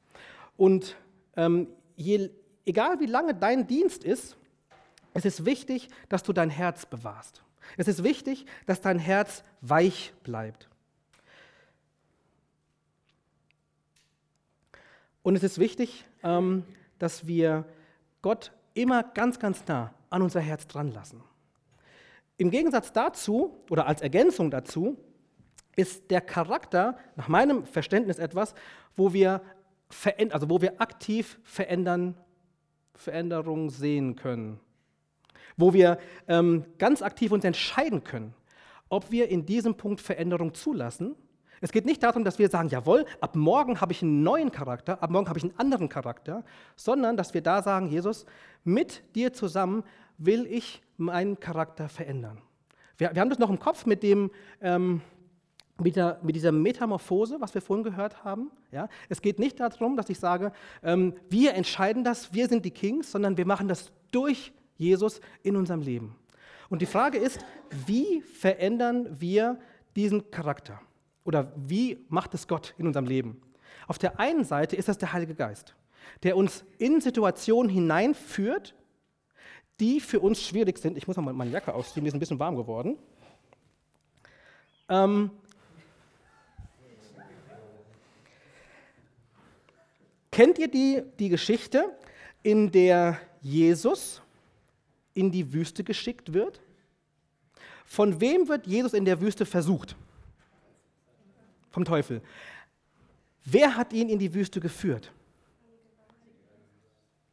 Und 0.57 0.95
ähm, 1.35 1.67
je, 1.95 2.29
egal 2.65 2.99
wie 2.99 3.05
lange 3.05 3.33
dein 3.33 3.67
Dienst 3.67 4.03
ist, 4.03 4.37
es 5.13 5.25
ist 5.25 5.45
wichtig, 5.45 5.89
dass 6.09 6.23
du 6.23 6.33
dein 6.33 6.49
Herz 6.49 6.85
bewahrst. 6.85 7.43
Es 7.75 7.87
ist 7.87 8.03
wichtig, 8.03 8.45
dass 8.65 8.81
dein 8.81 8.99
Herz 8.99 9.43
weich 9.61 10.13
bleibt. 10.23 10.69
Und 15.23 15.35
es 15.35 15.43
ist 15.43 15.59
wichtig, 15.59 16.05
ähm, 16.23 16.63
dass 16.99 17.27
wir 17.27 17.65
Gott 18.21 18.51
immer 18.73 19.03
ganz, 19.03 19.39
ganz 19.39 19.65
nah 19.67 19.93
an 20.09 20.21
unser 20.21 20.39
Herz 20.39 20.67
dran 20.67 20.91
lassen. 20.91 21.21
Im 22.37 22.51
Gegensatz 22.51 22.93
dazu 22.93 23.63
oder 23.69 23.87
als 23.87 24.01
Ergänzung 24.01 24.51
dazu 24.51 24.97
ist 25.75 26.09
der 26.09 26.21
Charakter 26.21 26.97
nach 27.15 27.27
meinem 27.27 27.65
Verständnis 27.65 28.19
etwas, 28.19 28.53
wo 28.95 29.13
wir, 29.13 29.41
also 30.31 30.49
wo 30.49 30.61
wir 30.61 30.81
aktiv 30.81 31.39
verändern, 31.43 32.15
Veränderungen 32.95 33.69
sehen 33.69 34.15
können 34.15 34.59
wo 35.57 35.73
wir 35.73 35.97
ähm, 36.27 36.63
ganz 36.77 37.01
aktiv 37.01 37.31
uns 37.31 37.43
entscheiden 37.43 38.03
können, 38.03 38.33
ob 38.89 39.11
wir 39.11 39.27
in 39.27 39.45
diesem 39.45 39.75
Punkt 39.75 39.99
Veränderung 39.99 40.53
zulassen. 40.53 41.15
Es 41.59 41.71
geht 41.71 41.87
nicht 41.87 42.03
darum, 42.03 42.23
dass 42.23 42.37
wir 42.37 42.49
sagen, 42.49 42.69
jawohl, 42.69 43.05
ab 43.19 43.35
morgen 43.35 43.81
habe 43.81 43.91
ich 43.91 44.03
einen 44.03 44.21
neuen 44.21 44.51
Charakter, 44.51 45.01
ab 45.01 45.09
morgen 45.09 45.27
habe 45.27 45.39
ich 45.39 45.43
einen 45.43 45.57
anderen 45.57 45.89
Charakter, 45.89 46.45
sondern 46.75 47.17
dass 47.17 47.33
wir 47.33 47.41
da 47.41 47.63
sagen, 47.63 47.87
Jesus, 47.87 48.25
mit 48.63 49.03
dir 49.15 49.33
zusammen 49.33 49.83
will 50.19 50.45
ich 50.45 50.83
meinen 50.97 51.39
Charakter 51.39 51.89
verändern. 51.89 52.41
Wir, 52.97 53.13
wir 53.13 53.21
haben 53.21 53.29
das 53.29 53.39
noch 53.39 53.49
im 53.49 53.59
Kopf 53.59 53.85
mit 53.85 54.03
dem, 54.03 54.31
ähm, 54.61 55.01
mit, 55.79 55.95
der, 55.95 56.19
mit, 56.23 56.35
dieser 56.35 56.51
Metamorphose, 56.51 57.39
was 57.39 57.53
wir 57.53 57.61
vorhin 57.61 57.83
gehört 57.83 58.23
haben. 58.23 58.51
Ja? 58.71 58.89
Es 59.09 59.21
geht 59.21 59.39
nicht 59.39 59.59
darum, 59.59 59.95
dass 59.95 60.09
ich 60.09 60.19
sage, 60.19 60.51
ähm, 60.83 61.13
wir 61.29 61.53
entscheiden 61.53 62.03
das, 62.03 62.33
wir 62.33 62.47
sind 62.47 62.65
die 62.65 62.71
Kings, 62.71 63.11
sondern 63.11 63.37
wir 63.37 63.45
machen 63.45 63.67
das 63.67 63.91
durch 64.11 64.51
Jesus 64.75 65.21
in 65.43 65.55
unserem 65.55 65.81
Leben. 65.81 66.15
Und 66.69 66.81
die 66.81 66.85
Frage 66.85 67.17
ist, 67.17 67.45
wie 67.85 68.21
verändern 68.21 69.07
wir 69.19 69.57
diesen 69.95 70.31
Charakter? 70.31 70.81
Oder 71.23 71.51
wie 71.55 72.05
macht 72.09 72.33
es 72.33 72.47
Gott 72.47 72.73
in 72.77 72.87
unserem 72.87 73.05
Leben? 73.05 73.41
Auf 73.87 73.97
der 73.97 74.19
einen 74.19 74.43
Seite 74.43 74.75
ist 74.75 74.87
das 74.87 74.97
der 74.97 75.13
Heilige 75.13 75.35
Geist, 75.35 75.75
der 76.23 76.35
uns 76.35 76.65
in 76.77 77.01
Situationen 77.01 77.69
hineinführt, 77.69 78.75
die 79.79 79.99
für 79.99 80.19
uns 80.19 80.41
schwierig 80.41 80.77
sind. 80.79 80.97
Ich 80.97 81.07
muss 81.07 81.17
mal 81.17 81.33
meine 81.33 81.51
Jacke 81.51 81.73
ausziehen, 81.73 82.03
die 82.03 82.09
ist 82.09 82.13
ein 82.13 82.19
bisschen 82.19 82.39
warm 82.39 82.55
geworden. 82.55 82.97
Ähm, 84.89 85.31
kennt 90.31 90.57
ihr 90.57 90.67
die, 90.67 91.03
die 91.19 91.29
Geschichte, 91.29 91.91
in 92.43 92.71
der 92.71 93.19
Jesus 93.41 94.21
in 95.13 95.31
die 95.31 95.51
Wüste 95.53 95.83
geschickt 95.83 96.33
wird? 96.33 96.61
Von 97.85 98.19
wem 98.19 98.47
wird 98.47 98.67
Jesus 98.67 98.93
in 98.93 99.05
der 99.05 99.19
Wüste 99.21 99.45
versucht? 99.45 99.95
Vom 101.71 101.85
Teufel. 101.85 102.21
Wer 103.45 103.75
hat 103.75 103.93
ihn 103.93 104.09
in 104.09 104.19
die 104.19 104.33
Wüste 104.33 104.59
geführt? 104.59 105.11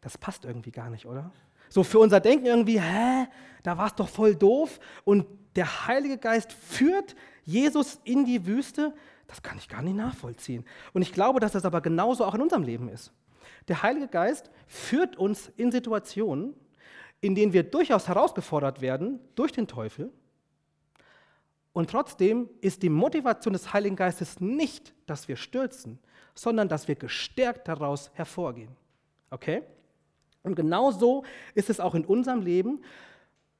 Das 0.01 0.19
passt 0.19 0.45
irgendwie 0.45 0.71
gar 0.71 0.91
nicht, 0.91 1.07
oder? 1.07 1.33
So 1.75 1.83
für 1.83 1.99
unser 1.99 2.21
Denken 2.21 2.47
irgendwie, 2.47 2.81
hä, 2.81 3.27
da 3.65 3.77
war 3.77 3.87
es 3.87 3.97
doch 3.97 4.09
voll 4.09 4.37
doof 4.37 4.79
und 5.03 5.27
der 5.57 5.89
Heilige 5.89 6.19
Geist 6.19 6.53
führt 6.53 7.17
Jesus 7.43 7.99
in 8.05 8.25
die 8.25 8.47
Wüste. 8.47 8.95
Das 9.27 9.43
kann 9.43 9.59
ich 9.59 9.69
gar 9.69 9.83
nicht 9.83 9.97
nachvollziehen. 9.97 10.65
Und 10.93 11.03
ich 11.03 11.13
glaube, 11.13 11.41
dass 11.41 11.51
das 11.51 11.65
aber 11.65 11.81
genauso 11.81 12.25
auch 12.25 12.37
in 12.37 12.43
unserem 12.43 12.63
Leben 12.63 12.89
ist. 12.89 13.13
Der 13.67 13.83
Heilige 13.83 14.07
Geist 14.07 14.53
führt 14.69 15.17
uns 15.17 15.51
in 15.57 15.73
Situationen, 15.73 16.55
in 17.21 17.35
denen 17.35 17.53
wir 17.53 17.65
durchaus 17.65 18.07
herausgefordert 18.07 18.81
werden 18.81 19.19
durch 19.35 19.51
den 19.51 19.67
Teufel. 19.67 20.13
Und 21.73 21.91
trotzdem 21.91 22.49
ist 22.61 22.85
die 22.85 22.89
Motivation 22.89 23.53
des 23.53 23.73
Heiligen 23.73 23.97
Geistes 23.97 24.39
nicht, 24.39 24.95
dass 25.07 25.27
wir 25.27 25.35
stürzen, 25.35 25.99
sondern 26.37 26.69
dass 26.69 26.87
wir 26.87 26.95
gestärkt 26.95 27.67
daraus 27.67 28.13
hervorgehen. 28.15 28.77
Okay? 29.31 29.65
Und 30.45 30.55
genau 30.55 30.93
so 30.93 31.25
ist 31.55 31.71
es 31.71 31.81
auch 31.81 31.95
in 31.97 32.05
unserem 32.05 32.43
Leben. 32.43 32.83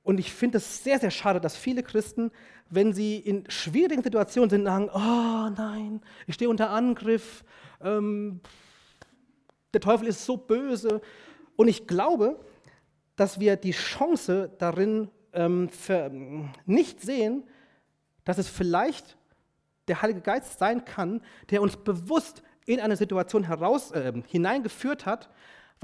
Und 0.05 0.21
ich 0.21 0.33
finde 0.33 0.59
es 0.59 0.85
sehr, 0.85 1.01
sehr 1.01 1.11
schade, 1.11 1.41
dass 1.41 1.57
viele 1.57 1.83
Christen, 1.83 2.31
wenn 2.69 2.93
sie 2.93 3.17
in 3.17 3.51
schwierigen 3.51 4.03
Situationen 4.03 4.51
sind, 4.51 4.65
sagen, 4.67 4.91
oh 4.93 5.51
nein, 5.57 6.03
ich 6.27 6.35
stehe 6.35 6.51
unter 6.51 6.71
Angriff, 6.71 7.43
ähm, 7.81 8.41
der 9.73 9.81
Teufel 9.81 10.07
ist 10.07 10.25
so 10.25 10.37
böse. 10.37 11.01
Und 11.57 11.69
ich 11.69 11.87
glaube, 11.87 12.39
dass 13.17 13.41
wir 13.41 13.57
die 13.57 13.73
Chance 13.73 14.53
darin 14.59 15.09
ähm, 15.33 15.71
nicht 16.67 17.01
sehen, 17.01 17.45
dass 18.25 18.39
es 18.39 18.49
vielleicht 18.49 19.17
der 19.89 20.03
Heilige 20.03 20.21
Geist 20.21 20.59
sein 20.59 20.85
kann, 20.85 21.23
der 21.51 21.63
uns 21.63 21.77
bewusst 21.77 22.43
in 22.67 22.81
eine 22.81 22.97
Situation 22.97 23.45
heraus, 23.45 23.91
äh, 23.93 24.13
hineingeführt 24.27 25.07
hat, 25.07 25.31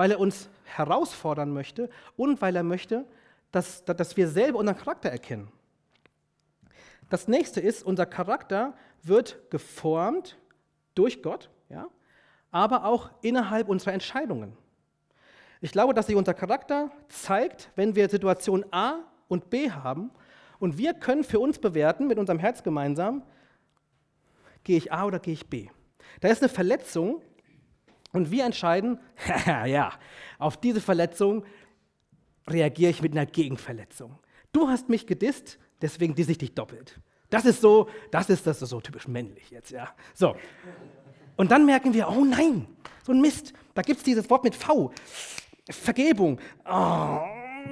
weil 0.00 0.12
er 0.12 0.18
uns 0.18 0.48
herausfordern 0.64 1.52
möchte 1.52 1.90
und 2.16 2.40
weil 2.40 2.56
er 2.56 2.62
möchte, 2.62 3.04
dass, 3.52 3.84
dass 3.84 4.16
wir 4.16 4.28
selber 4.28 4.58
unseren 4.58 4.78
Charakter 4.78 5.10
erkennen. 5.10 5.52
Das 7.10 7.28
nächste 7.28 7.60
ist, 7.60 7.82
unser 7.82 8.06
Charakter 8.06 8.72
wird 9.02 9.50
geformt 9.50 10.38
durch 10.94 11.22
Gott, 11.22 11.50
ja, 11.68 11.86
aber 12.50 12.86
auch 12.86 13.10
innerhalb 13.20 13.68
unserer 13.68 13.92
Entscheidungen. 13.92 14.56
Ich 15.60 15.70
glaube, 15.70 15.92
dass 15.92 16.06
sich 16.06 16.16
unser 16.16 16.32
Charakter 16.32 16.90
zeigt, 17.10 17.70
wenn 17.76 17.94
wir 17.94 18.08
Situation 18.08 18.64
A 18.70 19.00
und 19.28 19.50
B 19.50 19.70
haben 19.70 20.12
und 20.60 20.78
wir 20.78 20.94
können 20.94 21.24
für 21.24 21.40
uns 21.40 21.58
bewerten 21.58 22.06
mit 22.06 22.18
unserem 22.18 22.38
Herz 22.38 22.62
gemeinsam, 22.62 23.22
gehe 24.64 24.78
ich 24.78 24.94
A 24.94 25.04
oder 25.04 25.18
gehe 25.18 25.34
ich 25.34 25.50
B. 25.50 25.68
Da 26.20 26.28
ist 26.28 26.40
eine 26.40 26.48
Verletzung 26.48 27.20
und 28.12 28.30
wir 28.30 28.44
entscheiden, 28.44 28.98
ja, 29.46 29.92
auf 30.38 30.56
diese 30.56 30.80
Verletzung 30.80 31.44
reagiere 32.48 32.90
ich 32.90 33.02
mit 33.02 33.12
einer 33.12 33.26
Gegenverletzung. 33.26 34.18
Du 34.52 34.68
hast 34.68 34.88
mich 34.88 35.06
gedisst, 35.06 35.58
deswegen 35.80 36.14
disse 36.14 36.32
ich 36.32 36.38
dich 36.38 36.54
doppelt. 36.54 37.00
Das 37.28 37.44
ist 37.44 37.60
so, 37.60 37.88
das 38.10 38.28
ist 38.28 38.46
das 38.46 38.60
ist 38.60 38.70
so 38.70 38.80
typisch 38.80 39.06
männlich 39.06 39.50
jetzt, 39.50 39.70
ja. 39.70 39.94
So. 40.14 40.34
Und 41.36 41.50
dann 41.50 41.64
merken 41.64 41.94
wir, 41.94 42.08
oh 42.08 42.24
nein, 42.24 42.66
so 43.04 43.12
ein 43.12 43.20
Mist. 43.20 43.52
Da 43.74 43.82
gibt 43.82 43.98
es 43.98 44.04
dieses 44.04 44.28
Wort 44.28 44.44
mit 44.44 44.54
V. 44.54 44.92
Vergebung. 45.70 46.40
Oh, 46.68 47.20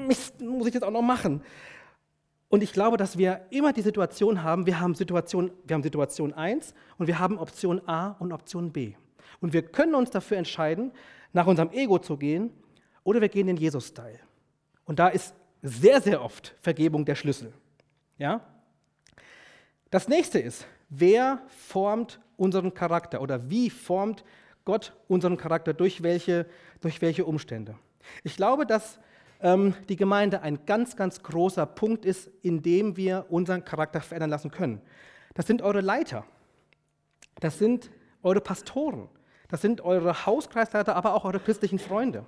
Mist, 0.07 0.41
muss 0.41 0.69
ich 0.69 0.73
das 0.73 0.83
auch 0.85 0.93
noch 0.93 1.03
machen. 1.03 1.43
Und 2.49 2.63
ich 2.63 2.73
glaube, 2.73 2.97
dass 2.97 3.19
wir 3.19 3.47
immer 3.51 3.73
die 3.73 3.83
Situation 3.83 4.43
haben, 4.43 4.65
wir 4.65 4.81
haben 4.81 4.95
Situation, 4.95 5.51
wir 5.65 5.75
haben 5.75 5.83
Situation 5.83 6.33
1 6.33 6.73
und 6.97 7.07
wir 7.07 7.19
haben 7.19 7.37
Option 7.37 7.87
A 7.87 8.13
und 8.13 8.33
Option 8.33 8.73
B. 8.73 8.95
Und 9.41 9.53
wir 9.53 9.63
können 9.63 9.95
uns 9.95 10.11
dafür 10.11 10.37
entscheiden, 10.37 10.93
nach 11.33 11.47
unserem 11.47 11.71
Ego 11.71 11.99
zu 11.99 12.17
gehen 12.17 12.51
oder 13.05 13.21
wir 13.21 13.29
gehen 13.29 13.47
den 13.47 13.57
Jesus-Style. 13.57 14.21
Und 14.85 14.99
da 14.99 15.09
ist 15.09 15.35
sehr, 15.63 16.01
sehr 16.01 16.23
oft 16.23 16.55
Vergebung 16.61 17.05
der 17.05 17.15
Schlüssel. 17.15 17.53
Ja? 18.17 18.41
Das 19.91 20.09
nächste 20.09 20.39
ist, 20.39 20.67
wer 20.89 21.43
formt 21.49 22.21
unseren 22.37 22.75
Charakter 22.75 23.21
oder 23.21 23.51
wie 23.51 23.71
formt 23.71 24.25
Gott 24.65 24.95
unseren 25.09 25.37
Charakter 25.37 25.73
durch 25.73 26.03
welche, 26.03 26.47
durch 26.81 27.01
welche 27.01 27.25
Umstände? 27.25 27.77
Ich 28.23 28.37
glaube, 28.37 28.67
dass 28.67 29.01
ähm, 29.41 29.75
die 29.89 29.97
Gemeinde 29.97 30.43
ein 30.43 30.65
ganz, 30.67 30.97
ganz 30.97 31.23
großer 31.23 31.67
Punkt 31.67 32.05
ist, 32.05 32.31
in 32.43 32.63
dem 32.63 32.97
wir 32.97 33.27
unseren 33.31 33.65
Charakter 33.65 34.01
verändern 34.01 34.31
lassen 34.31 34.51
können. 34.51 34.81
Das 35.35 35.47
sind 35.47 35.63
eure 35.63 35.81
Leiter, 35.81 36.25
das 37.41 37.59
sind 37.59 37.91
eure 38.23 38.41
Pastoren, 38.41 39.09
das 39.49 39.63
sind 39.63 39.81
eure 39.81 40.27
Hauskreisleiter, 40.27 40.95
aber 40.95 41.15
auch 41.15 41.25
eure 41.25 41.41
christlichen 41.41 41.79
Freunde. 41.79 42.25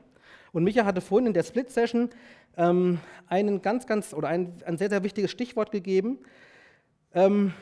Und 0.52 0.64
Micha 0.64 0.84
hatte 0.84 1.00
vorhin 1.00 1.28
in 1.28 1.34
der 1.34 1.44
Split-Session 1.44 2.10
ähm, 2.56 2.98
einen 3.28 3.62
ganz, 3.62 3.86
ganz 3.86 4.12
oder 4.12 4.28
ein, 4.28 4.54
ein 4.66 4.78
sehr, 4.78 4.88
sehr 4.88 5.04
wichtiges 5.04 5.30
Stichwort 5.30 5.70
gegeben, 5.70 6.18
ähm, 7.14 7.52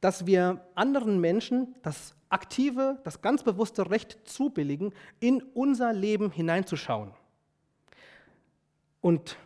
dass 0.00 0.26
wir 0.26 0.64
anderen 0.74 1.20
Menschen 1.20 1.74
das 1.82 2.14
aktive, 2.28 3.00
das 3.04 3.20
ganz 3.20 3.42
bewusste 3.42 3.90
Recht 3.90 4.18
zubilligen, 4.24 4.94
in 5.20 5.42
unser 5.54 5.92
Leben 5.92 6.30
hineinzuschauen. 6.30 7.12
Und 9.00 9.36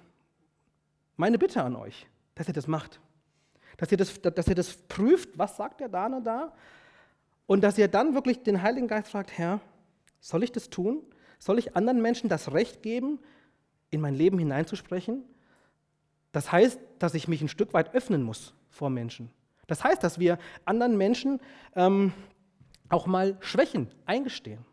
meine 1.17 1.39
Bitte 1.39 1.63
an 1.63 1.77
euch, 1.77 2.07
dass 2.35 2.49
ihr 2.49 2.55
das 2.55 2.67
macht. 2.67 3.01
Dass 3.77 3.91
ihr 3.91 3.99
das, 3.99 4.21
dass 4.21 4.49
ihr 4.49 4.55
das 4.55 4.77
prüft, 4.77 5.39
was 5.39 5.57
sagt 5.57 5.81
der 5.81 5.89
Dane 5.89 6.23
da? 6.23 6.53
Und 7.47 7.63
dass 7.63 7.79
ihr 7.79 7.89
dann 7.89 8.15
wirklich 8.15 8.43
den 8.43 8.63
Heiligen 8.63 8.89
Geist 8.89 9.11
fragt, 9.11 9.37
Herr, 9.37 9.61
soll 10.21 10.43
ich 10.43 10.53
das 10.53 10.71
tun? 10.71 11.03
Soll 11.39 11.59
ich 11.59 11.77
anderen 11.77 12.01
Menschen 12.01 12.29
das 12.29 12.53
Recht 12.53 12.83
geben, 12.83 13.19
in 13.91 14.01
mein 14.01 14.15
Leben 14.15 14.39
hineinzusprechen? 14.39 15.25
Das 16.31 16.51
heißt, 16.51 16.81
dass 16.99 17.15
ich 17.15 17.29
mich 17.29 17.43
ein 17.43 17.49
Stück 17.49 17.75
weit 17.75 17.95
öffnen 17.95 18.23
muss 18.23 18.55
vor 18.71 18.91
Menschen. 18.91 19.31
Das 19.67 19.85
heißt, 19.85 20.03
dass 20.03 20.19
wir 20.19 20.39
anderen 20.65 20.97
Menschen 20.97 21.41
ähm, 21.75 22.13
auch 22.89 23.07
mal 23.07 23.37
Schwächen 23.41 23.89
eingestehen. 24.07 24.65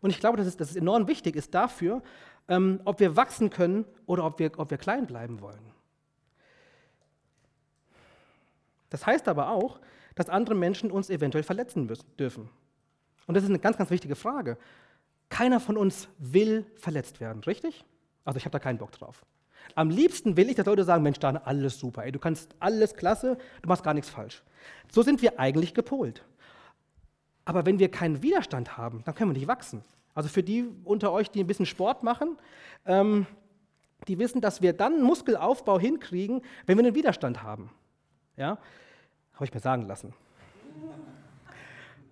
Und 0.00 0.10
ich 0.10 0.18
glaube, 0.18 0.36
dass 0.36 0.46
es, 0.46 0.56
dass 0.56 0.70
es 0.70 0.76
enorm 0.76 1.08
wichtig 1.08 1.36
ist 1.36 1.54
dafür, 1.54 2.02
ähm, 2.48 2.80
ob 2.84 3.00
wir 3.00 3.16
wachsen 3.16 3.50
können 3.50 3.84
oder 4.06 4.24
ob 4.24 4.38
wir, 4.38 4.50
ob 4.58 4.70
wir 4.70 4.78
klein 4.78 5.06
bleiben 5.06 5.40
wollen. 5.40 5.70
Das 8.88 9.06
heißt 9.06 9.28
aber 9.28 9.50
auch, 9.50 9.80
dass 10.20 10.28
andere 10.28 10.54
Menschen 10.54 10.90
uns 10.90 11.08
eventuell 11.08 11.42
verletzen 11.42 11.86
müssen, 11.86 12.04
dürfen. 12.18 12.50
Und 13.26 13.34
das 13.34 13.42
ist 13.42 13.48
eine 13.48 13.58
ganz, 13.58 13.78
ganz 13.78 13.88
wichtige 13.88 14.14
Frage. 14.14 14.58
Keiner 15.30 15.60
von 15.60 15.78
uns 15.78 16.08
will 16.18 16.66
verletzt 16.76 17.22
werden, 17.22 17.42
richtig? 17.44 17.86
Also 18.26 18.36
ich 18.36 18.44
habe 18.44 18.52
da 18.52 18.58
keinen 18.58 18.76
Bock 18.76 18.92
drauf. 18.92 19.24
Am 19.76 19.88
liebsten 19.88 20.36
will 20.36 20.50
ich, 20.50 20.56
dass 20.56 20.66
Leute 20.66 20.84
sagen, 20.84 21.02
Mensch, 21.02 21.18
Dane, 21.20 21.46
alles 21.46 21.78
super, 21.78 22.04
ey, 22.04 22.12
du 22.12 22.18
kannst 22.18 22.54
alles 22.60 22.96
klasse, 22.96 23.38
du 23.62 23.68
machst 23.70 23.82
gar 23.82 23.94
nichts 23.94 24.10
falsch. 24.10 24.42
So 24.92 25.00
sind 25.00 25.22
wir 25.22 25.40
eigentlich 25.40 25.72
gepolt. 25.72 26.22
Aber 27.46 27.64
wenn 27.64 27.78
wir 27.78 27.90
keinen 27.90 28.22
Widerstand 28.22 28.76
haben, 28.76 29.02
dann 29.06 29.14
können 29.14 29.30
wir 29.30 29.38
nicht 29.38 29.48
wachsen. 29.48 29.82
Also 30.12 30.28
für 30.28 30.42
die 30.42 30.68
unter 30.84 31.12
euch, 31.12 31.30
die 31.30 31.40
ein 31.40 31.46
bisschen 31.46 31.64
Sport 31.64 32.02
machen, 32.02 32.36
ähm, 32.84 33.26
die 34.06 34.18
wissen, 34.18 34.42
dass 34.42 34.60
wir 34.60 34.74
dann 34.74 35.00
Muskelaufbau 35.00 35.80
hinkriegen, 35.80 36.42
wenn 36.66 36.76
wir 36.76 36.84
einen 36.84 36.94
Widerstand 36.94 37.42
haben. 37.42 37.70
Ja? 38.36 38.58
Habe 39.40 39.46
ich 39.46 39.54
mir 39.54 39.60
sagen 39.60 39.86
lassen. 39.86 40.12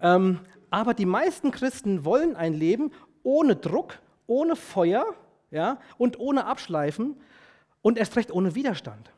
ähm, 0.00 0.40
aber 0.70 0.94
die 0.94 1.04
meisten 1.04 1.50
Christen 1.50 2.06
wollen 2.06 2.36
ein 2.36 2.54
Leben 2.54 2.90
ohne 3.22 3.54
Druck, 3.54 3.98
ohne 4.26 4.56
Feuer 4.56 5.04
ja, 5.50 5.78
und 5.98 6.18
ohne 6.18 6.46
Abschleifen 6.46 7.20
und 7.82 7.98
erst 7.98 8.16
recht 8.16 8.32
ohne 8.32 8.54
Widerstand. 8.54 9.12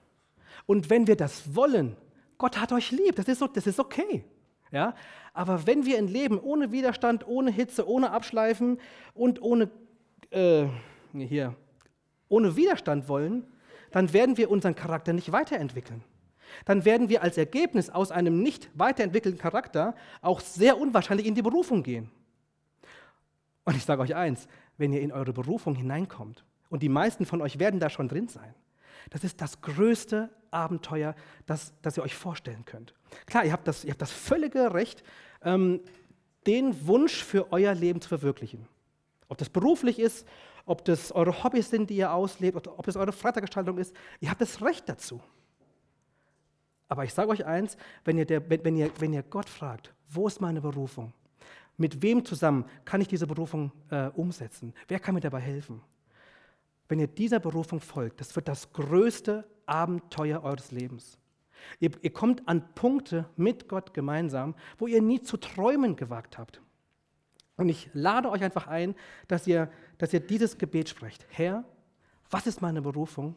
Und 0.66 0.90
wenn 0.90 1.06
wir 1.06 1.14
das 1.14 1.54
wollen, 1.54 1.96
Gott 2.36 2.60
hat 2.60 2.72
euch 2.72 2.90
lieb, 2.90 3.14
das 3.14 3.28
ist, 3.28 3.38
so, 3.38 3.46
das 3.46 3.68
ist 3.68 3.78
okay. 3.78 4.24
Ja? 4.72 4.96
Aber 5.32 5.68
wenn 5.68 5.86
wir 5.86 5.96
ein 5.96 6.08
Leben 6.08 6.40
ohne 6.40 6.72
Widerstand, 6.72 7.28
ohne 7.28 7.52
Hitze, 7.52 7.88
ohne 7.88 8.10
Abschleifen 8.10 8.80
und 9.14 9.40
ohne, 9.40 9.70
äh, 10.30 10.66
hier, 11.12 11.54
ohne 12.28 12.56
Widerstand 12.56 13.06
wollen, 13.06 13.46
dann 13.92 14.12
werden 14.12 14.36
wir 14.36 14.50
unseren 14.50 14.74
Charakter 14.74 15.12
nicht 15.12 15.30
weiterentwickeln. 15.30 16.02
Dann 16.64 16.84
werden 16.84 17.08
wir 17.08 17.22
als 17.22 17.38
Ergebnis 17.38 17.90
aus 17.90 18.10
einem 18.10 18.42
nicht 18.42 18.70
weiterentwickelten 18.74 19.40
Charakter 19.40 19.94
auch 20.22 20.40
sehr 20.40 20.78
unwahrscheinlich 20.78 21.26
in 21.26 21.34
die 21.34 21.42
Berufung 21.42 21.82
gehen. 21.82 22.10
Und 23.64 23.76
ich 23.76 23.84
sage 23.84 24.02
euch 24.02 24.14
eins, 24.14 24.48
wenn 24.78 24.92
ihr 24.92 25.00
in 25.00 25.12
eure 25.12 25.32
Berufung 25.32 25.74
hineinkommt, 25.74 26.44
und 26.70 26.82
die 26.82 26.88
meisten 26.88 27.26
von 27.26 27.42
euch 27.42 27.58
werden 27.58 27.80
da 27.80 27.90
schon 27.90 28.08
drin 28.08 28.28
sein, 28.28 28.54
das 29.10 29.24
ist 29.24 29.40
das 29.40 29.60
größte 29.60 30.30
Abenteuer, 30.50 31.14
das, 31.46 31.72
das 31.82 31.96
ihr 31.96 32.02
euch 32.02 32.14
vorstellen 32.14 32.64
könnt. 32.64 32.94
Klar, 33.26 33.44
ihr 33.44 33.52
habt 33.52 33.66
das, 33.66 33.84
ihr 33.84 33.90
habt 33.90 34.02
das 34.02 34.12
völlige 34.12 34.72
Recht, 34.74 35.02
ähm, 35.42 35.80
den 36.46 36.86
Wunsch 36.86 37.24
für 37.24 37.52
euer 37.52 37.74
Leben 37.74 38.00
zu 38.00 38.08
verwirklichen. 38.08 38.66
Ob 39.28 39.38
das 39.38 39.48
beruflich 39.48 39.98
ist, 39.98 40.26
ob 40.64 40.84
das 40.84 41.12
eure 41.12 41.42
Hobbys 41.42 41.70
sind, 41.70 41.90
die 41.90 41.96
ihr 41.96 42.12
auslebt, 42.12 42.66
ob 42.68 42.86
es 42.88 42.96
eure 42.96 43.12
Freizeitgestaltung 43.12 43.78
ist, 43.78 43.94
ihr 44.20 44.30
habt 44.30 44.40
das 44.40 44.62
Recht 44.62 44.88
dazu. 44.88 45.20
Aber 46.90 47.04
ich 47.04 47.14
sage 47.14 47.30
euch 47.30 47.46
eins, 47.46 47.76
wenn 48.04 48.18
ihr, 48.18 48.26
der, 48.26 48.50
wenn, 48.50 48.76
ihr, 48.76 48.90
wenn 48.98 49.12
ihr 49.12 49.22
Gott 49.22 49.48
fragt, 49.48 49.94
wo 50.08 50.26
ist 50.26 50.40
meine 50.40 50.60
Berufung? 50.60 51.12
Mit 51.76 52.02
wem 52.02 52.24
zusammen 52.24 52.64
kann 52.84 53.00
ich 53.00 53.06
diese 53.06 53.28
Berufung 53.28 53.70
äh, 53.90 54.08
umsetzen? 54.08 54.74
Wer 54.88 54.98
kann 54.98 55.14
mir 55.14 55.20
dabei 55.20 55.38
helfen? 55.38 55.80
Wenn 56.88 56.98
ihr 56.98 57.06
dieser 57.06 57.38
Berufung 57.38 57.80
folgt, 57.80 58.20
das 58.20 58.34
wird 58.34 58.48
das 58.48 58.72
größte 58.72 59.46
Abenteuer 59.66 60.42
eures 60.42 60.72
Lebens. 60.72 61.16
Ihr, 61.78 61.92
ihr 62.02 62.12
kommt 62.12 62.46
an 62.48 62.74
Punkte 62.74 63.30
mit 63.36 63.68
Gott 63.68 63.94
gemeinsam, 63.94 64.56
wo 64.76 64.88
ihr 64.88 65.00
nie 65.00 65.22
zu 65.22 65.36
träumen 65.36 65.94
gewagt 65.94 66.38
habt. 66.38 66.60
Und 67.56 67.68
ich 67.68 67.88
lade 67.92 68.30
euch 68.30 68.42
einfach 68.42 68.66
ein, 68.66 68.96
dass 69.28 69.46
ihr, 69.46 69.70
dass 69.96 70.12
ihr 70.12 70.20
dieses 70.20 70.58
Gebet 70.58 70.88
sprecht. 70.88 71.24
Herr, 71.30 71.62
was 72.30 72.48
ist 72.48 72.60
meine 72.60 72.82
Berufung 72.82 73.36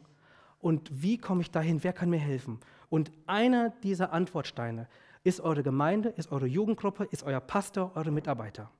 und 0.60 0.90
wie 0.90 1.18
komme 1.18 1.42
ich 1.42 1.52
dahin? 1.52 1.84
Wer 1.84 1.92
kann 1.92 2.10
mir 2.10 2.18
helfen? 2.18 2.58
Und 2.88 3.10
einer 3.26 3.70
dieser 3.82 4.12
Antwortsteine 4.12 4.88
ist 5.22 5.40
eure 5.40 5.62
Gemeinde, 5.62 6.10
ist 6.10 6.30
eure 6.30 6.46
Jugendgruppe, 6.46 7.04
ist 7.04 7.22
euer 7.22 7.40
Pastor, 7.40 7.92
eure 7.94 8.10
Mitarbeiter. 8.10 8.70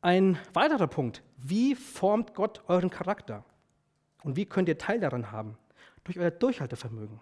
Ein 0.00 0.38
weiterer 0.52 0.86
Punkt, 0.86 1.22
wie 1.36 1.74
formt 1.74 2.34
Gott 2.34 2.62
euren 2.68 2.90
Charakter? 2.90 3.44
Und 4.22 4.36
wie 4.36 4.46
könnt 4.46 4.68
ihr 4.68 4.78
Teil 4.78 5.00
daran 5.00 5.32
haben? 5.32 5.58
Durch 6.04 6.18
euer 6.18 6.30
Durchhaltevermögen. 6.30 7.20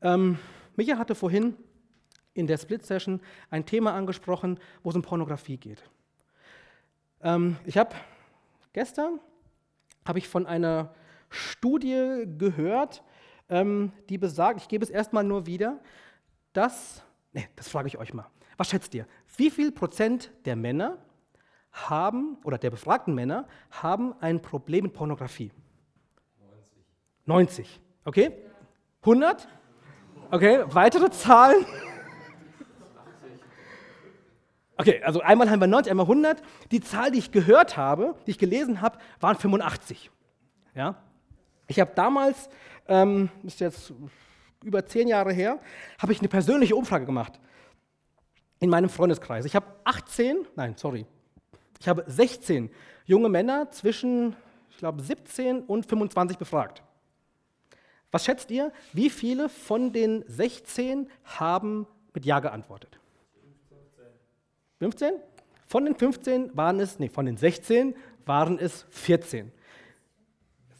Ähm, 0.00 0.38
Micha 0.76 0.96
hatte 0.96 1.14
vorhin 1.14 1.56
in 2.34 2.46
der 2.46 2.56
Split-Session 2.56 3.20
ein 3.50 3.66
Thema 3.66 3.94
angesprochen, 3.94 4.58
wo 4.82 4.90
es 4.90 4.96
um 4.96 5.02
Pornografie 5.02 5.56
geht. 5.56 5.82
Ähm, 7.20 7.56
ich 7.66 7.76
habe 7.76 7.94
gestern 8.72 9.20
habe 10.06 10.18
ich 10.18 10.28
von 10.28 10.46
einer 10.46 10.94
Studie 11.28 12.24
gehört, 12.38 13.02
ähm, 13.48 13.92
die 14.08 14.18
besagt, 14.18 14.60
ich 14.60 14.68
gebe 14.68 14.84
es 14.84 14.90
erstmal 14.90 15.24
nur 15.24 15.46
wieder, 15.46 15.80
das, 16.52 17.02
ne, 17.32 17.44
das 17.56 17.68
frage 17.68 17.88
ich 17.88 17.98
euch 17.98 18.14
mal. 18.14 18.26
Was 18.56 18.70
schätzt 18.70 18.94
ihr? 18.94 19.06
Wie 19.36 19.50
viel 19.50 19.72
Prozent 19.72 20.32
der 20.44 20.56
Männer 20.56 20.98
haben, 21.72 22.38
oder 22.44 22.58
der 22.58 22.70
befragten 22.70 23.14
Männer, 23.14 23.46
haben 23.70 24.14
ein 24.20 24.42
Problem 24.42 24.84
mit 24.84 24.92
Pornografie? 24.94 25.52
90. 26.46 26.84
90, 27.26 27.80
okay? 28.04 28.32
100? 29.02 29.48
Okay, 30.30 30.64
weitere 30.66 31.10
Zahlen? 31.10 31.64
Okay, 34.76 35.02
also 35.02 35.20
einmal 35.20 35.50
haben 35.50 35.60
wir 35.60 35.66
90, 35.66 35.90
einmal 35.90 36.04
100. 36.04 36.40
Die 36.70 36.80
Zahl, 36.80 37.10
die 37.10 37.18
ich 37.18 37.32
gehört 37.32 37.76
habe, 37.76 38.14
die 38.26 38.30
ich 38.30 38.38
gelesen 38.38 38.80
habe, 38.80 38.98
waren 39.18 39.36
85. 39.36 40.10
Ja? 40.74 40.94
Ich 41.66 41.80
habe 41.80 41.90
damals, 41.96 42.48
ähm, 42.88 43.30
ist 43.44 43.60
jetzt 43.60 43.92
über 44.64 44.84
zehn 44.84 45.08
Jahre 45.08 45.32
her, 45.32 45.60
habe 45.98 46.12
ich 46.12 46.18
eine 46.18 46.28
persönliche 46.28 46.74
Umfrage 46.74 47.06
gemacht 47.06 47.38
in 48.60 48.70
meinem 48.70 48.88
Freundeskreis. 48.88 49.44
Ich 49.44 49.54
habe 49.54 49.66
18, 49.84 50.46
nein, 50.56 50.74
sorry, 50.76 51.06
ich 51.78 51.88
habe 51.88 52.04
16 52.06 52.70
junge 53.04 53.28
Männer 53.28 53.70
zwischen, 53.70 54.34
ich 54.70 54.78
glaube, 54.78 55.02
17 55.02 55.62
und 55.62 55.86
25 55.86 56.38
befragt. 56.38 56.82
Was 58.10 58.24
schätzt 58.24 58.50
ihr, 58.50 58.72
wie 58.92 59.10
viele 59.10 59.48
von 59.48 59.92
den 59.92 60.24
16 60.26 61.10
haben 61.24 61.86
mit 62.14 62.24
Ja 62.24 62.40
geantwortet? 62.40 62.98
15? 64.78 65.14
Von 65.66 65.84
den 65.84 65.94
15 65.94 66.56
waren 66.56 66.80
es, 66.80 66.98
nee, 66.98 67.08
von 67.08 67.26
den 67.26 67.36
16 67.36 67.94
waren 68.24 68.58
es 68.58 68.86
14. 68.90 69.52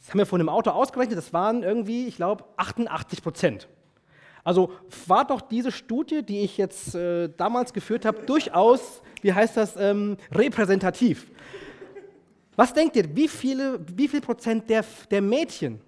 Das 0.08 0.14
haben 0.14 0.20
wir 0.20 0.26
von 0.26 0.38
dem 0.38 0.48
Auto 0.48 0.70
ausgerechnet, 0.70 1.18
das 1.18 1.34
waren 1.34 1.62
irgendwie, 1.62 2.06
ich 2.06 2.16
glaube, 2.16 2.42
88 2.56 3.22
Prozent. 3.22 3.68
Also 4.42 4.72
war 5.06 5.26
doch 5.26 5.42
diese 5.42 5.70
Studie, 5.70 6.22
die 6.22 6.40
ich 6.40 6.56
jetzt 6.56 6.94
äh, 6.94 7.28
damals 7.36 7.74
geführt 7.74 8.06
habe, 8.06 8.22
durchaus, 8.24 9.02
wie 9.20 9.34
heißt 9.34 9.58
das, 9.58 9.76
ähm, 9.76 10.16
repräsentativ. 10.32 11.30
Was 12.56 12.72
denkt 12.72 12.96
ihr, 12.96 13.14
wie, 13.14 13.28
viele, 13.28 13.80
wie 13.86 14.08
viel 14.08 14.22
Prozent 14.22 14.70
der, 14.70 14.82
der 15.10 15.20
Mädchen? 15.20 15.78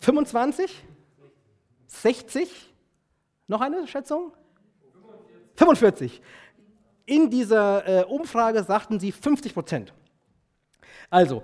25? 0.00 0.84
60? 1.88 2.72
Noch 3.46 3.60
eine 3.60 3.86
Schätzung? 3.86 4.32
45. 5.56 6.22
In 7.04 7.28
dieser 7.28 7.86
äh, 7.86 8.04
Umfrage 8.04 8.62
sagten 8.62 8.98
sie 8.98 9.12
50 9.12 9.52
Prozent. 9.52 9.92
Also, 11.10 11.42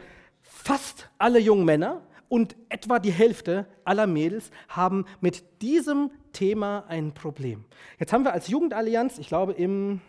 fast 0.62 1.08
alle 1.18 1.38
jungen 1.38 1.64
Männer 1.64 2.02
und 2.28 2.54
etwa 2.68 2.98
die 2.98 3.10
Hälfte 3.10 3.66
aller 3.84 4.06
Mädels 4.06 4.50
haben 4.68 5.06
mit 5.20 5.62
diesem 5.62 6.10
Thema 6.32 6.84
ein 6.86 7.12
Problem. 7.12 7.64
Jetzt 7.98 8.12
haben 8.12 8.24
wir 8.24 8.32
als 8.32 8.48
Jugendallianz, 8.48 9.18
ich 9.18 9.28
glaube 9.28 9.52
im 9.52 10.00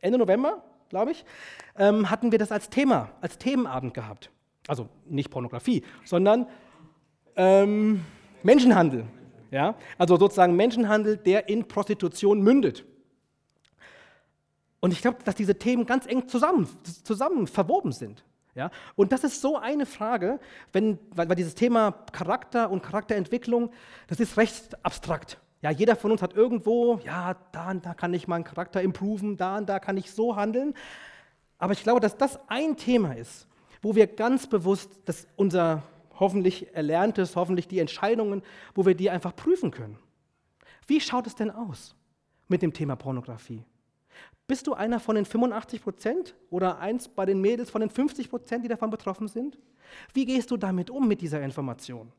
Ende 0.00 0.18
November, 0.18 0.62
glaube 0.88 1.12
ich, 1.12 1.24
ähm, 1.78 2.10
hatten 2.10 2.32
wir 2.32 2.38
das 2.38 2.52
als 2.52 2.68
Thema, 2.68 3.10
als 3.20 3.38
Themenabend 3.38 3.94
gehabt. 3.94 4.30
Also 4.66 4.88
nicht 5.06 5.30
Pornografie, 5.30 5.84
sondern 6.04 6.46
ähm, 7.36 8.04
Menschenhandel. 8.42 9.06
Ja? 9.50 9.76
Also 9.96 10.16
sozusagen 10.16 10.56
Menschenhandel, 10.56 11.16
der 11.16 11.48
in 11.48 11.66
Prostitution 11.66 12.42
mündet. 12.42 12.84
Und 14.80 14.92
ich 14.92 15.02
glaube, 15.02 15.18
dass 15.24 15.34
diese 15.34 15.58
Themen 15.58 15.86
ganz 15.86 16.06
eng 16.06 16.28
zusammen, 16.28 16.68
zusammen 17.04 17.46
verwoben 17.46 17.92
sind. 17.92 18.24
Ja? 18.54 18.70
Und 18.96 19.12
das 19.12 19.24
ist 19.24 19.40
so 19.40 19.56
eine 19.56 19.86
Frage, 19.86 20.40
wenn, 20.72 20.98
weil, 21.14 21.28
weil 21.28 21.36
dieses 21.36 21.54
Thema 21.54 21.92
Charakter 22.12 22.70
und 22.70 22.82
Charakterentwicklung, 22.82 23.70
das 24.08 24.20
ist 24.20 24.36
recht 24.36 24.84
abstrakt. 24.84 25.38
Ja, 25.62 25.70
jeder 25.70 25.94
von 25.94 26.10
uns 26.10 26.22
hat 26.22 26.34
irgendwo, 26.34 26.98
ja, 27.04 27.36
da 27.52 27.70
und 27.70 27.84
da 27.84 27.92
kann 27.92 28.14
ich 28.14 28.26
meinen 28.26 28.44
Charakter 28.44 28.80
improven, 28.80 29.36
da 29.36 29.58
und 29.58 29.68
da 29.68 29.78
kann 29.78 29.96
ich 29.96 30.10
so 30.10 30.36
handeln. 30.36 30.74
Aber 31.58 31.74
ich 31.74 31.82
glaube, 31.82 32.00
dass 32.00 32.16
das 32.16 32.38
ein 32.48 32.76
Thema 32.76 33.12
ist, 33.12 33.46
wo 33.82 33.94
wir 33.94 34.06
ganz 34.06 34.46
bewusst 34.46 35.00
dass 35.04 35.26
unser 35.36 35.82
hoffentlich 36.18 36.74
Erlerntes, 36.74 37.36
hoffentlich 37.36 37.68
die 37.68 37.78
Entscheidungen, 37.78 38.42
wo 38.74 38.86
wir 38.86 38.94
die 38.94 39.10
einfach 39.10 39.34
prüfen 39.34 39.70
können. 39.70 39.98
Wie 40.86 41.00
schaut 41.00 41.26
es 41.26 41.34
denn 41.34 41.50
aus 41.50 41.94
mit 42.48 42.62
dem 42.62 42.72
Thema 42.72 42.96
Pornografie? 42.96 43.64
Bist 44.50 44.66
du 44.66 44.74
einer 44.74 44.98
von 44.98 45.14
den 45.14 45.26
85 45.26 45.80
Prozent 45.80 46.34
oder 46.50 46.80
eins 46.80 47.06
bei 47.06 47.24
den 47.24 47.40
Mädels 47.40 47.70
von 47.70 47.82
den 47.82 47.88
50 47.88 48.28
Prozent, 48.28 48.64
die 48.64 48.68
davon 48.68 48.90
betroffen 48.90 49.28
sind? 49.28 49.56
Wie 50.12 50.24
gehst 50.24 50.50
du 50.50 50.56
damit 50.56 50.90
um 50.90 51.06
mit 51.06 51.20
dieser 51.20 51.40
Information? 51.40 52.10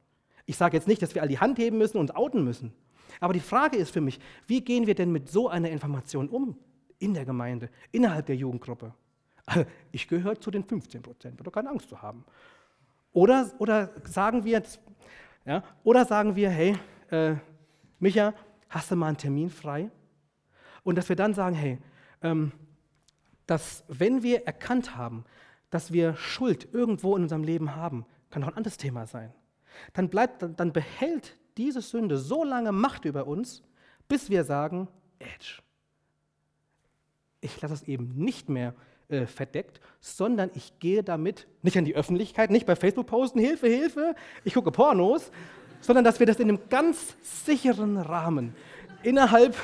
Ich 0.46 0.56
sage 0.56 0.78
jetzt 0.78 0.88
nicht, 0.88 1.02
dass 1.02 1.14
wir 1.14 1.24
all 1.24 1.28
die 1.28 1.40
Hand 1.40 1.60
heben 1.60 1.78
müssen 1.78 1.98
und 1.98 2.16
outen 2.16 2.46
müssen. 2.46 2.72
Aber 3.20 3.34
die 3.34 3.42
Frage 3.42 3.76
ist 3.76 3.92
für 3.92 4.00
mich, 4.00 4.18
wie 4.48 4.62
gehen 4.62 4.88
wir 4.88 4.96
denn 4.96 5.12
mit 5.12 5.28
so 5.28 5.50
einer 5.50 5.70
Information 5.72 6.30
um 6.30 6.56
in 7.00 7.14
der 7.14 7.26
Gemeinde, 7.26 7.70
innerhalb 7.92 8.28
der 8.28 8.38
Jugendgruppe? 8.38 8.94
Ich 9.92 10.08
gehöre 10.08 10.40
zu 10.40 10.52
den 10.52 10.64
15 10.64 11.02
Prozent, 11.02 11.46
doch 11.46 11.52
keine 11.52 11.70
Angst 11.70 11.90
zu 11.90 12.02
haben. 12.02 12.24
Oder, 13.12 13.52
oder 13.58 13.90
sagen 14.06 14.46
wir, 14.46 14.64
ja, 15.44 15.64
oder 15.84 16.06
sagen 16.06 16.38
wir, 16.38 16.50
hey, 16.50 16.78
äh, 17.10 17.36
Micha, 18.00 18.34
hast 18.70 18.90
du 18.90 18.96
mal 18.96 19.08
einen 19.08 19.18
Termin 19.18 19.50
frei? 19.50 19.92
Und 20.84 20.98
dass 20.98 21.10
wir 21.10 21.18
dann 21.18 21.34
sagen, 21.34 21.58
hey, 21.58 21.78
dass 23.48 23.84
wenn 23.88 24.24
wir 24.24 24.46
erkannt 24.46 24.96
haben, 24.96 25.26
dass 25.70 25.92
wir 25.92 26.16
Schuld 26.16 26.68
irgendwo 26.74 27.16
in 27.16 27.24
unserem 27.24 27.44
Leben 27.44 27.76
haben, 27.76 28.06
kann 28.30 28.44
auch 28.44 28.50
ein 28.50 28.58
anderes 28.58 28.78
Thema 28.78 29.08
sein, 29.08 29.34
dann, 29.94 30.10
bleibt, 30.10 30.46
dann 30.58 30.74
behält 30.74 31.38
diese 31.58 31.82
Sünde 31.82 32.18
so 32.18 32.44
lange 32.44 32.72
Macht 32.72 33.06
über 33.06 33.28
uns, 33.28 33.64
bis 34.08 34.30
wir 34.30 34.44
sagen, 34.44 34.88
Edge, 35.20 35.62
ich 37.42 37.60
lasse 37.62 37.74
es 37.74 37.84
eben 37.84 38.14
nicht 38.16 38.50
mehr 38.50 38.76
äh, 39.10 39.26
verdeckt, 39.26 39.82
sondern 40.00 40.52
ich 40.54 40.80
gehe 40.80 41.04
damit 41.04 41.48
nicht 41.62 41.78
an 41.78 41.86
die 41.86 41.96
Öffentlichkeit, 41.96 42.52
nicht 42.52 42.66
bei 42.66 42.76
Facebook 42.76 43.08
posten, 43.08 43.40
Hilfe, 43.40 43.68
Hilfe, 43.68 44.16
ich 44.44 44.54
gucke 44.54 44.72
Pornos, 44.72 45.32
sondern 45.82 46.06
dass 46.06 46.20
wir 46.20 46.28
das 46.28 46.40
in 46.40 46.50
einem 46.50 46.60
ganz 46.70 47.16
sicheren 47.22 47.98
Rahmen 47.98 48.56
innerhalb 49.04 49.56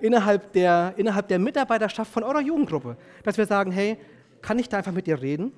innerhalb 0.00 0.52
der, 0.52 0.94
innerhalb 0.96 1.28
der 1.28 1.38
Mitarbeiterschaft 1.38 2.12
von 2.12 2.22
eurer 2.22 2.40
Jugendgruppe, 2.40 2.96
dass 3.22 3.38
wir 3.38 3.46
sagen, 3.46 3.72
hey, 3.72 3.98
kann 4.42 4.58
ich 4.58 4.68
da 4.68 4.78
einfach 4.78 4.92
mit 4.92 5.06
dir 5.06 5.20
reden? 5.20 5.52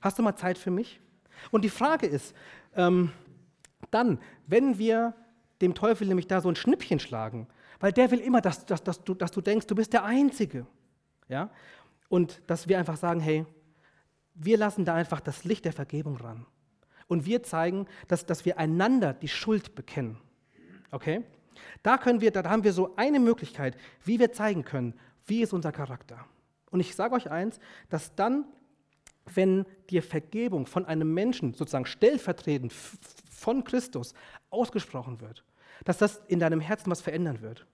Hast 0.00 0.18
du 0.18 0.22
mal 0.22 0.36
Zeit 0.36 0.58
für 0.58 0.70
mich? 0.70 1.00
Und 1.50 1.64
die 1.64 1.70
Frage 1.70 2.06
ist, 2.06 2.34
ähm, 2.76 3.12
dann, 3.90 4.18
wenn 4.46 4.78
wir 4.78 5.14
dem 5.60 5.74
Teufel 5.74 6.06
nämlich 6.06 6.26
da 6.26 6.40
so 6.40 6.48
ein 6.48 6.56
Schnippchen 6.56 6.98
schlagen, 6.98 7.46
weil 7.80 7.92
der 7.92 8.10
will 8.10 8.20
immer, 8.20 8.40
dass, 8.40 8.66
dass, 8.66 8.82
dass, 8.82 9.02
du, 9.04 9.14
dass 9.14 9.30
du 9.30 9.40
denkst, 9.40 9.66
du 9.66 9.74
bist 9.74 9.92
der 9.92 10.04
Einzige. 10.04 10.66
Ja? 11.28 11.50
Und 12.08 12.42
dass 12.46 12.68
wir 12.68 12.78
einfach 12.78 12.96
sagen, 12.96 13.20
hey, 13.20 13.44
wir 14.34 14.58
lassen 14.58 14.84
da 14.84 14.94
einfach 14.94 15.20
das 15.20 15.44
Licht 15.44 15.64
der 15.64 15.72
Vergebung 15.72 16.16
ran. 16.16 16.46
Und 17.06 17.26
wir 17.26 17.42
zeigen, 17.42 17.86
dass, 18.08 18.26
dass 18.26 18.44
wir 18.44 18.58
einander 18.58 19.12
die 19.12 19.28
Schuld 19.28 19.74
bekennen. 19.74 20.18
Okay? 20.90 21.22
Da, 21.82 21.98
können 21.98 22.20
wir, 22.20 22.30
da 22.30 22.48
haben 22.48 22.64
wir 22.64 22.72
so 22.72 22.94
eine 22.96 23.20
Möglichkeit, 23.20 23.76
wie 24.04 24.18
wir 24.18 24.32
zeigen 24.32 24.64
können, 24.64 24.94
wie 25.26 25.42
ist 25.42 25.52
unser 25.52 25.72
Charakter. 25.72 26.24
Und 26.70 26.80
ich 26.80 26.94
sage 26.94 27.14
euch 27.14 27.30
eins, 27.30 27.60
dass 27.88 28.14
dann, 28.14 28.44
wenn 29.32 29.64
dir 29.90 30.02
Vergebung 30.02 30.66
von 30.66 30.84
einem 30.84 31.14
Menschen 31.14 31.54
sozusagen 31.54 31.86
stellvertretend 31.86 32.72
von 32.72 33.64
Christus 33.64 34.14
ausgesprochen 34.50 35.20
wird, 35.20 35.44
dass 35.84 35.98
das 35.98 36.22
in 36.28 36.40
deinem 36.40 36.60
Herzen 36.60 36.90
was 36.90 37.00
verändern 37.00 37.40
wird. 37.40 37.66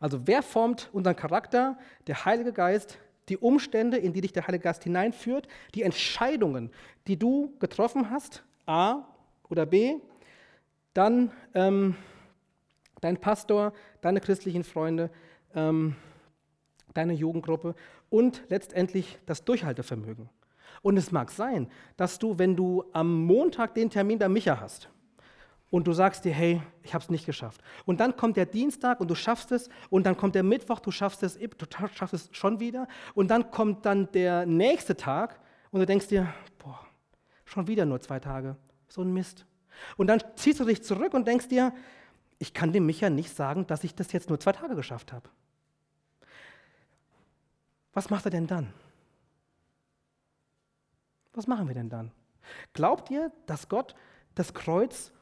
Also 0.00 0.26
wer 0.26 0.42
formt 0.42 0.90
unseren 0.92 1.16
Charakter? 1.16 1.78
Der 2.06 2.24
Heilige 2.24 2.52
Geist, 2.52 2.98
die 3.28 3.36
Umstände, 3.36 3.96
in 3.98 4.12
die 4.12 4.20
dich 4.20 4.32
der 4.32 4.46
Heilige 4.46 4.64
Geist 4.64 4.82
hineinführt, 4.82 5.46
die 5.74 5.82
Entscheidungen, 5.82 6.70
die 7.06 7.18
du 7.18 7.56
getroffen 7.60 8.10
hast, 8.10 8.42
A 8.66 9.04
oder 9.48 9.64
B, 9.66 9.96
dann 10.94 11.30
ähm, 11.54 11.96
dein 13.00 13.18
Pastor, 13.18 13.72
deine 14.00 14.20
christlichen 14.20 14.64
Freunde, 14.64 15.10
ähm, 15.54 15.96
deine 16.94 17.12
Jugendgruppe 17.12 17.74
und 18.10 18.42
letztendlich 18.48 19.18
das 19.26 19.44
Durchhaltevermögen. 19.44 20.28
Und 20.82 20.96
es 20.96 21.12
mag 21.12 21.30
sein, 21.30 21.68
dass 21.96 22.18
du, 22.18 22.38
wenn 22.38 22.56
du 22.56 22.84
am 22.92 23.24
Montag 23.24 23.74
den 23.74 23.90
Termin 23.90 24.18
bei 24.18 24.28
Micha 24.28 24.60
hast 24.60 24.88
und 25.70 25.86
du 25.86 25.92
sagst 25.92 26.24
dir, 26.24 26.32
hey, 26.32 26.60
ich 26.82 26.92
habe 26.92 27.02
es 27.02 27.10
nicht 27.10 27.24
geschafft. 27.24 27.62
Und 27.86 28.00
dann 28.00 28.16
kommt 28.16 28.36
der 28.36 28.46
Dienstag 28.46 29.00
und 29.00 29.08
du 29.08 29.14
schaffst 29.14 29.52
es 29.52 29.68
und 29.90 30.04
dann 30.04 30.16
kommt 30.16 30.34
der 30.34 30.42
Mittwoch, 30.42 30.80
du 30.80 30.90
schaffst 30.90 31.22
es, 31.22 31.38
du 31.38 31.66
schaffst 31.94 32.14
es 32.14 32.28
schon 32.32 32.60
wieder 32.60 32.88
und 33.14 33.28
dann 33.30 33.50
kommt 33.50 33.86
dann 33.86 34.10
der 34.12 34.44
nächste 34.46 34.96
Tag 34.96 35.40
und 35.70 35.80
du 35.80 35.86
denkst 35.86 36.08
dir, 36.08 36.32
boah, 36.58 36.80
schon 37.44 37.66
wieder 37.66 37.86
nur 37.86 38.00
zwei 38.00 38.20
Tage, 38.20 38.56
so 38.88 39.02
ein 39.02 39.12
Mist. 39.12 39.46
Und 39.96 40.06
dann 40.06 40.22
ziehst 40.36 40.60
du 40.60 40.64
dich 40.64 40.82
zurück 40.82 41.14
und 41.14 41.26
denkst 41.26 41.48
dir, 41.48 41.72
ich 42.38 42.54
kann 42.54 42.72
dem 42.72 42.86
Micha 42.86 43.10
nicht 43.10 43.34
sagen, 43.34 43.66
dass 43.66 43.84
ich 43.84 43.94
das 43.94 44.12
jetzt 44.12 44.28
nur 44.28 44.40
zwei 44.40 44.52
Tage 44.52 44.74
geschafft 44.74 45.12
habe. 45.12 45.28
Was 47.92 48.10
macht 48.10 48.24
er 48.24 48.30
denn 48.30 48.46
dann? 48.46 48.72
Was 51.34 51.46
machen 51.46 51.68
wir 51.68 51.74
denn 51.74 51.88
dann? 51.88 52.10
Glaubt 52.72 53.10
ihr, 53.10 53.32
dass 53.46 53.68
Gott 53.68 53.94
das 54.34 54.54
Kreuz 54.54 55.12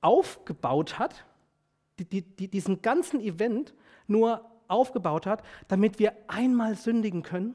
aufgebaut 0.00 0.98
hat, 0.98 1.24
die, 1.98 2.04
die, 2.04 2.22
die, 2.22 2.48
diesen 2.48 2.82
ganzen 2.82 3.20
Event 3.20 3.74
nur 4.06 4.50
aufgebaut 4.68 5.26
hat, 5.26 5.42
damit 5.68 5.98
wir 5.98 6.12
einmal 6.28 6.76
sündigen 6.76 7.22
können? 7.22 7.54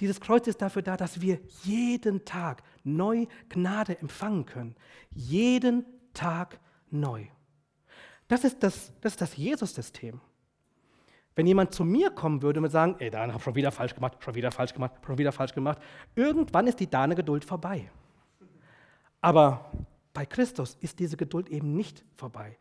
Dieses 0.00 0.20
Kreuz 0.20 0.46
ist 0.46 0.60
dafür 0.60 0.82
da, 0.82 0.96
dass 0.96 1.20
wir 1.20 1.38
jeden 1.62 2.24
Tag 2.24 2.62
neu 2.82 3.26
Gnade 3.48 3.98
empfangen 3.98 4.46
können. 4.46 4.76
Jeden 5.10 5.84
Tag 6.12 6.58
neu. 6.90 7.26
Das 8.28 8.44
ist 8.44 8.62
das, 8.62 8.92
das, 9.00 9.16
das 9.16 9.36
Jesus-System. 9.36 10.20
Wenn 11.36 11.46
jemand 11.46 11.74
zu 11.74 11.84
mir 11.84 12.10
kommen 12.10 12.42
würde 12.42 12.60
und 12.60 12.70
sagen, 12.70 12.96
ey, 13.00 13.10
Dan, 13.10 13.34
hab 13.34 13.42
schon 13.42 13.54
wieder 13.54 13.72
falsch 13.72 13.94
gemacht, 13.94 14.22
schon 14.22 14.34
wieder 14.34 14.52
falsch 14.52 14.72
gemacht, 14.72 14.94
schon 15.04 15.18
wieder 15.18 15.32
falsch 15.32 15.52
gemacht, 15.52 15.78
irgendwann 16.14 16.66
ist 16.66 16.78
die 16.78 16.88
Dane 16.88 17.14
Geduld 17.14 17.44
vorbei. 17.44 17.90
Aber 19.20 19.70
bei 20.12 20.26
Christus 20.26 20.76
ist 20.80 21.00
diese 21.00 21.16
Geduld 21.16 21.48
eben 21.48 21.74
nicht 21.74 22.04
vorbei. 22.16 22.56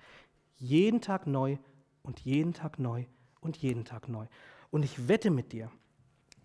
Jeden 0.56 1.02
Tag 1.02 1.28
neu 1.28 1.58
und 2.02 2.22
jeden 2.22 2.54
Tag 2.54 2.80
neu 2.80 3.06
und 3.42 3.58
jeden 3.58 3.86
Tag 3.86 4.10
neu. 4.10 4.26
Und 4.72 4.84
ich 4.84 5.08
wette 5.08 5.30
mit 5.30 5.52
dir, 5.52 5.70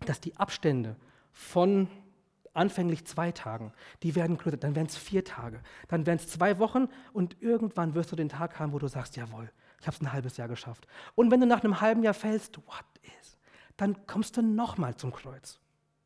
dass 0.05 0.19
die 0.19 0.35
Abstände 0.37 0.95
von 1.31 1.87
anfänglich 2.53 3.05
zwei 3.05 3.31
Tagen, 3.31 3.73
die 4.03 4.15
werden 4.15 4.37
größer, 4.37 4.57
dann 4.57 4.75
werden 4.75 4.87
es 4.87 4.97
vier 4.97 5.23
Tage, 5.23 5.61
dann 5.87 6.05
werden 6.05 6.19
es 6.19 6.27
zwei 6.27 6.59
Wochen 6.59 6.89
und 7.13 7.37
irgendwann 7.41 7.93
wirst 7.93 8.11
du 8.11 8.15
den 8.15 8.29
Tag 8.29 8.59
haben, 8.59 8.73
wo 8.73 8.79
du 8.79 8.87
sagst, 8.87 9.15
jawohl, 9.15 9.51
ich 9.79 9.87
habe 9.87 9.95
es 9.95 10.01
ein 10.01 10.11
halbes 10.11 10.37
Jahr 10.37 10.47
geschafft. 10.47 10.87
Und 11.15 11.31
wenn 11.31 11.39
du 11.39 11.45
nach 11.45 11.63
einem 11.63 11.79
halben 11.79 12.03
Jahr 12.03 12.13
fällst, 12.13 12.57
what 12.57 12.85
is, 13.21 13.37
dann 13.77 14.05
kommst 14.07 14.35
du 14.35 14.41
nochmal 14.41 14.95
zum 14.95 15.13
Kreuz. 15.13 15.59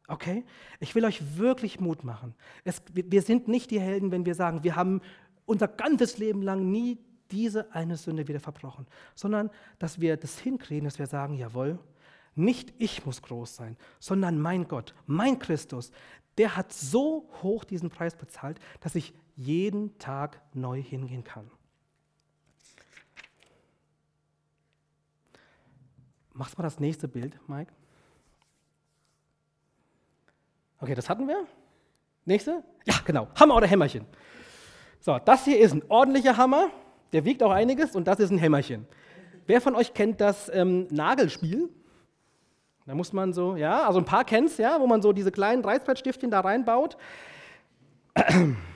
Okay? 0.08 0.46
Ich 0.80 0.94
will 0.96 1.06
euch 1.06 1.38
wirklich 1.38 1.80
Mut 1.80 2.04
machen. 2.04 2.36
Es, 2.64 2.84
wir 2.94 3.22
sind 3.22 3.48
nicht 3.48 3.72
die 3.72 3.80
Helden, 3.80 4.12
wenn 4.12 4.26
wir 4.26 4.36
sagen, 4.36 4.64
wir 4.64 4.76
haben 4.76 5.02
unser 5.46 5.68
ganzes 5.68 6.18
Leben 6.18 6.42
lang 6.42 6.70
nie 6.70 7.00
diese 7.32 7.74
eine 7.74 7.98
Sünde 7.98 8.28
wieder 8.28 8.40
verbrochen, 8.40 8.86
sondern 9.16 9.50
dass 9.80 10.00
wir 10.00 10.18
das 10.18 10.38
hinkriegen, 10.38 10.84
dass 10.84 11.00
wir 11.00 11.08
sagen, 11.08 11.34
jawohl, 11.36 11.80
nicht 12.36 12.74
ich 12.78 13.06
muss 13.06 13.22
groß 13.22 13.56
sein, 13.56 13.78
sondern 14.00 14.40
mein 14.40 14.68
Gott, 14.68 14.94
mein 15.06 15.40
Christus, 15.40 15.92
der 16.38 16.56
hat 16.56 16.74
so 16.74 17.30
hoch 17.42 17.64
diesen 17.64 17.90
Preis 17.90 18.16
bezahlt, 18.16 18.60
dass 18.80 18.96
ich 18.96 19.14
jeden 19.36 19.98
Tag 20.00 20.42
neu 20.54 20.82
hingehen 20.82 21.24
kann. 21.24 21.50
Machst 26.34 26.58
mal 26.58 26.64
das 26.64 26.80
nächste 26.80 27.08
Bild, 27.08 27.38
Mike. 27.48 27.72
Okay, 30.80 30.96
das 30.96 31.08
hatten 31.10 31.28
wir. 31.28 31.46
Nächste? 32.26 32.64
Ja, 32.86 32.96
genau. 33.06 33.28
Hammer 33.36 33.56
oder 33.56 33.68
Hämmerchen. 33.68 34.06
So, 35.00 35.20
das 35.20 35.46
hier 35.46 35.60
ist 35.60 35.74
ein 35.74 35.84
ordentlicher 35.90 36.38
Hammer. 36.38 36.70
Der 37.12 37.26
wiegt 37.26 37.44
auch 37.44 37.52
einiges 37.52 37.96
und 37.96 38.08
das 38.08 38.20
ist 38.20 38.32
ein 38.32 38.40
Hämmerchen. 38.40 38.88
Wer 39.46 39.62
von 39.62 39.76
euch 39.76 39.94
kennt 39.94 40.20
das 40.20 40.50
ähm, 40.54 40.88
Nagelspiel? 40.90 41.70
Da 42.86 42.96
muss 42.96 43.14
man 43.14 43.32
so, 43.32 43.56
ja, 43.56 43.88
also 43.88 44.00
ein 44.00 44.06
paar 44.06 44.26
kennen 44.26 44.48
es, 44.48 44.58
ja, 44.58 44.80
wo 44.80 44.88
man 44.88 45.02
so 45.02 45.14
diese 45.14 45.32
kleinen 45.32 45.64
Reißbrettstiftchen 45.64 46.30
da 46.30 46.42
reinbaut. 46.42 46.98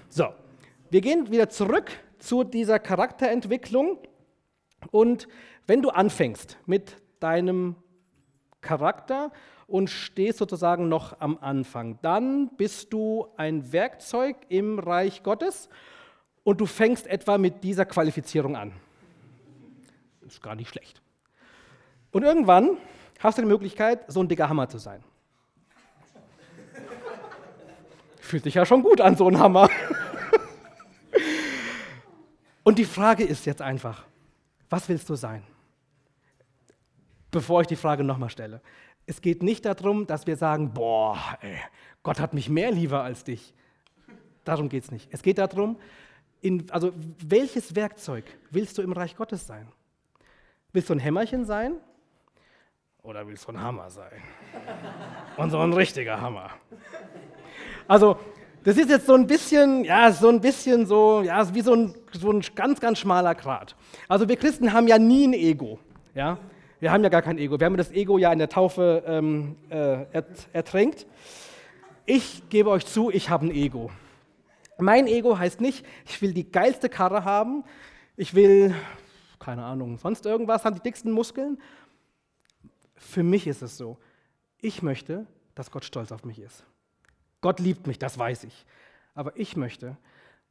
So, 0.09 0.27
wir 0.89 1.01
gehen 1.01 1.29
wieder 1.29 1.49
zurück 1.49 1.91
zu 2.17 2.43
dieser 2.45 2.79
Charakterentwicklung. 2.79 3.99
Und 4.91 5.27
wenn 5.65 5.81
du 5.81 5.89
anfängst 5.89 6.57
mit 6.65 6.95
deinem 7.19 7.75
Charakter 8.61 9.31
und 9.67 9.89
stehst 9.89 10.37
sozusagen 10.37 10.87
noch 10.87 11.19
am 11.19 11.37
Anfang, 11.41 11.99
dann 12.01 12.49
bist 12.55 12.93
du 12.93 13.27
ein 13.35 13.73
Werkzeug 13.73 14.37
im 14.47 14.79
Reich 14.79 15.23
Gottes 15.23 15.67
und 16.43 16.61
du 16.61 16.65
fängst 16.65 17.07
etwa 17.07 17.37
mit 17.37 17.63
dieser 17.65 17.85
Qualifizierung 17.85 18.55
an. 18.55 18.71
Ist 20.25 20.41
gar 20.41 20.55
nicht 20.55 20.69
schlecht. 20.69 21.01
Und 22.11 22.23
irgendwann 22.23 22.77
hast 23.19 23.37
du 23.37 23.41
die 23.41 23.47
Möglichkeit, 23.47 24.05
so 24.07 24.21
ein 24.21 24.27
dicker 24.27 24.49
Hammer 24.49 24.69
zu 24.69 24.77
sein. 24.77 25.03
Fühlt 28.19 28.43
sich 28.43 28.55
ja 28.55 28.65
schon 28.65 28.83
gut 28.83 28.99
an, 28.99 29.15
so 29.15 29.27
ein 29.27 29.39
Hammer. 29.39 29.69
Und 32.63 32.77
die 32.77 32.85
Frage 32.85 33.23
ist 33.23 33.45
jetzt 33.45 33.61
einfach, 33.61 34.03
was 34.69 34.89
willst 34.89 35.09
du 35.09 35.15
sein? 35.15 35.43
Bevor 37.31 37.61
ich 37.61 37.67
die 37.67 37.77
Frage 37.77 38.03
nochmal 38.03 38.29
stelle. 38.29 38.61
Es 39.05 39.21
geht 39.21 39.41
nicht 39.41 39.65
darum, 39.65 40.05
dass 40.05 40.27
wir 40.27 40.35
sagen, 40.35 40.73
boah, 40.73 41.17
ey, 41.39 41.57
Gott 42.03 42.19
hat 42.19 42.33
mich 42.33 42.49
mehr 42.49 42.71
lieber 42.71 43.03
als 43.03 43.23
dich. 43.23 43.53
Darum 44.43 44.67
geht 44.67 44.83
es 44.83 44.91
nicht. 44.91 45.07
Es 45.11 45.23
geht 45.23 45.37
darum, 45.37 45.77
in, 46.41 46.69
also 46.71 46.91
welches 47.19 47.75
Werkzeug 47.75 48.25
willst 48.51 48.77
du 48.77 48.81
im 48.81 48.91
Reich 48.91 49.15
Gottes 49.15 49.47
sein? 49.47 49.71
Willst 50.73 50.89
du 50.89 50.93
ein 50.93 50.99
Hämmerchen 50.99 51.45
sein 51.45 51.77
oder 53.07 53.25
willst 53.25 53.47
du 53.47 53.53
ein 53.53 53.61
Hammer 53.61 53.89
sein? 53.89 54.11
Und 55.37 55.49
so 55.49 55.59
ein 55.59 55.71
richtiger 55.71 56.19
Hammer. 56.19 56.49
Also, 57.87 58.17
das 58.65 58.75
ist 58.77 58.89
jetzt 58.89 59.05
so 59.05 59.13
ein 59.13 59.25
bisschen, 59.25 59.85
ja, 59.85 60.11
so 60.11 60.27
ein 60.27 60.41
bisschen 60.41 60.85
so, 60.85 61.21
ja, 61.21 61.53
wie 61.53 61.61
so 61.61 61.73
ein, 61.73 61.95
so 62.11 62.31
ein 62.31 62.41
ganz, 62.53 62.81
ganz 62.81 62.99
schmaler 62.99 63.33
Grat. 63.33 63.77
Also 64.09 64.27
wir 64.27 64.35
Christen 64.35 64.73
haben 64.73 64.89
ja 64.89 64.99
nie 64.99 65.25
ein 65.25 65.33
Ego, 65.33 65.79
ja. 66.13 66.37
Wir 66.79 66.91
haben 66.91 67.01
ja 67.01 67.09
gar 67.09 67.21
kein 67.21 67.39
Ego. 67.39 67.59
Wir 67.59 67.65
haben 67.65 67.77
das 67.77 67.91
Ego 67.91 68.17
ja 68.17 68.31
in 68.31 68.39
der 68.39 68.49
Taufe 68.49 69.01
ähm, 69.07 69.55
äh, 69.69 70.05
ertränkt. 70.51 71.07
Ich 72.05 72.43
gebe 72.49 72.69
euch 72.69 72.85
zu, 72.85 73.09
ich 73.09 73.29
habe 73.29 73.47
ein 73.47 73.51
Ego. 73.51 73.89
Mein 74.77 75.07
Ego 75.07 75.39
heißt 75.39 75.61
nicht, 75.61 75.85
ich 76.05 76.21
will 76.21 76.33
die 76.33 76.51
geilste 76.51 76.89
Karre 76.89 77.23
haben, 77.23 77.63
ich 78.15 78.35
will, 78.35 78.75
keine 79.39 79.63
Ahnung, 79.63 79.97
sonst 79.97 80.25
irgendwas, 80.25 80.65
haben 80.65 80.75
die 80.75 80.83
dicksten 80.83 81.11
Muskeln, 81.11 81.57
für 82.97 83.23
mich 83.23 83.47
ist 83.47 83.61
es 83.61 83.77
so, 83.77 83.97
ich 84.59 84.81
möchte, 84.81 85.25
dass 85.55 85.71
Gott 85.71 85.85
stolz 85.85 86.11
auf 86.11 86.25
mich 86.25 86.39
ist. 86.39 86.65
Gott 87.41 87.59
liebt 87.59 87.87
mich, 87.87 87.99
das 87.99 88.17
weiß 88.17 88.43
ich. 88.43 88.65
Aber 89.13 89.37
ich 89.37 89.55
möchte, 89.55 89.97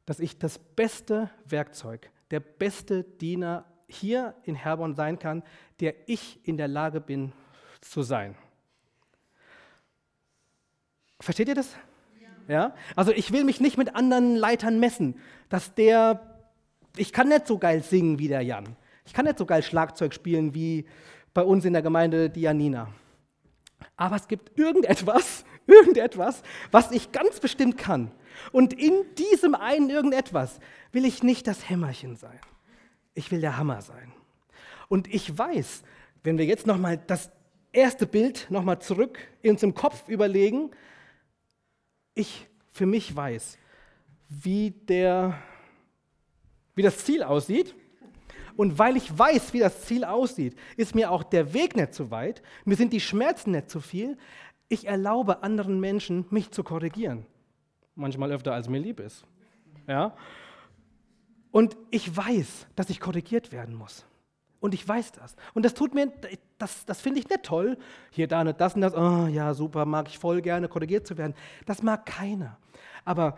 dass 0.05 0.19
ich 0.19 0.39
das 0.39 0.57
beste 0.57 1.29
Werkzeug, 1.45 2.09
der 2.31 2.39
beste 2.39 3.03
Diener 3.03 3.65
hier 3.87 4.35
in 4.43 4.55
Herborn 4.55 4.95
sein 4.95 5.19
kann, 5.19 5.43
der 5.79 5.95
ich 6.07 6.39
in 6.45 6.57
der 6.57 6.67
Lage 6.67 6.99
bin 6.99 7.31
zu 7.81 8.01
sein. 8.03 8.35
Versteht 11.19 11.47
ihr 11.47 11.55
das? 11.55 11.75
Ja. 12.47 12.53
ja. 12.53 12.75
Also 12.95 13.11
ich 13.11 13.31
will 13.31 13.43
mich 13.43 13.59
nicht 13.59 13.77
mit 13.77 13.95
anderen 13.95 14.35
Leitern 14.35 14.79
messen, 14.79 15.19
dass 15.49 15.73
der, 15.73 16.39
ich 16.95 17.13
kann 17.13 17.29
nicht 17.29 17.47
so 17.47 17.57
geil 17.57 17.83
singen 17.83 18.19
wie 18.19 18.27
der 18.27 18.41
Jan. 18.41 18.75
Ich 19.05 19.13
kann 19.13 19.25
nicht 19.25 19.37
so 19.37 19.45
geil 19.45 19.63
Schlagzeug 19.63 20.13
spielen 20.13 20.53
wie 20.53 20.85
bei 21.37 21.43
uns 21.43 21.65
in 21.65 21.73
der 21.73 21.83
Gemeinde 21.83 22.31
Dianina. 22.31 22.91
Aber 23.95 24.15
es 24.15 24.27
gibt 24.27 24.57
irgendetwas, 24.57 25.45
irgendetwas, 25.67 26.41
was 26.71 26.89
ich 26.89 27.11
ganz 27.11 27.39
bestimmt 27.39 27.77
kann. 27.77 28.09
Und 28.51 28.73
in 28.73 29.05
diesem 29.19 29.53
einen 29.53 29.91
irgendetwas 29.91 30.59
will 30.91 31.05
ich 31.05 31.21
nicht 31.21 31.45
das 31.45 31.69
Hämmerchen 31.69 32.15
sein. 32.15 32.39
Ich 33.13 33.29
will 33.29 33.39
der 33.39 33.55
Hammer 33.55 33.83
sein. 33.83 34.11
Und 34.89 35.13
ich 35.13 35.37
weiß, 35.37 35.83
wenn 36.23 36.39
wir 36.39 36.45
jetzt 36.45 36.65
nochmal 36.65 36.97
das 37.05 37.29
erste 37.71 38.07
Bild 38.07 38.47
nochmal 38.49 38.79
zurück 38.79 39.19
in 39.43 39.51
unserem 39.51 39.75
Kopf 39.75 40.09
überlegen, 40.09 40.71
ich 42.15 42.47
für 42.71 42.87
mich 42.87 43.15
weiß, 43.15 43.59
wie, 44.27 44.71
der, 44.71 45.37
wie 46.73 46.81
das 46.81 47.05
Ziel 47.05 47.21
aussieht 47.21 47.75
und 48.57 48.79
weil 48.79 48.97
ich 48.97 49.17
weiß, 49.17 49.53
wie 49.53 49.59
das 49.59 49.83
Ziel 49.83 50.03
aussieht, 50.03 50.57
ist 50.75 50.95
mir 50.95 51.11
auch 51.11 51.23
der 51.23 51.53
Weg 51.53 51.77
nicht 51.77 51.93
zu 51.93 52.11
weit, 52.11 52.41
mir 52.65 52.75
sind 52.75 52.91
die 52.91 52.99
Schmerzen 52.99 53.51
nicht 53.51 53.69
zu 53.69 53.79
viel. 53.79 54.17
Ich 54.67 54.87
erlaube 54.87 55.43
anderen 55.43 55.79
Menschen, 55.79 56.25
mich 56.31 56.51
zu 56.51 56.63
korrigieren. 56.63 57.25
Manchmal 57.95 58.31
öfter, 58.31 58.53
als 58.53 58.67
mir 58.67 58.79
lieb 58.79 58.99
ist. 58.99 59.23
Ja? 59.87 60.15
Und 61.51 61.77
ich 61.91 62.15
weiß, 62.15 62.67
dass 62.75 62.89
ich 62.89 62.99
korrigiert 62.99 63.51
werden 63.51 63.75
muss. 63.75 64.05
Und 64.59 64.73
ich 64.73 64.85
weiß 64.85 65.11
das. 65.11 65.35
Und 65.53 65.63
das 65.63 65.75
tut 65.75 65.93
mir, 65.93 66.11
das, 66.57 66.83
das 66.85 66.99
finde 66.99 67.19
ich 67.19 67.29
nicht 67.29 67.43
toll. 67.43 67.77
Hier, 68.09 68.27
da, 68.27 68.43
nicht 68.43 68.59
das 68.59 68.73
und 68.73 68.81
das. 68.81 68.95
Oh, 68.95 69.27
ja, 69.27 69.53
super, 69.53 69.85
mag 69.85 70.07
ich 70.07 70.17
voll 70.17 70.41
gerne, 70.41 70.67
korrigiert 70.67 71.05
zu 71.05 71.15
werden. 71.17 71.35
Das 71.67 71.83
mag 71.83 72.07
keiner. 72.07 72.57
Aber 73.05 73.37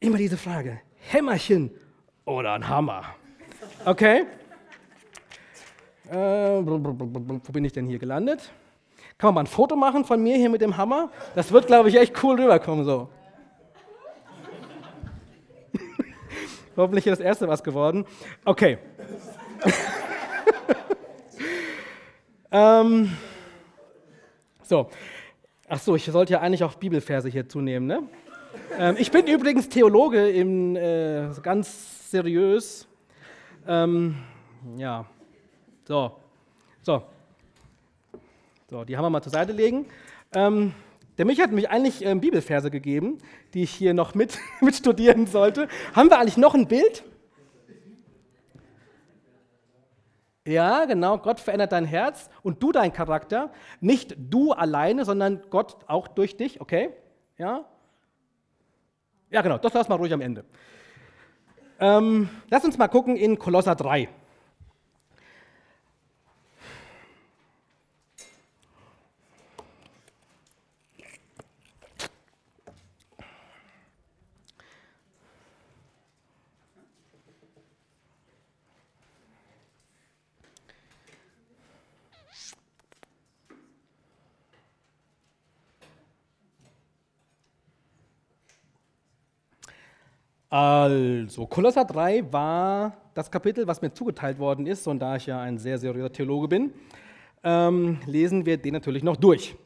immer 0.00 0.18
diese 0.18 0.36
Frage: 0.36 0.80
Hämmerchen 0.96 1.70
oder 2.26 2.52
ein 2.52 2.68
Hammer? 2.68 3.04
Okay? 3.84 4.24
Äh, 6.10 6.14
wo 6.14 7.52
bin 7.52 7.64
ich 7.66 7.72
denn 7.72 7.86
hier 7.86 7.98
gelandet? 7.98 8.50
Kann 9.18 9.28
man 9.28 9.34
mal 9.34 9.40
ein 9.42 9.46
Foto 9.46 9.76
machen 9.76 10.06
von 10.06 10.22
mir 10.22 10.36
hier 10.36 10.48
mit 10.48 10.62
dem 10.62 10.76
Hammer? 10.76 11.10
Das 11.34 11.52
wird, 11.52 11.66
glaube 11.66 11.90
ich, 11.90 11.96
echt 11.96 12.22
cool 12.22 12.40
rüberkommen 12.40 12.84
so. 12.84 13.08
Hoffentlich 16.76 17.06
ist 17.06 17.18
das 17.18 17.24
erste 17.24 17.46
was 17.46 17.62
geworden. 17.62 18.06
Okay. 18.44 18.78
ähm, 22.50 23.12
so. 24.62 24.88
Ach 25.68 25.78
so, 25.78 25.94
ich 25.94 26.04
sollte 26.06 26.32
ja 26.34 26.40
eigentlich 26.40 26.64
auch 26.64 26.74
Bibelverse 26.74 27.28
hier 27.28 27.48
zunehmen, 27.48 27.86
ne? 27.86 28.02
ähm, 28.78 28.96
ich 28.98 29.10
bin 29.10 29.26
übrigens 29.26 29.68
Theologe, 29.68 30.30
im, 30.30 30.76
äh, 30.76 31.28
ganz 31.42 32.10
seriös. 32.10 32.86
Ähm, 33.66 34.16
ja, 34.76 35.06
so, 35.86 36.16
so. 36.82 37.02
So, 38.68 38.84
die 38.84 38.96
haben 38.96 39.04
wir 39.04 39.10
mal 39.10 39.22
zur 39.22 39.32
Seite 39.32 39.52
legen. 39.52 39.86
Ähm, 40.34 40.74
der 41.16 41.24
Mich 41.24 41.40
hat 41.40 41.52
mich 41.52 41.70
eigentlich 41.70 42.04
ähm, 42.04 42.20
Bibelverse 42.20 42.70
gegeben, 42.70 43.18
die 43.54 43.62
ich 43.62 43.70
hier 43.70 43.94
noch 43.94 44.14
mit, 44.14 44.38
mit 44.60 44.74
studieren 44.74 45.26
sollte. 45.26 45.68
Haben 45.94 46.10
wir 46.10 46.18
eigentlich 46.18 46.36
noch 46.36 46.54
ein 46.54 46.68
Bild? 46.68 47.04
Ja, 50.46 50.84
genau, 50.84 51.16
Gott 51.16 51.40
verändert 51.40 51.72
dein 51.72 51.86
Herz 51.86 52.28
und 52.42 52.62
du 52.62 52.70
dein 52.70 52.92
Charakter. 52.92 53.50
Nicht 53.80 54.14
du 54.18 54.52
alleine, 54.52 55.06
sondern 55.06 55.42
Gott 55.48 55.78
auch 55.86 56.06
durch 56.06 56.36
dich, 56.36 56.60
okay? 56.60 56.90
Ja? 57.38 57.64
Ja, 59.30 59.40
genau, 59.40 59.56
das 59.56 59.72
lassen 59.72 59.90
wir 59.90 59.96
ruhig 59.96 60.12
am 60.12 60.20
Ende. 60.20 60.44
Ähm, 61.84 62.30
lass 62.48 62.64
uns 62.64 62.78
mal 62.78 62.88
gucken 62.88 63.14
in 63.14 63.38
Kolosser 63.38 63.74
3. 63.74 64.08
Also, 90.56 91.48
Kolosser 91.48 91.84
3 91.84 92.32
war 92.32 92.96
das 93.12 93.28
Kapitel, 93.28 93.66
was 93.66 93.82
mir 93.82 93.92
zugeteilt 93.92 94.38
worden 94.38 94.68
ist, 94.68 94.86
und 94.86 95.00
da 95.00 95.16
ich 95.16 95.26
ja 95.26 95.40
ein 95.40 95.58
sehr 95.58 95.78
seriöser 95.78 96.12
Theologe 96.12 96.46
bin, 96.46 96.72
ähm, 97.42 97.98
lesen 98.06 98.46
wir 98.46 98.56
den 98.56 98.72
natürlich 98.72 99.02
noch 99.02 99.16
durch. 99.16 99.56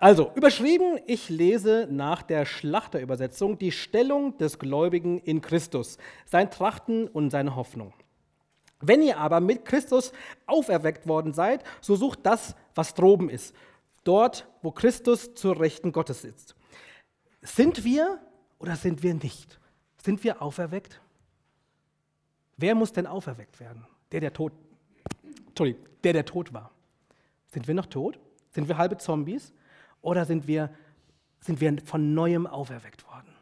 Also, 0.00 0.32
überschrieben, 0.34 0.98
ich 1.06 1.28
lese 1.28 1.86
nach 1.88 2.22
der 2.22 2.46
Schlachterübersetzung 2.46 3.58
die 3.58 3.70
Stellung 3.70 4.38
des 4.38 4.58
Gläubigen 4.58 5.20
in 5.20 5.40
Christus, 5.40 5.96
sein 6.26 6.50
Trachten 6.50 7.06
und 7.06 7.30
seine 7.30 7.54
Hoffnung. 7.54 7.92
Wenn 8.80 9.02
ihr 9.02 9.18
aber 9.18 9.38
mit 9.38 9.64
Christus 9.64 10.10
auferweckt 10.48 11.06
worden 11.06 11.32
seid, 11.32 11.62
so 11.80 11.94
sucht 11.94 12.18
das, 12.24 12.56
was 12.74 12.94
droben 12.94 13.30
ist, 13.30 13.54
dort, 14.02 14.48
wo 14.62 14.72
Christus 14.72 15.32
zur 15.36 15.60
Rechten 15.60 15.92
Gottes 15.92 16.22
sitzt. 16.22 16.56
Sind 17.40 17.84
wir 17.84 18.18
oder 18.58 18.76
sind 18.76 19.02
wir 19.02 19.14
nicht? 19.14 19.58
Sind 19.98 20.22
wir 20.24 20.42
auferweckt? 20.42 21.00
Wer 22.56 22.74
muss 22.74 22.92
denn 22.92 23.06
auferweckt 23.06 23.58
werden? 23.60 23.86
Der, 24.12 24.20
der 24.20 24.32
tot, 24.32 24.52
Entschuldigung, 25.48 25.84
der, 26.02 26.12
der 26.12 26.24
tot 26.24 26.52
war. 26.52 26.70
Sind 27.46 27.66
wir 27.66 27.74
noch 27.74 27.86
tot? 27.86 28.18
Sind 28.50 28.68
wir 28.68 28.78
halbe 28.78 28.98
Zombies? 28.98 29.52
Oder 30.02 30.24
sind 30.24 30.46
wir, 30.46 30.70
sind 31.40 31.60
wir 31.60 31.78
von 31.84 32.14
neuem 32.14 32.46
auferweckt 32.46 33.06
worden? 33.08 33.34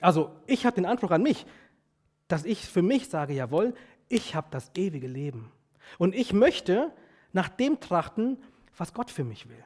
Also 0.00 0.30
ich 0.46 0.66
habe 0.66 0.74
den 0.74 0.86
Anspruch 0.86 1.12
an 1.12 1.22
mich, 1.22 1.46
dass 2.28 2.44
ich 2.44 2.66
für 2.66 2.82
mich 2.82 3.08
sage, 3.08 3.34
jawohl, 3.34 3.74
ich 4.08 4.34
habe 4.34 4.48
das 4.50 4.70
ewige 4.74 5.06
Leben. 5.06 5.52
Und 5.98 6.14
ich 6.14 6.32
möchte 6.32 6.92
nach 7.32 7.48
dem 7.48 7.80
trachten, 7.80 8.38
was 8.76 8.92
Gott 8.92 9.10
für 9.10 9.24
mich 9.24 9.48
will. 9.48 9.64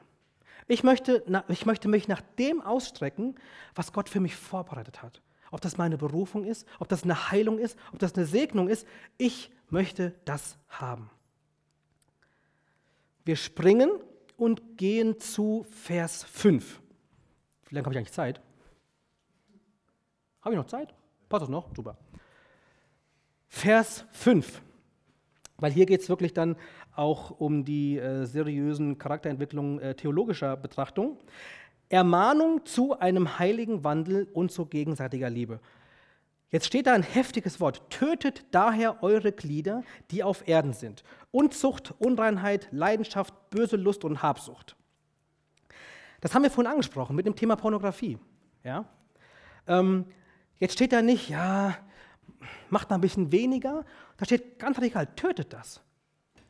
Ich 0.68 0.82
möchte, 0.82 1.24
ich 1.48 1.66
möchte 1.66 1.88
mich 1.88 2.08
nach 2.08 2.20
dem 2.38 2.60
ausstrecken, 2.60 3.36
was 3.74 3.92
Gott 3.92 4.08
für 4.08 4.20
mich 4.20 4.34
vorbereitet 4.34 5.02
hat. 5.02 5.22
Ob 5.50 5.60
das 5.60 5.76
meine 5.76 5.96
Berufung 5.96 6.44
ist, 6.44 6.66
ob 6.80 6.88
das 6.88 7.04
eine 7.04 7.30
Heilung 7.30 7.58
ist, 7.58 7.78
ob 7.92 8.00
das 8.00 8.14
eine 8.14 8.26
Segnung 8.26 8.68
ist. 8.68 8.86
Ich 9.16 9.50
möchte 9.68 10.14
das 10.24 10.58
haben. 10.68 11.10
Wir 13.24 13.36
springen 13.36 13.90
und 14.36 14.76
gehen 14.76 15.20
zu 15.20 15.66
Vers 15.70 16.24
5. 16.24 16.80
Wie 17.68 17.74
lange 17.74 17.84
habe 17.84 17.94
ich 17.94 17.98
eigentlich 17.98 18.12
Zeit? 18.12 18.40
Habe 20.42 20.54
ich 20.54 20.58
noch 20.58 20.66
Zeit? 20.66 20.94
Passt 21.28 21.42
das 21.42 21.48
noch? 21.48 21.74
Super. 21.74 21.96
Vers 23.48 24.04
5. 24.12 24.62
Weil 25.58 25.72
hier 25.72 25.86
geht 25.86 26.02
es 26.02 26.08
wirklich 26.08 26.34
dann 26.34 26.56
auch 26.98 27.30
um 27.30 27.64
die 27.64 27.98
äh, 27.98 28.24
seriösen 28.24 28.98
Charakterentwicklungen 28.98 29.78
äh, 29.80 29.94
theologischer 29.94 30.56
Betrachtung. 30.56 31.18
Ermahnung 31.88 32.64
zu 32.64 32.98
einem 32.98 33.38
heiligen 33.38 33.84
Wandel 33.84 34.28
und 34.32 34.50
zu 34.50 34.66
gegenseitiger 34.66 35.30
Liebe. 35.30 35.60
Jetzt 36.50 36.66
steht 36.66 36.86
da 36.86 36.94
ein 36.94 37.02
heftiges 37.02 37.60
Wort. 37.60 37.90
Tötet 37.90 38.44
daher 38.50 39.02
eure 39.02 39.32
Glieder, 39.32 39.82
die 40.10 40.22
auf 40.22 40.46
Erden 40.48 40.72
sind. 40.72 41.04
Unzucht, 41.30 41.94
Unreinheit, 41.98 42.68
Leidenschaft, 42.70 43.34
böse 43.50 43.76
Lust 43.76 44.04
und 44.04 44.22
Habsucht. 44.22 44.76
Das 46.20 46.34
haben 46.34 46.42
wir 46.42 46.50
vorhin 46.50 46.70
angesprochen 46.70 47.14
mit 47.14 47.26
dem 47.26 47.36
Thema 47.36 47.56
Pornografie. 47.56 48.18
Ja? 48.64 48.84
Ähm, 49.66 50.06
jetzt 50.58 50.74
steht 50.74 50.92
da 50.92 51.02
nicht, 51.02 51.28
ja, 51.28 51.76
macht 52.70 52.90
mal 52.90 52.96
ein 52.96 53.00
bisschen 53.00 53.32
weniger. 53.32 53.84
Da 54.16 54.24
steht 54.24 54.58
ganz 54.58 54.78
radikal, 54.78 55.06
tötet 55.14 55.52
das 55.52 55.82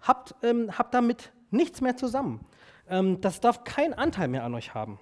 habt, 0.00 0.34
ähm, 0.42 0.76
habt 0.76 0.94
damit 0.94 1.32
nichts 1.50 1.80
mehr 1.80 1.96
zusammen. 1.96 2.44
Ähm, 2.88 3.20
das 3.20 3.40
darf 3.40 3.64
keinen 3.64 3.94
Anteil 3.94 4.28
mehr 4.28 4.44
an 4.44 4.54
euch 4.54 4.74
haben. 4.74 4.98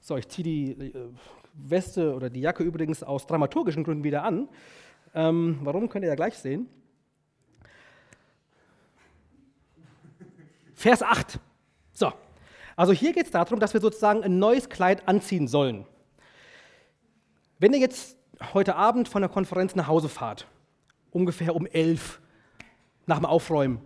So, 0.00 0.16
ich 0.16 0.28
ziehe 0.28 0.44
die 0.44 0.70
äh, 0.72 1.08
Weste 1.54 2.14
oder 2.14 2.28
die 2.28 2.40
Jacke 2.40 2.62
übrigens 2.62 3.02
aus 3.02 3.26
dramaturgischen 3.26 3.84
Gründen 3.84 4.04
wieder 4.04 4.22
an. 4.22 4.48
Ähm, 5.14 5.60
warum 5.62 5.88
könnt 5.88 6.04
ihr 6.04 6.08
ja 6.08 6.14
gleich 6.14 6.36
sehen. 6.36 6.68
Vers 10.74 11.02
8. 11.02 11.38
So, 11.92 12.12
also 12.76 12.92
hier 12.92 13.12
geht 13.12 13.26
es 13.26 13.30
darum, 13.30 13.60
dass 13.60 13.72
wir 13.72 13.80
sozusagen 13.80 14.22
ein 14.22 14.38
neues 14.38 14.68
Kleid 14.68 15.08
anziehen 15.08 15.48
sollen. 15.48 15.86
Wenn 17.58 17.72
ihr 17.72 17.78
jetzt 17.78 18.18
heute 18.52 18.76
Abend 18.76 19.08
von 19.08 19.22
der 19.22 19.28
Konferenz 19.28 19.74
nach 19.74 19.86
Hause 19.86 20.08
fahrt, 20.08 20.46
ungefähr 21.10 21.54
um 21.54 21.66
elf, 21.66 22.20
nach 23.06 23.18
dem 23.18 23.26
Aufräumen, 23.26 23.80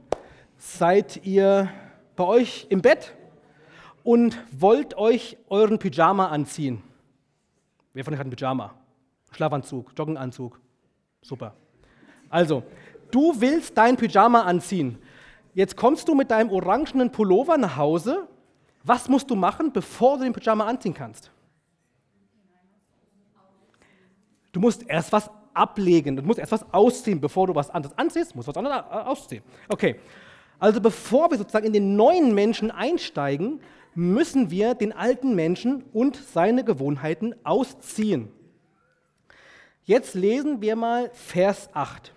seid 0.56 1.24
ihr 1.24 1.68
bei 2.16 2.24
euch 2.24 2.66
im 2.70 2.82
Bett 2.82 3.14
und 4.04 4.38
wollt 4.52 4.96
euch 4.96 5.36
euren 5.48 5.78
Pyjama 5.78 6.28
anziehen. 6.28 6.82
Wer 7.92 8.04
von 8.04 8.14
euch 8.14 8.18
hat 8.20 8.26
einen 8.26 8.36
Pyjama? 8.36 8.74
Schlafanzug, 9.32 9.92
Joggenanzug. 9.96 10.60
Super. 11.20 11.54
Also, 12.30 12.62
du 13.10 13.40
willst 13.40 13.76
dein 13.76 13.96
Pyjama 13.96 14.42
anziehen. 14.42 14.98
Jetzt 15.54 15.76
kommst 15.76 16.08
du 16.08 16.14
mit 16.14 16.30
deinem 16.30 16.50
orangenen 16.50 17.10
Pullover 17.10 17.58
nach 17.58 17.76
Hause. 17.76 18.28
Was 18.84 19.08
musst 19.08 19.30
du 19.30 19.34
machen, 19.34 19.72
bevor 19.72 20.18
du 20.18 20.24
den 20.24 20.32
Pyjama 20.32 20.64
anziehen 20.66 20.94
kannst? 20.94 21.30
Du 24.58 24.62
musst 24.62 24.84
erst 24.88 25.12
was 25.12 25.30
ablegen, 25.54 26.16
du 26.16 26.22
musst 26.24 26.40
erst 26.40 26.50
was 26.50 26.74
ausziehen, 26.74 27.20
bevor 27.20 27.46
du 27.46 27.54
was 27.54 27.70
anderes 27.70 27.96
anziehst, 27.96 28.34
musst 28.34 28.48
du 28.48 28.50
was 28.50 28.56
anderes 28.56 28.82
ausziehen. 28.90 29.44
Okay, 29.68 30.00
also 30.58 30.80
bevor 30.80 31.30
wir 31.30 31.38
sozusagen 31.38 31.68
in 31.68 31.72
den 31.72 31.94
neuen 31.94 32.34
Menschen 32.34 32.72
einsteigen, 32.72 33.60
müssen 33.94 34.50
wir 34.50 34.74
den 34.74 34.92
alten 34.92 35.36
Menschen 35.36 35.84
und 35.92 36.16
seine 36.16 36.64
Gewohnheiten 36.64 37.36
ausziehen. 37.44 38.32
Jetzt 39.84 40.16
lesen 40.16 40.60
wir 40.60 40.74
mal 40.74 41.08
Vers 41.12 41.68
8. 41.72 42.12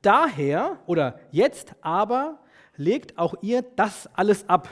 Daher 0.00 0.78
oder 0.86 1.18
jetzt 1.32 1.74
aber 1.80 2.38
legt 2.76 3.18
auch 3.18 3.34
ihr 3.42 3.62
das 3.62 4.08
alles 4.14 4.48
ab. 4.48 4.68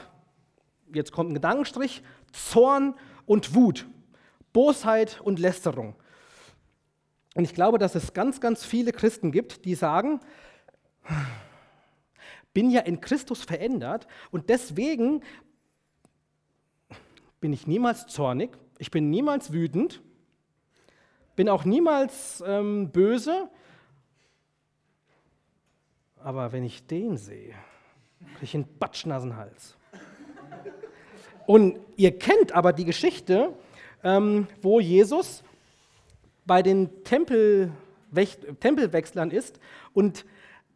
Jetzt 0.93 1.11
kommt 1.11 1.31
ein 1.31 1.33
Gedankenstrich, 1.33 2.01
Zorn 2.31 2.95
und 3.25 3.55
Wut, 3.55 3.87
Bosheit 4.53 5.19
und 5.19 5.37
Lästerung, 5.37 5.95
und 7.33 7.43
ich 7.43 7.53
glaube, 7.53 7.79
dass 7.79 7.95
es 7.95 8.13
ganz, 8.13 8.41
ganz 8.41 8.65
viele 8.65 8.91
Christen 8.91 9.31
gibt, 9.31 9.65
die 9.65 9.75
sagen, 9.75 10.19
bin 12.53 12.69
ja 12.69 12.81
in 12.81 13.01
Christus 13.01 13.43
verändert 13.43 14.07
und 14.31 14.49
deswegen 14.49 15.23
bin 17.39 17.51
ich 17.51 17.67
niemals 17.67 18.07
zornig, 18.07 18.57
ich 18.77 18.91
bin 18.91 19.09
niemals 19.09 19.51
wütend, 19.51 20.01
bin 21.35 21.49
auch 21.49 21.65
niemals 21.65 22.43
ähm, 22.45 22.91
böse, 22.91 23.49
aber 26.17 26.51
wenn 26.51 26.63
ich 26.63 26.85
den 26.85 27.17
sehe, 27.17 27.55
kriege 28.33 28.43
ich 28.43 28.55
einen 28.55 28.77
Batschnasenhals. 28.77 29.75
Und 31.45 31.79
ihr 31.97 32.17
kennt 32.17 32.53
aber 32.53 32.71
die 32.71 32.85
Geschichte, 32.85 33.53
ähm, 34.03 34.47
wo 34.61 34.79
Jesus 34.79 35.43
bei 36.45 36.61
den 36.61 37.03
Tempelwechslern 37.03 39.31
ist. 39.31 39.59
Und 39.93 40.25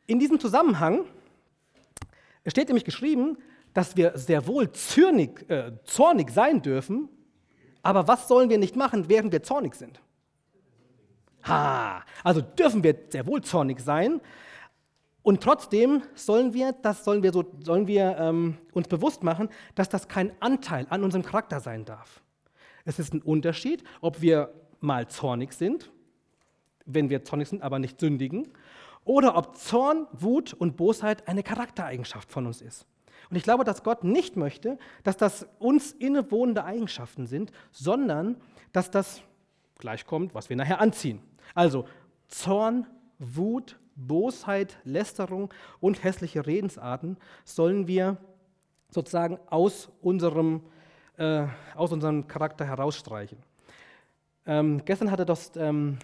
in 0.05 0.19
diesem 0.19 0.39
Zusammenhang 0.39 1.05
steht 2.45 2.67
nämlich 2.67 2.85
geschrieben, 2.85 3.37
dass 3.73 3.97
wir 3.97 4.17
sehr 4.17 4.47
wohl 4.47 4.71
zürnig, 4.71 5.49
äh, 5.49 5.73
zornig 5.83 6.31
sein 6.31 6.61
dürfen, 6.61 7.09
aber 7.83 8.07
was 8.07 8.27
sollen 8.27 8.49
wir 8.49 8.57
nicht 8.57 8.75
machen, 8.75 9.07
während 9.09 9.31
wir 9.31 9.43
zornig 9.43 9.75
sind? 9.75 10.01
Ha, 11.43 12.03
also 12.23 12.41
dürfen 12.41 12.83
wir 12.83 12.95
sehr 13.09 13.27
wohl 13.27 13.41
zornig 13.41 13.79
sein, 13.79 14.19
und 15.27 15.43
trotzdem 15.43 16.03
sollen 16.15 16.53
wir, 16.53 16.71
das 16.71 17.03
sollen 17.03 17.21
wir, 17.21 17.33
so, 17.33 17.43
sollen 17.61 17.85
wir 17.85 18.15
ähm, 18.17 18.59
uns 18.71 18.87
bewusst 18.87 19.23
machen, 19.23 19.49
dass 19.75 19.89
das 19.89 20.07
kein 20.07 20.31
Anteil 20.39 20.87
an 20.89 21.03
unserem 21.03 21.21
Charakter 21.21 21.59
sein 21.59 21.83
darf. 21.83 22.21
Es 22.85 22.97
ist 22.97 23.13
ein 23.13 23.21
Unterschied, 23.21 23.83
ob 23.99 24.21
wir 24.21 24.53
mal 24.79 25.07
zornig 25.07 25.53
sind, 25.53 25.91
wenn 26.85 27.09
wir 27.09 27.23
zornig 27.23 27.49
sind, 27.49 27.61
aber 27.61 27.79
nicht 27.79 27.99
sündigen, 27.99 28.49
oder 29.05 29.37
ob 29.37 29.55
Zorn, 29.55 30.07
Wut 30.11 30.53
und 30.53 30.75
Bosheit 30.75 31.27
eine 31.27 31.43
Charaktereigenschaft 31.43 32.31
von 32.31 32.45
uns 32.45 32.61
ist. 32.61 32.85
Und 33.29 33.35
ich 33.35 33.43
glaube, 33.43 33.63
dass 33.63 33.83
Gott 33.83 34.03
nicht 34.03 34.35
möchte, 34.35 34.77
dass 35.03 35.17
das 35.17 35.47
uns 35.59 35.91
innewohnende 35.91 36.63
Eigenschaften 36.63 37.25
sind, 37.25 37.51
sondern 37.71 38.37
dass 38.73 38.91
das 38.91 39.21
gleichkommt, 39.79 40.33
was 40.33 40.49
wir 40.49 40.55
nachher 40.55 40.81
anziehen. 40.81 41.19
Also 41.53 41.85
Zorn, 42.27 42.85
Wut, 43.19 43.79
Bosheit, 43.95 44.77
Lästerung 44.83 45.53
und 45.79 46.03
hässliche 46.03 46.45
Redensarten 46.45 47.17
sollen 47.43 47.87
wir 47.87 48.17
sozusagen 48.89 49.39
aus 49.49 49.89
unserem, 50.01 50.61
äh, 51.17 51.45
aus 51.75 51.91
unserem 51.91 52.27
Charakter 52.27 52.65
herausstreichen. 52.65 53.39
Ähm, 54.47 54.81
gestern 54.85 55.11
hatte 55.11 55.25
das 55.25 55.51
ähm, 55.57 55.97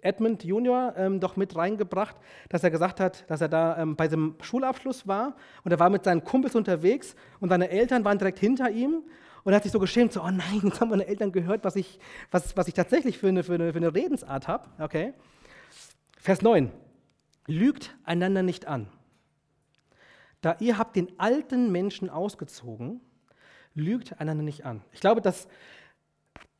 Edmund 0.00 0.44
Junior 0.44 0.94
ähm, 0.96 1.20
doch 1.20 1.36
mit 1.36 1.54
reingebracht, 1.56 2.16
dass 2.48 2.62
er 2.62 2.70
gesagt 2.70 3.00
hat, 3.00 3.28
dass 3.28 3.40
er 3.40 3.48
da 3.48 3.76
ähm, 3.78 3.96
bei 3.96 4.08
seinem 4.08 4.36
Schulabschluss 4.40 5.06
war 5.06 5.36
und 5.64 5.72
er 5.72 5.78
war 5.78 5.90
mit 5.90 6.04
seinen 6.04 6.24
Kumpels 6.24 6.54
unterwegs 6.54 7.16
und 7.40 7.48
seine 7.48 7.68
Eltern 7.68 8.04
waren 8.04 8.18
direkt 8.18 8.38
hinter 8.38 8.70
ihm 8.70 9.02
und 9.42 9.52
er 9.52 9.56
hat 9.56 9.64
sich 9.64 9.72
so 9.72 9.78
geschämt, 9.78 10.12
so, 10.12 10.22
oh 10.22 10.30
nein, 10.30 10.60
jetzt 10.62 10.80
haben 10.80 10.90
meine 10.90 11.06
Eltern 11.06 11.32
gehört, 11.32 11.64
was 11.64 11.76
ich, 11.76 11.98
was, 12.30 12.56
was 12.56 12.68
ich 12.68 12.74
tatsächlich 12.74 13.18
für 13.18 13.28
eine, 13.28 13.42
für 13.42 13.54
eine, 13.54 13.72
für 13.72 13.78
eine 13.78 13.94
Redensart 13.94 14.48
habe. 14.48 14.68
Okay. 14.78 15.14
Vers 16.18 16.42
9. 16.42 16.70
Lügt 17.46 17.96
einander 18.04 18.42
nicht 18.42 18.66
an. 18.66 18.88
Da 20.42 20.56
ihr 20.60 20.78
habt 20.78 20.96
den 20.96 21.18
alten 21.18 21.72
Menschen 21.72 22.08
ausgezogen, 22.08 23.00
lügt 23.74 24.20
einander 24.20 24.42
nicht 24.42 24.64
an. 24.64 24.82
Ich 24.92 25.00
glaube, 25.00 25.20
dass 25.20 25.48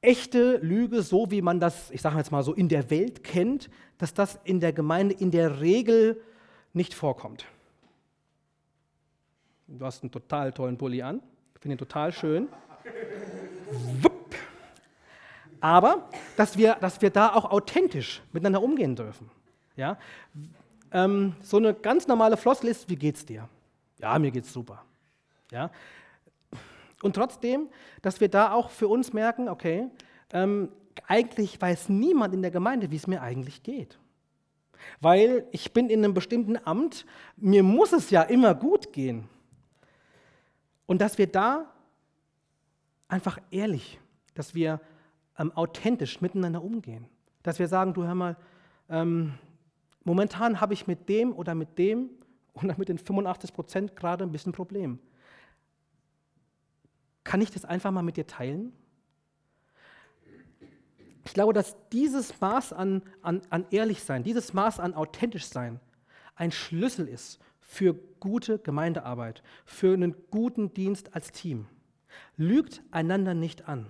echte 0.01 0.57
Lüge, 0.59 1.03
so 1.03 1.31
wie 1.31 1.43
man 1.43 1.61
das, 1.61 1.91
ich 1.91 2.01
sage 2.01 2.17
jetzt 2.17 2.33
mal 2.33 2.43
so, 2.43 2.55
in 2.55 2.69
der 2.69 2.91
Welt 2.91 3.23
kennt, 3.25 3.71
dass 3.99 4.15
das 4.15 4.39
in 4.45 4.61
der 4.61 4.73
Gemeinde 4.73 5.15
in 5.15 5.31
der 5.31 5.61
Regel 5.61 6.21
nicht 6.73 6.95
vorkommt. 6.95 7.45
Du 9.67 9.85
hast 9.85 10.03
einen 10.03 10.11
total 10.11 10.53
tollen 10.53 10.77
Pulli 10.79 11.03
an. 11.03 11.23
Ich 11.55 11.61
finde 11.61 11.77
ihn 11.77 11.79
total 11.79 12.13
schön. 12.13 12.49
Aber 15.61 16.09
dass 16.37 16.57
wir, 16.57 16.75
dass 16.77 17.03
wir 17.03 17.11
da 17.11 17.35
auch 17.35 17.51
authentisch 17.51 18.23
miteinander 18.33 18.63
umgehen 18.63 18.97
dürfen. 18.97 19.31
Ja? 19.77 19.99
ähm, 20.93 21.35
so 21.41 21.57
eine 21.57 21.75
ganz 21.75 22.07
normale 22.07 22.37
Floskel 22.37 22.71
ist, 22.71 22.89
wie 22.89 22.97
geht's 22.97 23.25
dir? 23.25 23.49
Ja, 23.99 24.19
mir 24.19 24.31
geht's 24.31 24.53
super. 24.53 24.83
Ja? 25.51 25.71
Und 27.03 27.17
trotzdem, 27.17 27.69
dass 28.03 28.21
wir 28.21 28.29
da 28.29 28.53
auch 28.53 28.71
für 28.71 28.89
uns 28.89 29.13
merken, 29.13 29.49
okay, 29.49 29.89
ähm, 30.33 30.71
eigentlich 31.07 31.61
weiß 31.61 31.89
niemand 31.89 32.35
in 32.35 32.43
der 32.43 32.51
Gemeinde, 32.51 32.91
wie 32.91 32.97
es 32.97 33.07
mir 33.07 33.23
eigentlich 33.23 33.63
geht. 33.63 33.99
Weil 35.01 35.47
ich 35.51 35.73
bin 35.73 35.89
in 35.89 36.05
einem 36.05 36.15
bestimmten 36.15 36.57
Amt, 36.65 37.07
mir 37.37 37.63
muss 37.63 37.93
es 37.93 38.11
ja 38.11 38.23
immer 38.23 38.55
gut 38.55 38.93
gehen. 38.93 39.29
Und 40.87 41.01
dass 41.01 41.19
wir 41.19 41.27
da 41.27 41.73
einfach 43.09 43.39
ehrlich, 43.51 43.99
dass 44.35 44.55
wir 44.55 44.81
ähm, 45.39 45.53
authentisch 45.53 46.21
miteinander 46.21 46.63
umgehen. 46.63 47.07
Dass 47.43 47.59
wir 47.59 47.69
sagen, 47.69 47.95
du 47.95 48.05
hör 48.05 48.15
mal, 48.15 48.37
ähm, 48.89 49.35
Momentan 50.05 50.61
habe 50.61 50.75
ich 50.75 50.87
mit 50.87 51.09
dem 51.09 51.33
oder 51.35 51.55
mit 51.55 51.79
dem 51.79 52.11
oder 52.55 52.75
mit 52.77 52.89
den 52.89 52.99
85 52.99 53.53
Prozent 53.53 53.97
gerade 53.97 54.25
ein 54.25 54.33
bisschen 54.33 54.53
Problem. 54.53 54.99
Kann 57.31 57.43
ich 57.43 57.53
das 57.53 57.65
einfach 57.65 57.93
mal 57.93 58.03
mit 58.03 58.17
dir 58.17 58.27
teilen? 58.27 58.73
Ich 61.25 61.33
glaube, 61.33 61.53
dass 61.53 61.77
dieses 61.91 62.41
Maß 62.41 62.73
an, 62.73 63.03
an, 63.23 63.41
an 63.51 63.67
Ehrlichsein, 63.71 64.25
dieses 64.25 64.53
Maß 64.53 64.81
an 64.81 64.95
authentisch 64.95 65.45
sein 65.45 65.79
ein 66.35 66.51
Schlüssel 66.51 67.07
ist 67.07 67.39
für 67.61 67.95
gute 68.19 68.59
Gemeindearbeit, 68.59 69.45
für 69.65 69.95
einen 69.95 70.17
guten 70.33 70.75
Dienst 70.75 71.15
als 71.15 71.31
Team. 71.31 71.69
Lügt 72.37 72.83
einander 72.91 73.35
nicht 73.35 73.69
an. 73.69 73.89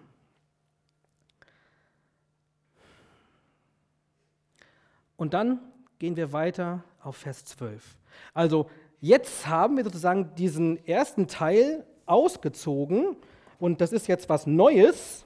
Und 5.17 5.33
dann 5.33 5.61
gehen 5.99 6.17
wir 6.17 6.35
weiter 6.35 6.85
auf 7.03 7.17
Vers 7.17 7.47
12. 7.47 7.97
Also 8.35 8.69
jetzt 9.01 9.47
haben 9.47 9.79
wir 9.79 9.85
sozusagen 9.85 10.35
diesen 10.35 10.85
ersten 10.85 11.27
Teil 11.27 11.87
ausgezogen 12.05 13.17
und 13.61 13.81
das 13.81 13.93
ist 13.93 14.09
jetzt 14.09 14.29
was 14.29 14.47
Neues. 14.47 15.25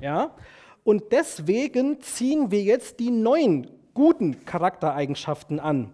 Ja? 0.00 0.34
Und 0.82 1.12
deswegen 1.12 2.00
ziehen 2.00 2.50
wir 2.50 2.62
jetzt 2.62 2.98
die 3.00 3.10
neuen 3.10 3.70
guten 3.94 4.44
Charaktereigenschaften 4.44 5.60
an. 5.60 5.92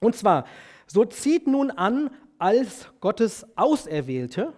Und 0.00 0.16
zwar, 0.16 0.46
so 0.86 1.04
zieht 1.04 1.46
nun 1.46 1.70
an 1.70 2.10
als 2.38 2.88
Gottes 3.00 3.46
Auserwählte. 3.56 4.52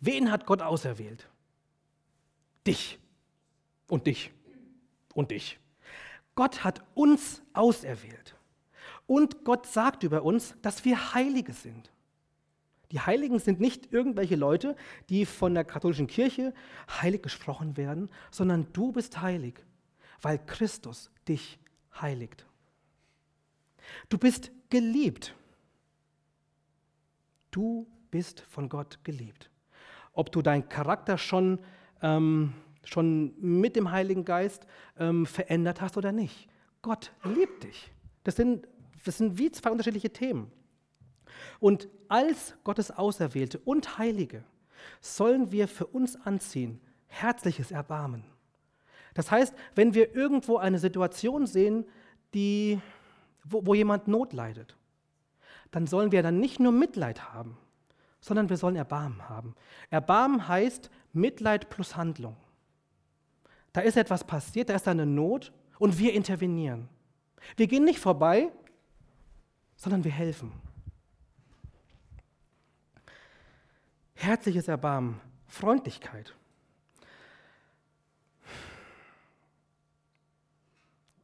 Wen 0.00 0.30
hat 0.30 0.46
Gott 0.46 0.62
auserwählt? 0.62 1.28
Dich 2.66 2.98
und 3.88 4.06
dich 4.06 4.30
und 5.14 5.30
dich. 5.30 5.58
Gott 6.34 6.64
hat 6.64 6.82
uns 6.94 7.42
auserwählt. 7.52 8.36
Und 9.06 9.44
Gott 9.44 9.66
sagt 9.66 10.04
über 10.04 10.22
uns, 10.22 10.54
dass 10.62 10.84
wir 10.84 11.14
Heilige 11.14 11.52
sind. 11.52 11.90
Die 12.92 13.00
Heiligen 13.00 13.38
sind 13.38 13.60
nicht 13.60 13.92
irgendwelche 13.92 14.36
Leute, 14.36 14.76
die 15.08 15.24
von 15.24 15.54
der 15.54 15.64
katholischen 15.64 16.06
Kirche 16.06 16.52
heilig 17.00 17.22
gesprochen 17.22 17.76
werden, 17.76 18.08
sondern 18.30 18.66
du 18.72 18.92
bist 18.92 19.20
heilig, 19.20 19.62
weil 20.20 20.38
Christus 20.38 21.10
dich 21.28 21.58
heiligt. 22.00 22.46
Du 24.08 24.18
bist 24.18 24.50
geliebt. 24.70 25.34
Du 27.50 27.86
bist 28.10 28.40
von 28.40 28.68
Gott 28.68 28.98
geliebt. 29.04 29.50
Ob 30.12 30.32
du 30.32 30.42
deinen 30.42 30.68
Charakter 30.68 31.18
schon 31.18 31.60
ähm, 32.02 32.54
schon 32.84 33.34
mit 33.40 33.76
dem 33.76 33.90
Heiligen 33.90 34.24
Geist 34.24 34.66
ähm, 34.98 35.26
verändert 35.26 35.80
hast 35.80 35.96
oder 35.96 36.12
nicht. 36.12 36.48
Gott 36.82 37.12
liebt 37.24 37.64
dich. 37.64 37.90
Das 38.24 38.36
sind, 38.36 38.66
das 39.04 39.18
sind 39.18 39.38
wie 39.38 39.50
zwei 39.50 39.70
unterschiedliche 39.70 40.10
Themen. 40.10 40.50
Und 41.58 41.88
als 42.08 42.54
Gottes 42.64 42.90
Auserwählte 42.90 43.58
und 43.58 43.98
Heilige 43.98 44.44
sollen 45.00 45.52
wir 45.52 45.68
für 45.68 45.86
uns 45.86 46.16
anziehen 46.16 46.80
herzliches 47.10 47.70
Erbarmen. 47.70 48.24
Das 49.14 49.30
heißt, 49.30 49.54
wenn 49.74 49.94
wir 49.94 50.14
irgendwo 50.14 50.56
eine 50.56 50.78
Situation 50.78 51.46
sehen, 51.46 51.84
die, 52.32 52.80
wo, 53.44 53.66
wo 53.66 53.74
jemand 53.74 54.08
Not 54.08 54.32
leidet, 54.32 54.76
dann 55.72 55.86
sollen 55.86 56.12
wir 56.12 56.22
dann 56.22 56.38
nicht 56.38 56.60
nur 56.60 56.72
Mitleid 56.72 57.32
haben, 57.32 57.58
sondern 58.20 58.48
wir 58.48 58.56
sollen 58.56 58.76
Erbarmen 58.76 59.28
haben. 59.28 59.54
Erbarmen 59.90 60.46
heißt 60.46 60.90
Mitleid 61.12 61.70
plus 61.70 61.96
Handlung. 61.96 62.36
Da 63.72 63.80
ist 63.80 63.96
etwas 63.96 64.24
passiert, 64.24 64.68
da 64.68 64.74
ist 64.74 64.88
eine 64.88 65.06
Not 65.06 65.52
und 65.78 65.98
wir 65.98 66.12
intervenieren. 66.12 66.88
Wir 67.56 67.66
gehen 67.66 67.84
nicht 67.84 67.98
vorbei, 67.98 68.50
sondern 69.76 70.04
wir 70.04 70.12
helfen. 70.12 70.52
Herzliches 74.20 74.68
Erbarmen, 74.68 75.18
Freundlichkeit. 75.48 76.34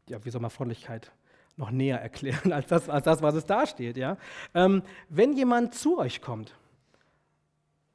Ja, 0.08 0.24
wie 0.24 0.30
soll 0.30 0.40
man 0.40 0.50
Freundlichkeit 0.50 1.12
noch 1.58 1.70
näher 1.70 2.00
erklären 2.00 2.52
als 2.54 2.68
das, 2.68 2.88
als 2.88 3.04
das 3.04 3.20
was 3.20 3.34
es 3.34 3.44
da 3.44 3.66
steht? 3.66 3.98
Ja? 3.98 4.16
Ähm, 4.54 4.82
wenn 5.10 5.34
jemand 5.34 5.74
zu 5.74 5.98
euch 5.98 6.22
kommt, 6.22 6.56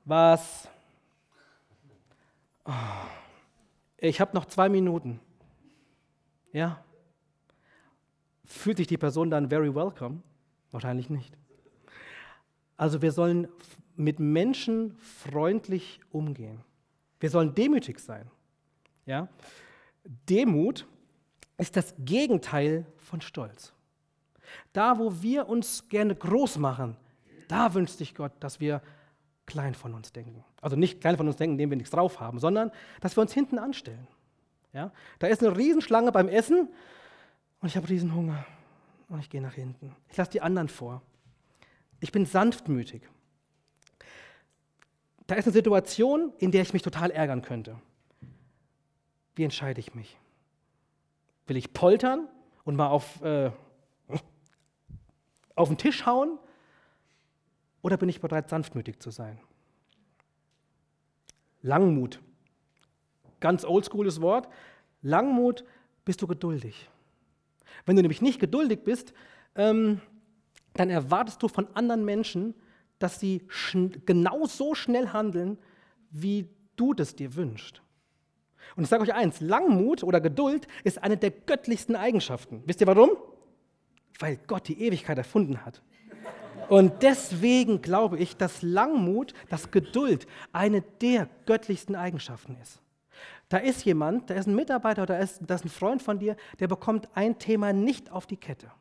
was. 0.06 0.70
Oh, 2.66 2.72
ich 3.98 4.22
habe 4.22 4.36
noch 4.36 4.46
zwei 4.46 4.70
Minuten. 4.70 5.20
Ja. 6.54 6.84
Fühlt 8.46 8.78
sich 8.78 8.86
die 8.86 9.00
Person 9.00 9.32
dann 9.32 9.50
very 9.50 9.74
welcome? 9.74 10.22
Wahrscheinlich 10.70 11.10
nicht. 11.10 11.36
Also 12.78 13.02
wir 13.02 13.12
sollen 13.12 13.48
mit 14.02 14.20
Menschen 14.20 14.96
freundlich 14.98 16.00
umgehen. 16.12 16.62
Wir 17.20 17.30
sollen 17.30 17.54
demütig 17.54 18.00
sein. 18.00 18.30
Ja? 19.06 19.28
Demut 20.30 20.88
ist 21.58 21.76
das 21.76 21.94
Gegenteil 22.00 22.86
von 22.98 23.22
Stolz. 23.22 23.74
Da, 24.74 24.98
wo 24.98 25.22
wir 25.22 25.48
uns 25.48 25.88
gerne 25.88 26.16
groß 26.16 26.58
machen, 26.58 26.98
Da 27.48 27.74
wünscht 27.74 27.98
sich 27.98 28.16
Gott, 28.16 28.32
dass 28.40 28.62
wir 28.62 28.82
klein 29.46 29.76
von 29.76 29.94
uns 29.94 30.14
denken. 30.14 30.46
Also 30.62 30.78
nicht 30.78 31.02
klein 31.02 31.18
von 31.18 31.28
uns 31.28 31.36
denken, 31.36 31.56
indem 31.56 31.72
wir 31.72 31.76
nichts 31.76 31.92
drauf 31.92 32.22
haben, 32.22 32.40
sondern 32.40 32.72
dass 33.02 33.18
wir 33.18 33.22
uns 33.22 33.34
hinten 33.34 33.60
anstellen. 33.60 34.08
Ja? 34.72 34.94
Da 35.20 35.28
ist 35.28 35.44
eine 35.44 35.58
Riesenschlange 35.58 36.14
beim 36.14 36.30
Essen 36.30 36.70
und 37.60 37.68
ich 37.68 37.76
habe 37.76 37.90
Riesenhunger 37.90 38.46
und 39.10 39.20
ich 39.20 39.30
gehe 39.30 39.42
nach 39.42 39.56
hinten. 39.56 39.94
Ich 40.10 40.16
lasse 40.16 40.32
die 40.32 40.40
anderen 40.40 40.70
vor. 40.70 41.02
Ich 42.00 42.14
bin 42.14 42.26
sanftmütig. 42.26 43.02
Da 45.32 45.38
ist 45.38 45.46
eine 45.46 45.54
Situation, 45.54 46.34
in 46.40 46.52
der 46.52 46.62
ich 46.62 46.74
mich 46.74 46.82
total 46.82 47.10
ärgern 47.10 47.42
könnte. 47.42 47.80
Wie 49.34 49.46
entscheide 49.46 49.80
ich 49.80 49.96
mich? 49.96 50.18
Will 51.48 51.56
ich 51.56 51.72
poltern 51.72 52.28
und 52.66 52.76
mal 52.76 52.90
auf, 52.90 53.22
äh, 53.22 53.50
auf 55.56 55.70
den 55.70 55.78
Tisch 55.78 56.06
hauen? 56.06 56.38
Oder 57.82 57.96
bin 57.96 58.10
ich 58.10 58.20
bereit, 58.20 58.50
sanftmütig 58.50 59.00
zu 59.00 59.10
sein? 59.10 59.40
Langmut. 61.62 62.20
Ganz 63.40 63.64
oldschooles 63.64 64.20
Wort. 64.20 64.50
Langmut 65.02 65.64
bist 66.04 66.22
du 66.22 66.28
geduldig. 66.28 66.90
Wenn 67.86 67.96
du 67.96 68.02
nämlich 68.02 68.22
nicht 68.22 68.42
geduldig 68.42 68.84
bist, 68.84 69.14
ähm, 69.56 70.02
dann 70.74 70.90
erwartest 70.90 71.42
du 71.42 71.48
von 71.48 71.74
anderen 71.74 72.04
Menschen, 72.04 72.54
dass 73.04 73.20
sie 73.20 73.42
genau 74.06 74.46
so 74.46 74.76
schnell 74.76 75.10
handeln, 75.10 75.58
wie 76.12 76.48
du 76.76 76.94
das 76.94 77.16
dir 77.16 77.36
wünschst. 77.36 77.82
Und 78.76 78.84
ich 78.84 78.90
sage 78.90 79.04
euch 79.04 79.14
eins, 79.14 79.42
Langmut 79.42 80.04
oder 80.04 80.22
Geduld 80.22 80.68
ist 80.84 81.04
eine 81.04 81.18
der 81.18 81.32
göttlichsten 81.32 81.96
Eigenschaften. 81.96 82.64
Wisst 82.66 82.82
ihr 82.82 82.88
warum? 82.88 83.12
Weil 84.20 84.38
Gott 84.48 84.68
die 84.68 84.82
Ewigkeit 84.82 85.18
erfunden 85.18 85.66
hat. 85.66 85.82
Und 86.70 87.04
deswegen 87.04 87.82
glaube 87.82 88.18
ich, 88.18 88.38
dass 88.38 88.62
Langmut, 88.62 89.34
dass 89.50 89.72
Geduld 89.72 90.26
eine 90.54 90.82
der 90.82 91.28
göttlichsten 91.46 91.96
Eigenschaften 91.96 92.56
ist. 92.62 92.82
Da 93.50 93.58
ist 93.58 93.84
jemand, 93.84 94.30
da 94.30 94.36
ist 94.36 94.48
ein 94.48 94.56
Mitarbeiter 94.56 95.04
oder 95.04 95.18
da 95.18 95.20
ist, 95.22 95.42
da 95.46 95.56
ist 95.56 95.66
ein 95.66 95.70
Freund 95.70 96.02
von 96.02 96.20
dir, 96.20 96.38
der 96.62 96.70
bekommt 96.70 97.10
ein 97.14 97.38
Thema 97.38 97.74
nicht 97.74 98.10
auf 98.10 98.26
die 98.26 98.38
Kette. 98.38 98.72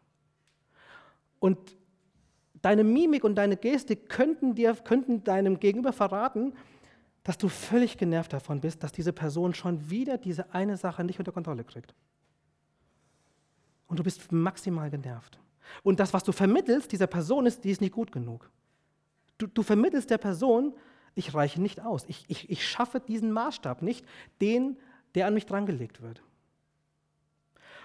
Und 1.40 1.58
deine 2.62 2.84
Mimik 2.84 3.24
und 3.24 3.34
deine 3.36 3.56
Gestik 3.56 4.08
könnten, 4.08 4.54
dir, 4.54 4.74
könnten 4.74 5.24
deinem 5.24 5.60
Gegenüber 5.60 5.92
verraten, 5.92 6.52
dass 7.22 7.38
du 7.38 7.48
völlig 7.48 7.98
genervt 7.98 8.32
davon 8.32 8.60
bist, 8.60 8.82
dass 8.82 8.92
diese 8.92 9.12
Person 9.12 9.54
schon 9.54 9.90
wieder 9.90 10.18
diese 10.18 10.54
eine 10.54 10.76
Sache 10.76 11.04
nicht 11.04 11.18
unter 11.18 11.32
Kontrolle 11.32 11.64
kriegt. 11.64 11.94
Und 13.86 13.98
du 13.98 14.02
bist 14.02 14.32
maximal 14.32 14.90
genervt. 14.90 15.38
Und 15.82 16.00
das, 16.00 16.12
was 16.12 16.24
du 16.24 16.32
vermittelst 16.32 16.92
dieser 16.92 17.06
Person 17.06 17.46
ist, 17.46 17.64
die 17.64 17.70
ist 17.70 17.80
nicht 17.80 17.92
gut 17.92 18.12
genug. 18.12 18.50
Du, 19.38 19.46
du 19.46 19.62
vermittelst 19.62 20.10
der 20.10 20.18
Person, 20.18 20.74
ich 21.14 21.34
reiche 21.34 21.60
nicht 21.60 21.80
aus. 21.80 22.04
Ich, 22.08 22.24
ich, 22.28 22.50
ich 22.50 22.66
schaffe 22.66 23.00
diesen 23.00 23.32
Maßstab 23.32 23.82
nicht, 23.82 24.06
den, 24.40 24.76
der 25.14 25.26
an 25.26 25.34
mich 25.34 25.46
drangelegt 25.46 26.02
wird. 26.02 26.22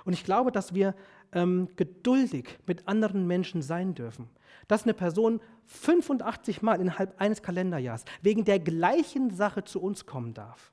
Und 0.06 0.14
ich 0.14 0.24
glaube, 0.24 0.52
dass 0.52 0.74
wir 0.74 0.96
ähm, 1.32 1.70
geduldig 1.76 2.58
mit 2.66 2.88
anderen 2.88 3.28
Menschen 3.28 3.62
sein 3.62 3.94
dürfen. 3.96 4.30
Dass 4.68 4.84
eine 4.84 4.94
Person 4.94 5.42
85 5.66 6.62
Mal 6.62 6.80
innerhalb 6.80 7.20
eines 7.20 7.42
Kalenderjahres 7.42 8.06
wegen 8.22 8.46
der 8.46 8.60
gleichen 8.60 9.32
Sache 9.32 9.64
zu 9.64 9.82
uns 9.82 10.06
kommen 10.06 10.34
darf. 10.34 10.72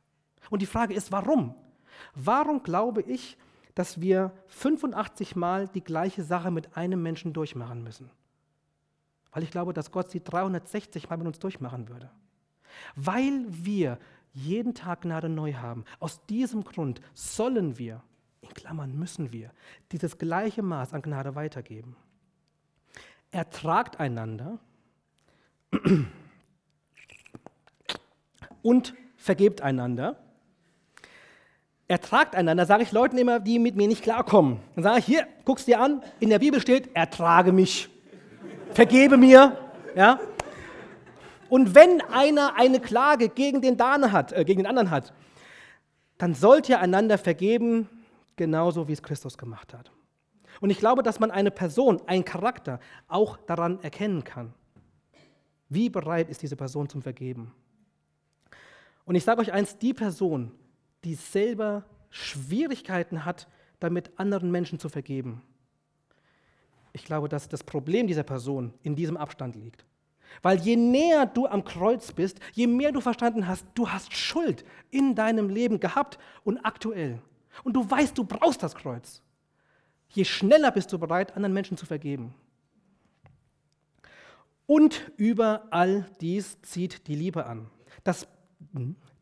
Und 0.51 0.63
die 0.63 0.67
Frage 0.67 0.95
ist, 0.95 1.13
warum? 1.13 1.55
Warum 2.15 2.63
glaube 2.63 3.03
ich, 3.03 3.37
dass 3.75 4.01
wir 4.01 4.33
85 4.49 5.37
Mal 5.37 5.69
die 5.69 5.85
gleiche 5.85 6.23
Sache 6.23 6.51
mit 6.51 6.77
einem 6.77 7.03
Menschen 7.03 7.33
durchmachen 7.33 7.83
müssen? 7.83 8.11
Weil 9.33 9.43
ich 9.43 9.51
glaube, 9.51 9.73
dass 9.73 9.91
Gott 9.91 10.11
sie 10.11 10.23
360 10.23 11.09
Mal 11.09 11.17
mit 11.17 11.27
uns 11.27 11.39
durchmachen 11.39 11.89
würde. 11.89 12.11
Weil 12.95 13.47
wir 13.49 13.99
jeden 14.33 14.75
Tag 14.75 15.03
Gnade 15.03 15.29
neu 15.29 15.55
haben. 15.55 15.85
Aus 16.01 16.25
diesem 16.27 16.65
Grund 16.65 17.01
sollen 17.15 17.79
wir, 17.79 18.03
in 18.43 18.53
Klammern 18.55 18.99
müssen 18.99 19.33
wir, 19.33 19.51
dieses 19.93 20.19
gleiche 20.19 20.63
Maß 20.63 20.93
an 20.93 21.03
Gnade 21.03 21.35
weitergeben. 21.35 21.97
Ertragt 23.31 23.99
einander 23.99 24.59
und 28.63 28.95
vergebt 29.17 29.63
einander. 29.63 30.17
Ertragt 31.89 32.35
einander, 32.35 32.67
sage 32.67 32.83
ich 32.83 32.93
Leuten 32.93 33.17
immer, 33.17 33.41
die 33.41 33.59
mit 33.59 33.77
mir 33.77 33.87
nicht 33.87 34.03
klarkommen. 34.03 34.59
Dann 34.75 34.85
sage 34.85 34.99
ich, 34.99 35.07
hier, 35.07 35.27
guck's 35.45 35.65
dir 35.65 35.81
an, 35.81 36.03
in 36.21 36.31
der 36.31 36.39
Bibel 36.39 36.61
steht, 36.61 36.95
ertrage 36.95 37.53
mich, 37.53 37.89
vergebe 38.73 39.17
mir. 39.17 39.57
Ja? 39.95 40.19
Und 41.49 41.75
wenn 41.75 42.01
einer 42.01 42.57
eine 42.57 42.81
Klage 42.81 43.29
gegen 43.29 43.61
den, 43.61 43.77
Dane 43.77 44.11
hat, 44.11 44.33
äh, 44.33 44.45
gegen 44.45 44.61
den 44.61 44.67
anderen 44.67 44.91
hat, 44.91 45.13
dann 46.19 46.35
sollt 46.35 46.69
ihr 46.69 46.81
einander 46.81 47.19
vergeben, 47.19 47.89
genauso 48.37 48.89
wie 48.89 48.93
es 48.93 49.03
Christus 49.03 49.37
gemacht 49.39 49.75
hat. 49.75 49.91
Und 50.61 50.71
ich 50.71 50.79
glaube, 50.79 51.03
dass 51.03 51.21
man 51.21 51.31
eine 51.31 51.51
Person, 51.51 52.01
einen 52.07 52.25
Charakter 52.25 52.81
auch 53.09 53.37
daran 53.37 53.81
erkennen 53.83 54.25
kann. 54.25 54.53
Wie 55.69 55.89
bereit 55.89 56.29
ist 56.29 56.43
diese 56.43 56.57
Person 56.57 56.89
zum 56.89 57.03
Vergeben? 57.03 57.55
Und 59.05 59.15
ich 59.15 59.25
sage 59.25 59.41
euch 59.41 59.53
eins, 59.53 59.79
die 59.79 59.95
Person, 59.95 60.53
die 61.05 61.15
selber 61.15 61.85
Schwierigkeiten 62.11 63.25
hat, 63.25 63.49
damit 63.81 64.13
anderen 64.19 64.51
Menschen 64.51 64.79
zu 64.79 64.89
vergeben, 64.89 65.43
ich 66.93 67.05
glaube, 67.05 67.29
dass 67.29 67.49
das 67.49 67.65
Problem 67.65 68.07
dieser 68.07 68.23
Person 68.23 68.75
in 68.83 68.95
diesem 68.95 69.17
Abstand 69.17 69.57
liegt. 69.57 69.85
Weil 70.43 70.59
je 70.61 70.77
näher 70.77 71.27
du 71.27 71.47
am 71.47 71.65
Kreuz 71.65 72.13
bist, 72.13 72.39
je 72.53 72.67
mehr 72.67 72.93
du 72.93 73.01
verstanden 73.01 73.47
hast, 73.47 73.67
du 73.75 73.89
hast 73.89 74.15
Schuld 74.15 74.65
in 74.91 75.15
deinem 75.15 75.49
Leben 75.49 75.81
gehabt 75.81 76.19
und 76.45 76.59
aktuell. 76.59 77.21
Und 77.65 77.75
du 77.75 77.89
weißt, 77.89 78.17
du 78.17 78.25
brauchst 78.25 78.63
das 78.63 78.75
Kreuz. 78.75 79.23
Je 80.09 80.25
schneller 80.25 80.71
bist 80.71 80.93
du 80.93 80.99
bereit, 80.99 81.37
anderen 81.37 81.53
Menschen 81.53 81.77
zu 81.77 81.87
vergeben. 81.87 82.35
Und 84.67 85.13
über 85.17 85.67
all 85.71 86.07
dies 86.21 86.61
zieht 86.63 87.07
die 87.07 87.15
Liebe 87.15 87.47
an, 87.47 87.69
das, 88.05 88.27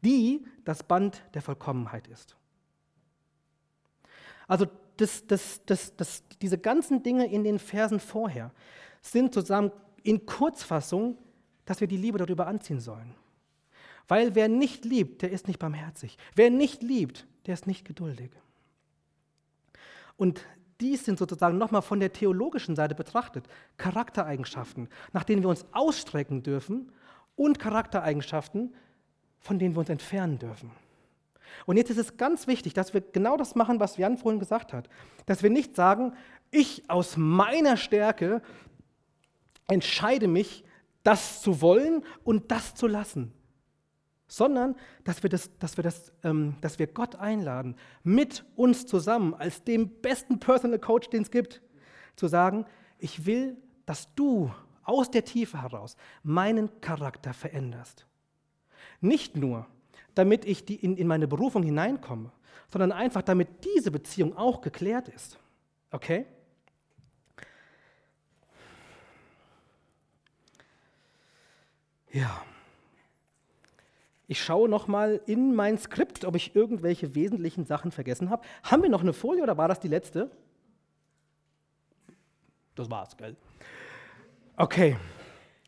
die 0.02 0.44
das 0.64 0.82
Band 0.82 1.22
der 1.34 1.42
Vollkommenheit 1.42 2.06
ist. 2.08 2.36
Also 4.46 4.66
das, 4.96 5.26
das, 5.26 5.62
das, 5.66 6.24
diese 6.42 6.58
ganzen 6.58 7.02
Dinge 7.02 7.26
in 7.26 7.44
den 7.44 7.58
Versen 7.58 8.00
vorher 8.00 8.52
sind 9.00 9.32
zusammen 9.32 9.72
in 10.02 10.26
Kurzfassung, 10.26 11.18
dass 11.64 11.80
wir 11.80 11.88
die 11.88 11.96
Liebe 11.96 12.18
darüber 12.18 12.46
anziehen 12.46 12.80
sollen. 12.80 13.14
Weil 14.08 14.34
wer 14.34 14.48
nicht 14.48 14.84
liebt, 14.84 15.22
der 15.22 15.30
ist 15.30 15.46
nicht 15.46 15.58
barmherzig. 15.58 16.18
Wer 16.34 16.50
nicht 16.50 16.82
liebt, 16.82 17.26
der 17.47 17.55
ist 17.55 17.66
nicht 17.66 17.84
geduldig. 17.84 18.30
Und 20.16 20.45
dies 20.80 21.05
sind 21.05 21.18
sozusagen 21.18 21.59
nochmal 21.59 21.82
von 21.82 22.01
der 22.01 22.12
theologischen 22.12 22.76
Seite 22.76 22.95
betrachtet 22.95 23.47
Charaktereigenschaften, 23.76 24.88
nach 25.12 25.24
denen 25.24 25.43
wir 25.43 25.49
uns 25.49 25.66
ausstrecken 25.72 26.43
dürfen 26.43 26.93
und 27.36 27.59
Charaktereigenschaften, 27.59 28.74
von 29.38 29.59
denen 29.59 29.74
wir 29.74 29.80
uns 29.80 29.88
entfernen 29.88 30.38
dürfen. 30.38 30.70
Und 31.66 31.76
jetzt 31.76 31.91
ist 31.91 31.99
es 31.99 32.16
ganz 32.16 32.47
wichtig, 32.47 32.74
dass 32.74 32.95
wir 32.95 33.01
genau 33.01 33.36
das 33.36 33.55
machen, 33.55 33.80
was 33.80 33.97
Jan 33.97 34.18
vorhin 34.18 34.41
gesagt 34.41 34.72
hat. 34.72 34.88
Dass 35.26 35.43
wir 35.43 35.51
nicht 35.51 35.74
sagen, 35.74 36.14
ich 36.51 36.88
aus 36.88 37.16
meiner 37.16 37.76
Stärke 37.76 38.43
entscheide 39.68 40.28
mich, 40.28 40.64
das 41.03 41.43
zu 41.43 41.61
wollen 41.61 42.05
und 42.24 42.51
das 42.51 42.74
zu 42.74 42.86
lassen, 42.86 43.32
sondern 44.30 44.76
dass 45.04 45.22
wir, 45.22 45.28
das, 45.28 45.50
dass 45.58 45.76
wir, 45.76 45.82
das, 45.84 46.12
ähm, 46.22 46.54
dass 46.60 46.78
wir 46.78 46.86
Gott 46.86 47.16
einladen, 47.16 47.74
mit 48.04 48.44
uns 48.56 48.86
zusammen, 48.86 49.34
als 49.34 49.64
dem 49.64 49.88
besten 50.00 50.38
Personal 50.38 50.78
Coach, 50.78 51.10
den 51.10 51.22
es 51.22 51.30
gibt, 51.30 51.60
zu 52.16 52.28
sagen, 52.28 52.64
ich 52.98 53.26
will, 53.26 53.56
dass 53.86 54.14
du 54.14 54.52
aus 54.84 55.10
der 55.10 55.24
Tiefe 55.24 55.60
heraus 55.60 55.96
meinen 56.22 56.80
Charakter 56.80 57.34
veränderst. 57.34 58.06
Nicht 59.00 59.36
nur, 59.36 59.66
damit 60.14 60.44
ich 60.44 60.64
die 60.64 60.76
in, 60.76 60.96
in 60.96 61.06
meine 61.06 61.26
Berufung 61.26 61.62
hineinkomme, 61.62 62.30
sondern 62.70 62.92
einfach, 62.92 63.22
damit 63.22 63.64
diese 63.64 63.90
Beziehung 63.90 64.36
auch 64.36 64.60
geklärt 64.60 65.08
ist. 65.08 65.38
Okay? 65.90 66.26
Ja. 72.12 72.44
Ich 74.30 74.44
schaue 74.44 74.68
noch 74.68 74.86
mal 74.86 75.20
in 75.26 75.56
mein 75.56 75.76
Skript, 75.76 76.24
ob 76.24 76.36
ich 76.36 76.54
irgendwelche 76.54 77.16
wesentlichen 77.16 77.64
Sachen 77.64 77.90
vergessen 77.90 78.30
habe. 78.30 78.46
Haben 78.62 78.84
wir 78.84 78.88
noch 78.88 79.00
eine 79.00 79.12
Folie 79.12 79.42
oder 79.42 79.56
war 79.56 79.66
das 79.66 79.80
die 79.80 79.88
letzte? 79.88 80.30
Das 82.76 82.88
war's, 82.88 83.16
gell? 83.16 83.34
Okay. 84.56 84.96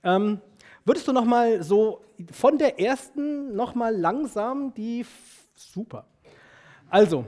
Ähm, 0.05 0.41
würdest 0.85 1.09
du 1.09 1.13
noch 1.13 1.25
mal 1.25 1.65
so 1.65 2.05
von 2.31 2.57
der 2.57 2.79
ersten 2.79 3.57
noch 3.57 3.75
mal 3.75 3.97
langsam 3.97 4.73
die 4.75 5.05
super. 5.57 6.07
Also, 6.89 7.25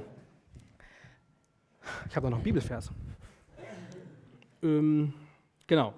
ich 2.09 2.15
habe 2.15 2.31
noch 2.31 2.37
einen 2.37 2.45
Bibelvers. 2.45 2.93
Ähm, 4.63 5.13
genau. 5.67 5.95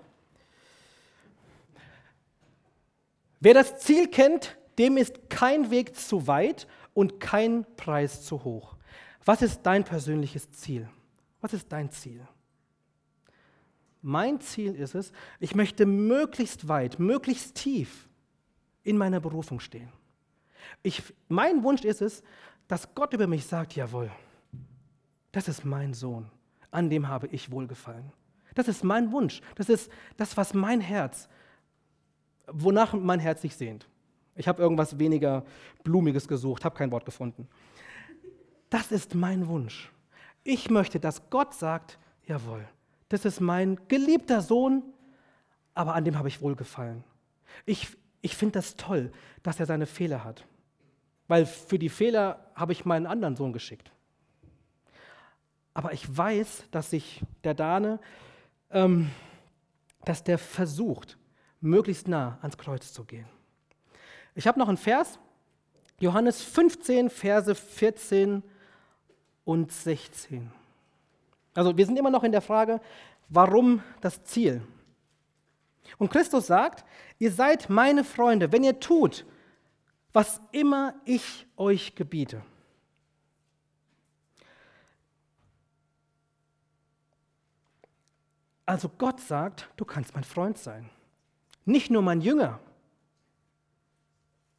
Wer 3.38 3.52
das 3.52 3.80
Ziel 3.80 4.08
kennt, 4.08 4.55
dem 4.78 4.96
ist 4.96 5.30
kein 5.30 5.70
Weg 5.70 5.96
zu 5.96 6.26
weit 6.26 6.66
und 6.94 7.20
kein 7.20 7.64
Preis 7.76 8.24
zu 8.24 8.44
hoch. 8.44 8.76
Was 9.24 9.42
ist 9.42 9.62
dein 9.62 9.84
persönliches 9.84 10.50
Ziel? 10.52 10.88
Was 11.40 11.52
ist 11.52 11.70
dein 11.70 11.90
Ziel? 11.90 12.26
Mein 14.02 14.40
Ziel 14.40 14.74
ist 14.74 14.94
es, 14.94 15.12
ich 15.40 15.54
möchte 15.54 15.84
möglichst 15.84 16.68
weit, 16.68 16.98
möglichst 16.98 17.56
tief 17.56 18.08
in 18.84 18.96
meiner 18.96 19.20
Berufung 19.20 19.58
stehen. 19.58 19.88
Ich, 20.82 21.02
mein 21.28 21.64
Wunsch 21.64 21.84
ist 21.84 22.02
es, 22.02 22.22
dass 22.68 22.94
Gott 22.94 23.12
über 23.12 23.26
mich 23.26 23.46
sagt, 23.46 23.74
jawohl, 23.74 24.10
das 25.32 25.48
ist 25.48 25.64
mein 25.64 25.92
Sohn, 25.92 26.30
an 26.70 26.88
dem 26.88 27.08
habe 27.08 27.26
ich 27.28 27.50
wohlgefallen. 27.50 28.12
Das 28.54 28.68
ist 28.68 28.84
mein 28.84 29.12
Wunsch, 29.12 29.42
das 29.56 29.68
ist 29.68 29.90
das, 30.16 30.36
was 30.36 30.54
mein 30.54 30.80
Herz, 30.80 31.28
wonach 32.46 32.94
mein 32.94 33.20
Herz 33.20 33.42
sich 33.42 33.56
sehnt. 33.56 33.88
Ich 34.36 34.48
habe 34.48 34.62
irgendwas 34.62 34.98
weniger 34.98 35.44
Blumiges 35.82 36.28
gesucht, 36.28 36.64
habe 36.64 36.76
kein 36.76 36.90
Wort 36.90 37.04
gefunden. 37.04 37.48
Das 38.70 38.92
ist 38.92 39.14
mein 39.14 39.48
Wunsch. 39.48 39.90
Ich 40.44 40.70
möchte, 40.70 41.00
dass 41.00 41.30
Gott 41.30 41.54
sagt, 41.54 41.98
jawohl, 42.26 42.66
das 43.08 43.24
ist 43.24 43.40
mein 43.40 43.78
geliebter 43.88 44.42
Sohn, 44.42 44.82
aber 45.74 45.94
an 45.94 46.04
dem 46.04 46.18
habe 46.18 46.28
ich 46.28 46.40
wohlgefallen. 46.40 47.04
Ich, 47.64 47.88
ich 48.20 48.36
finde 48.36 48.54
das 48.54 48.76
toll, 48.76 49.12
dass 49.42 49.60
er 49.60 49.66
seine 49.66 49.86
Fehler 49.86 50.24
hat, 50.24 50.44
weil 51.28 51.46
für 51.46 51.78
die 51.78 51.88
Fehler 51.88 52.50
habe 52.54 52.72
ich 52.72 52.84
meinen 52.84 53.06
anderen 53.06 53.36
Sohn 53.36 53.52
geschickt. 53.52 53.90
Aber 55.74 55.92
ich 55.92 56.16
weiß, 56.16 56.64
dass 56.70 56.90
sich 56.90 57.22
der 57.44 57.54
Dane, 57.54 58.00
ähm, 58.70 59.10
dass 60.04 60.24
der 60.24 60.38
versucht, 60.38 61.18
möglichst 61.60 62.08
nah 62.08 62.38
ans 62.40 62.56
Kreuz 62.56 62.92
zu 62.92 63.04
gehen. 63.04 63.26
Ich 64.36 64.46
habe 64.46 64.58
noch 64.58 64.68
einen 64.68 64.76
Vers, 64.76 65.18
Johannes 65.98 66.42
15, 66.42 67.08
Verse 67.08 67.54
14 67.54 68.42
und 69.46 69.72
16. 69.72 70.52
Also 71.54 71.74
wir 71.74 71.86
sind 71.86 71.98
immer 71.98 72.10
noch 72.10 72.22
in 72.22 72.32
der 72.32 72.42
Frage, 72.42 72.82
warum 73.30 73.82
das 74.02 74.22
Ziel? 74.24 74.60
Und 75.96 76.10
Christus 76.10 76.48
sagt, 76.48 76.84
ihr 77.18 77.32
seid 77.32 77.70
meine 77.70 78.04
Freunde, 78.04 78.52
wenn 78.52 78.62
ihr 78.62 78.78
tut, 78.78 79.24
was 80.12 80.42
immer 80.52 80.94
ich 81.06 81.46
euch 81.56 81.94
gebiete. 81.94 82.42
Also 88.66 88.90
Gott 88.98 89.20
sagt, 89.20 89.70
du 89.76 89.86
kannst 89.86 90.12
mein 90.14 90.24
Freund 90.24 90.58
sein. 90.58 90.90
Nicht 91.64 91.90
nur 91.90 92.02
mein 92.02 92.20
Jünger, 92.20 92.60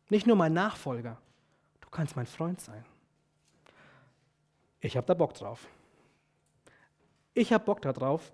nicht 0.09 0.27
nur 0.27 0.35
mein 0.35 0.53
Nachfolger, 0.53 1.17
du 1.81 1.89
kannst 1.89 2.15
mein 2.15 2.25
Freund 2.25 2.61
sein. 2.61 2.85
Ich 4.79 4.95
habe 4.95 5.07
da 5.07 5.13
Bock 5.13 5.33
drauf. 5.33 5.67
Ich 7.33 7.51
habe 7.53 7.65
Bock 7.65 7.81
darauf, 7.81 8.31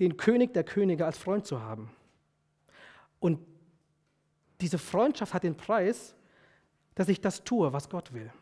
den 0.00 0.16
König 0.16 0.52
der 0.52 0.64
Könige 0.64 1.06
als 1.06 1.18
Freund 1.18 1.46
zu 1.46 1.60
haben. 1.60 1.90
Und 3.20 3.38
diese 4.60 4.78
Freundschaft 4.78 5.34
hat 5.34 5.42
den 5.42 5.56
Preis, 5.56 6.14
dass 6.94 7.08
ich 7.08 7.20
das 7.20 7.44
tue, 7.44 7.72
was 7.72 7.88
Gott 7.88 8.12
will. 8.12 8.32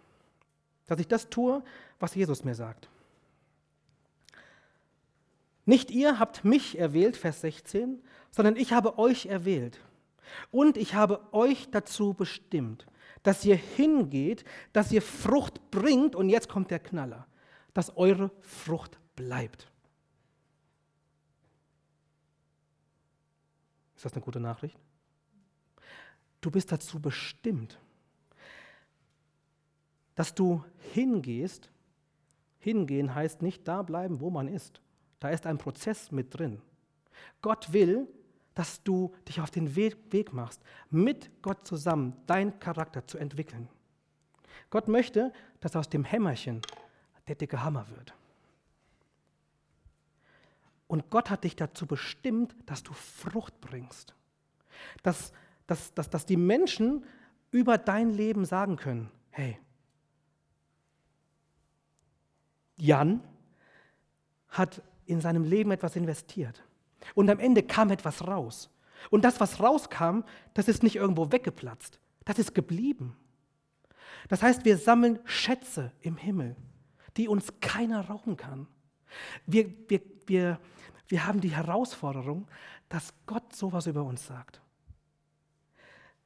Dass 0.87 0.99
ich 0.99 1.09
das 1.09 1.29
tue, 1.29 1.63
was 1.99 2.15
Jesus 2.15 2.45
mir 2.45 2.55
sagt. 2.55 2.89
Nicht 5.67 5.91
ihr 5.91 6.19
habt 6.19 6.45
mich 6.45 6.79
erwählt, 6.79 7.17
Vers 7.17 7.43
16, 7.43 8.03
sondern 8.31 8.57
ich 8.57 8.73
habe 8.73 8.99
euch 8.99 9.27
erwählt. 9.27 9.79
Und 10.51 10.77
ich 10.77 10.95
habe 10.95 11.33
euch 11.33 11.71
dazu 11.71 12.15
bestimmt, 12.15 12.87
dass 13.23 13.45
ihr 13.45 13.57
hingeht, 13.57 14.45
dass 14.73 14.93
ihr 14.93 15.03
Frucht 15.03 15.71
bringt, 15.71 16.15
und 16.15 16.29
jetzt 16.29 16.49
kommt 16.49 16.71
der 16.71 16.79
Knaller, 16.79 17.27
dass 17.75 17.97
eure 17.97 18.31
Frucht 18.41 18.99
bleibt. 19.17 19.71
Ist 23.97 24.05
das 24.05 24.15
eine 24.15 24.23
gute 24.23 24.41
Nachricht? 24.41 24.79
Du 26.41 26.51
bist 26.51 26.73
dazu 26.73 27.01
bestimmt, 27.01 27.79
dass 30.15 30.35
du 30.35 30.65
hingehst. 30.93 31.71
Hingehen 32.59 33.15
heißt 33.15 33.43
nicht 33.43 33.67
da 33.69 33.83
bleiben, 33.83 34.21
wo 34.21 34.31
man 34.31 34.49
ist. 34.49 34.81
Da 35.19 35.31
ist 35.31 35.47
ein 35.47 35.59
Prozess 35.59 36.11
mit 36.11 36.39
drin. 36.39 36.61
Gott 37.43 37.73
will, 37.73 38.07
dass 38.55 38.83
du 38.83 39.15
dich 39.29 39.41
auf 39.41 39.51
den 39.51 39.77
Weg 39.77 40.33
machst, 40.33 40.63
mit 40.91 41.31
Gott 41.43 41.67
zusammen 41.67 42.17
deinen 42.27 42.59
Charakter 42.59 43.07
zu 43.07 43.19
entwickeln. 43.19 43.69
Gott 44.71 44.89
möchte, 44.89 45.33
dass 45.61 45.77
aus 45.77 45.89
dem 45.89 46.05
Hämmerchen 46.05 46.63
der 47.29 47.37
dicke 47.37 47.63
Hammer 47.63 47.89
wird. 47.91 48.15
Und 50.87 51.11
Gott 51.11 51.31
hat 51.31 51.45
dich 51.45 51.55
dazu 51.55 51.87
bestimmt, 51.87 52.55
dass 52.67 52.83
du 52.83 52.93
Frucht 52.93 53.61
bringst. 53.61 54.15
Dass, 55.03 55.33
dass, 55.67 55.95
dass, 55.95 56.11
dass 56.11 56.27
die 56.27 56.37
Menschen 56.37 57.05
über 57.53 57.79
dein 57.79 58.11
Leben 58.11 58.45
sagen 58.45 58.77
können, 58.77 59.11
hey, 59.31 59.59
Jan 62.77 63.23
hat 64.49 64.83
in 65.07 65.21
seinem 65.21 65.45
Leben 65.45 65.71
etwas 65.71 65.97
investiert. 65.97 66.65
Und 67.15 67.31
am 67.31 67.39
Ende 67.39 67.63
kam 67.63 67.91
etwas 67.91 68.27
raus. 68.27 68.71
Und 69.11 69.25
das, 69.25 69.41
was 69.41 69.61
rauskam, 69.61 70.23
das 70.55 70.69
ist 70.69 70.83
nicht 70.83 70.97
irgendwo 70.97 71.33
weggeplatzt. 71.33 72.01
Das 72.25 72.39
ist 72.39 72.55
geblieben. 72.55 73.17
Das 74.29 74.43
heißt, 74.43 74.65
wir 74.65 74.77
sammeln 74.77 75.19
Schätze 75.25 75.93
im 76.01 76.17
Himmel, 76.17 76.57
die 77.17 77.29
uns 77.29 77.53
keiner 77.61 78.09
rauben 78.09 78.37
kann. 78.37 78.67
Wir, 79.47 79.73
wir, 79.89 80.01
wir, 80.27 80.61
wir 81.09 81.27
haben 81.27 81.41
die 81.41 81.55
Herausforderung, 81.55 82.47
dass 82.89 83.15
Gott 83.27 83.55
sowas 83.55 83.87
über 83.87 84.05
uns 84.05 84.27
sagt. 84.27 84.61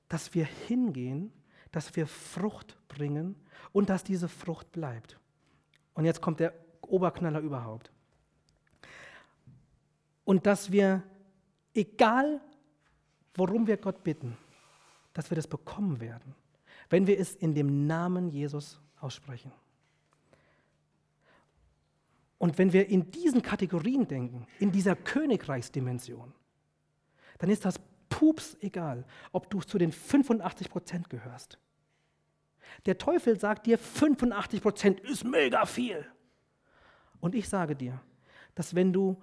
Dass 0.09 0.35
wir 0.35 0.45
hingehen, 0.45 1.33
dass 1.71 1.97
wir 1.97 2.07
Frucht 2.07 2.77
bringen 2.89 3.37
und 3.73 3.89
dass 3.89 4.05
diese 4.05 4.29
Frucht 4.29 4.73
bleibt. 4.73 5.19
Und 5.95 6.05
jetzt 6.05 6.21
kommt 6.21 6.41
der 6.41 6.53
Oberknaller 6.83 7.41
überhaupt. 7.41 7.91
Und 10.25 10.47
dass 10.47 10.73
wir, 10.73 11.03
egal 11.75 12.41
worum 13.35 13.67
wir 13.67 13.77
Gott 13.77 14.03
bitten, 14.05 14.37
dass 15.13 15.31
wir 15.31 15.37
das 15.37 15.47
bekommen 15.47 16.01
werden, 16.01 16.35
wenn 16.89 17.07
wir 17.07 17.19
es 17.19 17.35
in 17.35 17.55
dem 17.55 17.87
Namen 17.87 18.29
Jesus 18.29 18.81
aussprechen. 19.01 19.53
Und 22.39 22.59
wenn 22.59 22.73
wir 22.73 22.89
in 22.89 23.11
diesen 23.11 23.43
Kategorien 23.43 24.07
denken, 24.07 24.47
in 24.59 24.71
dieser 24.71 24.97
Königreichsdimension, 24.97 26.33
dann 27.39 27.51
ist 27.51 27.65
das 27.65 27.81
pups 28.09 28.57
egal, 28.61 29.05
ob 29.33 29.51
du 29.51 29.61
zu 29.61 29.79
den 29.79 29.93
85 29.93 30.71
Prozent 30.71 31.11
gehörst. 31.11 31.59
Der 32.87 32.99
Teufel 32.99 33.39
sagt 33.39 33.67
dir, 33.67 33.79
85 33.79 34.63
Prozent 34.63 35.01
ist 35.01 35.25
mega 35.25 35.65
viel. 35.65 36.05
Und 37.21 37.35
ich 37.35 37.49
sage 37.49 37.75
dir, 37.75 38.01
dass 38.55 38.75
wenn 38.75 38.93
du, 38.93 39.23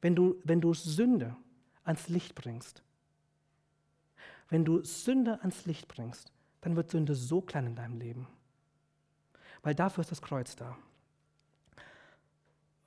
wenn 0.00 0.14
du, 0.14 0.36
wenn 0.44 0.60
du 0.60 0.74
Sünde 0.74 1.36
ans 1.84 2.08
Licht 2.08 2.34
bringst, 2.34 2.82
wenn 4.48 4.64
du 4.64 4.82
Sünde 4.84 5.40
ans 5.40 5.66
Licht 5.66 5.88
bringst, 5.88 6.32
dann 6.60 6.76
wird 6.76 6.90
Sünde 6.90 7.14
so 7.14 7.40
klein 7.40 7.66
in 7.66 7.76
deinem 7.76 7.98
Leben. 7.98 8.26
Weil 9.62 9.74
dafür 9.74 10.02
ist 10.02 10.10
das 10.10 10.22
Kreuz 10.22 10.56
da. 10.56 10.76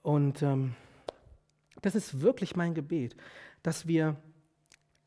Und 0.01 0.41
ähm, 0.41 0.75
das 1.81 1.95
ist 1.95 2.21
wirklich 2.21 2.55
mein 2.55 2.73
Gebet, 2.73 3.15
dass 3.63 3.87
wir 3.87 4.15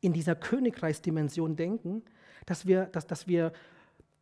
in 0.01 0.13
dieser 0.13 0.35
Königreichsdimension 0.35 1.55
denken, 1.55 2.03
dass 2.45 2.65
wir, 2.65 2.85
dass, 2.85 3.07
dass 3.07 3.27
wir 3.27 3.53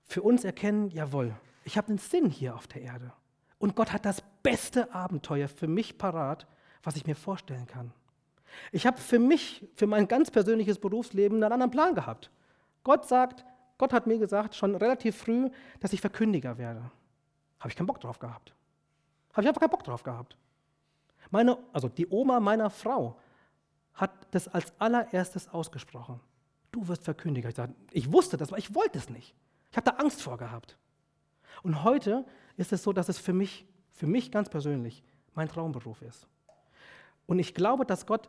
für 0.04 0.22
uns 0.22 0.44
erkennen, 0.44 0.90
jawohl, 0.90 1.36
ich 1.64 1.78
habe 1.78 1.90
einen 1.90 1.98
Sinn 1.98 2.30
hier 2.30 2.56
auf 2.56 2.68
der 2.68 2.82
Erde. 2.82 3.14
Und 3.58 3.76
Gott 3.76 3.92
hat 3.92 4.06
das 4.06 4.24
beste 4.42 4.94
Abenteuer 4.94 5.48
für 5.48 5.68
mich 5.68 5.98
parat, 5.98 6.48
was 6.84 6.96
ich 6.96 7.06
mir 7.06 7.16
vorstellen 7.16 7.68
kann. 7.68 7.92
Ich 8.72 8.88
habe 8.88 8.98
für 8.98 9.20
mich, 9.20 9.68
für 9.76 9.88
mein 9.88 10.08
ganz 10.08 10.32
persönliches 10.32 10.80
Berufsleben 10.80 11.44
einen 11.44 11.54
anderen 11.54 11.72
Plan 11.72 11.96
gehabt. 11.96 12.32
Gott 12.84 13.08
sagt, 13.08 13.46
Gott 13.78 13.94
hat 13.94 14.08
mir 14.08 14.18
gesagt, 14.18 14.56
schon 14.56 14.76
relativ 14.76 15.18
früh, 15.18 15.50
dass 15.80 15.94
ich 15.94 16.02
Verkündiger 16.02 16.58
werde. 16.58 16.92
Habe 17.60 17.70
ich 17.70 17.76
keinen 17.76 17.88
Bock 17.88 18.00
drauf 18.00 18.20
gehabt. 18.20 18.54
Habe 19.34 19.44
ich 19.44 19.48
einfach 19.48 19.62
keinen 19.62 19.70
Bock 19.70 19.84
drauf 19.84 20.04
gehabt. 20.04 20.38
Meine, 21.30 21.58
also 21.74 21.88
die 21.88 22.08
Oma 22.08 22.40
meiner 22.40 22.70
Frau 22.70 23.18
hat 23.94 24.12
das 24.32 24.48
als 24.48 24.74
allererstes 24.80 25.48
ausgesprochen. 25.50 26.20
Du 26.72 26.88
wirst 26.88 27.04
Verkündiger. 27.04 27.50
Ich, 27.50 27.56
sage, 27.56 27.74
ich 27.92 28.12
wusste 28.12 28.38
das, 28.38 28.50
aber 28.50 28.58
ich 28.58 28.74
wollte 28.74 28.98
es 28.98 29.10
nicht. 29.10 29.36
Ich 29.72 29.78
habe 29.78 29.90
da 29.90 29.98
Angst 29.98 30.22
vor 30.22 30.38
gehabt. 30.38 30.78
Und 31.64 31.84
heute 31.84 32.26
ist 32.58 32.72
es 32.72 32.84
so, 32.84 32.94
dass 32.94 33.10
es 33.10 33.20
für 33.20 33.34
mich, 33.34 33.66
für 33.92 34.08
mich 34.08 34.32
ganz 34.32 34.50
persönlich 34.50 35.04
mein 35.34 35.48
Traumberuf 35.48 36.02
ist. 36.02 36.28
Und 37.30 37.40
ich 37.40 37.54
glaube, 37.54 37.86
dass 37.86 38.06
Gott 38.06 38.28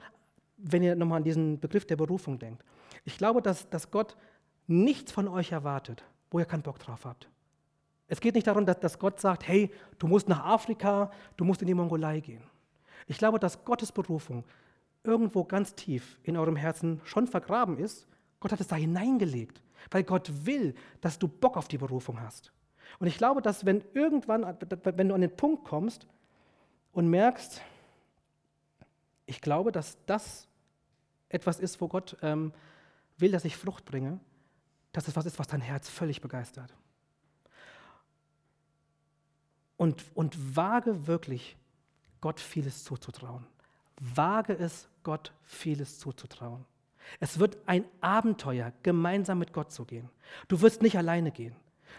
wenn 0.62 0.82
ihr 0.82 0.94
nochmal 0.94 1.18
an 1.18 1.24
diesen 1.24 1.58
Begriff 1.58 1.86
der 1.86 1.96
Berufung 1.96 2.38
denkt. 2.38 2.64
Ich 3.04 3.16
glaube, 3.16 3.42
dass, 3.42 3.68
dass 3.70 3.90
Gott 3.90 4.16
nichts 4.66 5.12
von 5.12 5.28
euch 5.28 5.52
erwartet, 5.52 6.04
wo 6.30 6.38
ihr 6.38 6.44
keinen 6.44 6.62
Bock 6.62 6.78
drauf 6.78 7.04
habt. 7.04 7.28
Es 8.08 8.20
geht 8.20 8.34
nicht 8.34 8.46
darum, 8.46 8.66
dass, 8.66 8.80
dass 8.80 8.98
Gott 8.98 9.20
sagt, 9.20 9.46
hey, 9.46 9.70
du 9.98 10.06
musst 10.06 10.28
nach 10.28 10.44
Afrika, 10.44 11.10
du 11.36 11.44
musst 11.44 11.62
in 11.62 11.68
die 11.68 11.74
Mongolei 11.74 12.20
gehen. 12.20 12.42
Ich 13.06 13.18
glaube, 13.18 13.38
dass 13.38 13.64
Gottes 13.64 13.92
Berufung 13.92 14.44
irgendwo 15.02 15.44
ganz 15.44 15.74
tief 15.74 16.18
in 16.22 16.36
eurem 16.36 16.56
Herzen 16.56 17.00
schon 17.04 17.26
vergraben 17.26 17.78
ist. 17.78 18.06
Gott 18.40 18.52
hat 18.52 18.60
es 18.60 18.68
da 18.68 18.76
hineingelegt, 18.76 19.62
weil 19.90 20.02
Gott 20.02 20.30
will, 20.44 20.74
dass 21.00 21.18
du 21.18 21.28
Bock 21.28 21.56
auf 21.56 21.68
die 21.68 21.78
Berufung 21.78 22.20
hast. 22.20 22.52
Und 22.98 23.06
ich 23.06 23.16
glaube, 23.16 23.40
dass 23.40 23.64
wenn 23.64 23.82
irgendwann, 23.94 24.56
wenn 24.84 25.08
du 25.08 25.14
an 25.14 25.20
den 25.20 25.36
Punkt 25.36 25.64
kommst 25.64 26.06
und 26.92 27.08
merkst, 27.08 27.62
ich 29.30 29.40
glaube, 29.40 29.70
dass 29.70 29.96
das 30.06 30.48
etwas 31.28 31.60
ist, 31.60 31.80
wo 31.80 31.86
Gott 31.86 32.16
ähm, 32.20 32.52
will, 33.16 33.30
dass 33.30 33.44
ich 33.44 33.56
Frucht 33.56 33.84
bringe, 33.84 34.18
dass 34.92 35.06
es 35.06 35.14
was 35.14 35.24
ist, 35.24 35.38
was 35.38 35.46
dein 35.46 35.60
Herz 35.60 35.88
völlig 35.88 36.20
begeistert. 36.20 36.74
Und, 39.76 40.04
und 40.14 40.56
wage 40.56 41.06
wirklich, 41.06 41.56
Gott 42.20 42.40
vieles 42.40 42.82
zuzutrauen. 42.82 43.46
Wage 44.00 44.52
es, 44.52 44.88
Gott 45.04 45.32
vieles 45.44 46.00
zuzutrauen. 46.00 46.66
Es 47.20 47.38
wird 47.38 47.56
ein 47.66 47.84
Abenteuer, 48.00 48.72
gemeinsam 48.82 49.38
mit 49.38 49.52
Gott 49.52 49.72
zu 49.72 49.84
gehen. 49.84 50.10
Du 50.48 50.60
wirst 50.60 50.82
nicht 50.82 50.98
alleine 50.98 51.30
gehen. 51.30 51.54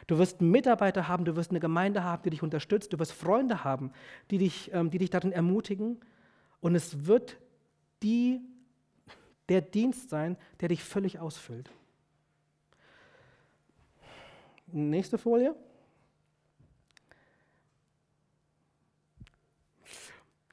Du 0.07 0.17
wirst 0.17 0.41
Mitarbeiter 0.41 1.07
haben, 1.07 1.25
du 1.25 1.35
wirst 1.35 1.51
eine 1.51 1.59
Gemeinde 1.59 2.03
haben, 2.03 2.23
die 2.23 2.29
dich 2.31 2.43
unterstützt, 2.43 2.91
du 2.93 2.99
wirst 2.99 3.13
Freunde 3.13 3.63
haben, 3.63 3.91
die 4.29 4.37
dich, 4.37 4.71
ähm, 4.73 4.89
die 4.89 4.97
dich 4.97 5.09
darin 5.09 5.31
ermutigen. 5.31 5.99
Und 6.61 6.75
es 6.75 7.05
wird 7.05 7.37
die, 8.01 8.39
der 9.49 9.61
Dienst 9.61 10.09
sein, 10.09 10.37
der 10.61 10.69
dich 10.69 10.83
völlig 10.83 11.19
ausfüllt. 11.19 11.69
Nächste 14.67 15.17
Folie. 15.17 15.53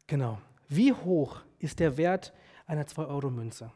Genau. 0.07 0.41
Wie 0.69 0.93
hoch 0.93 1.43
ist 1.59 1.79
der 1.79 1.97
Wert 1.97 2.33
einer 2.67 2.85
2-Euro-Münze? 2.85 3.71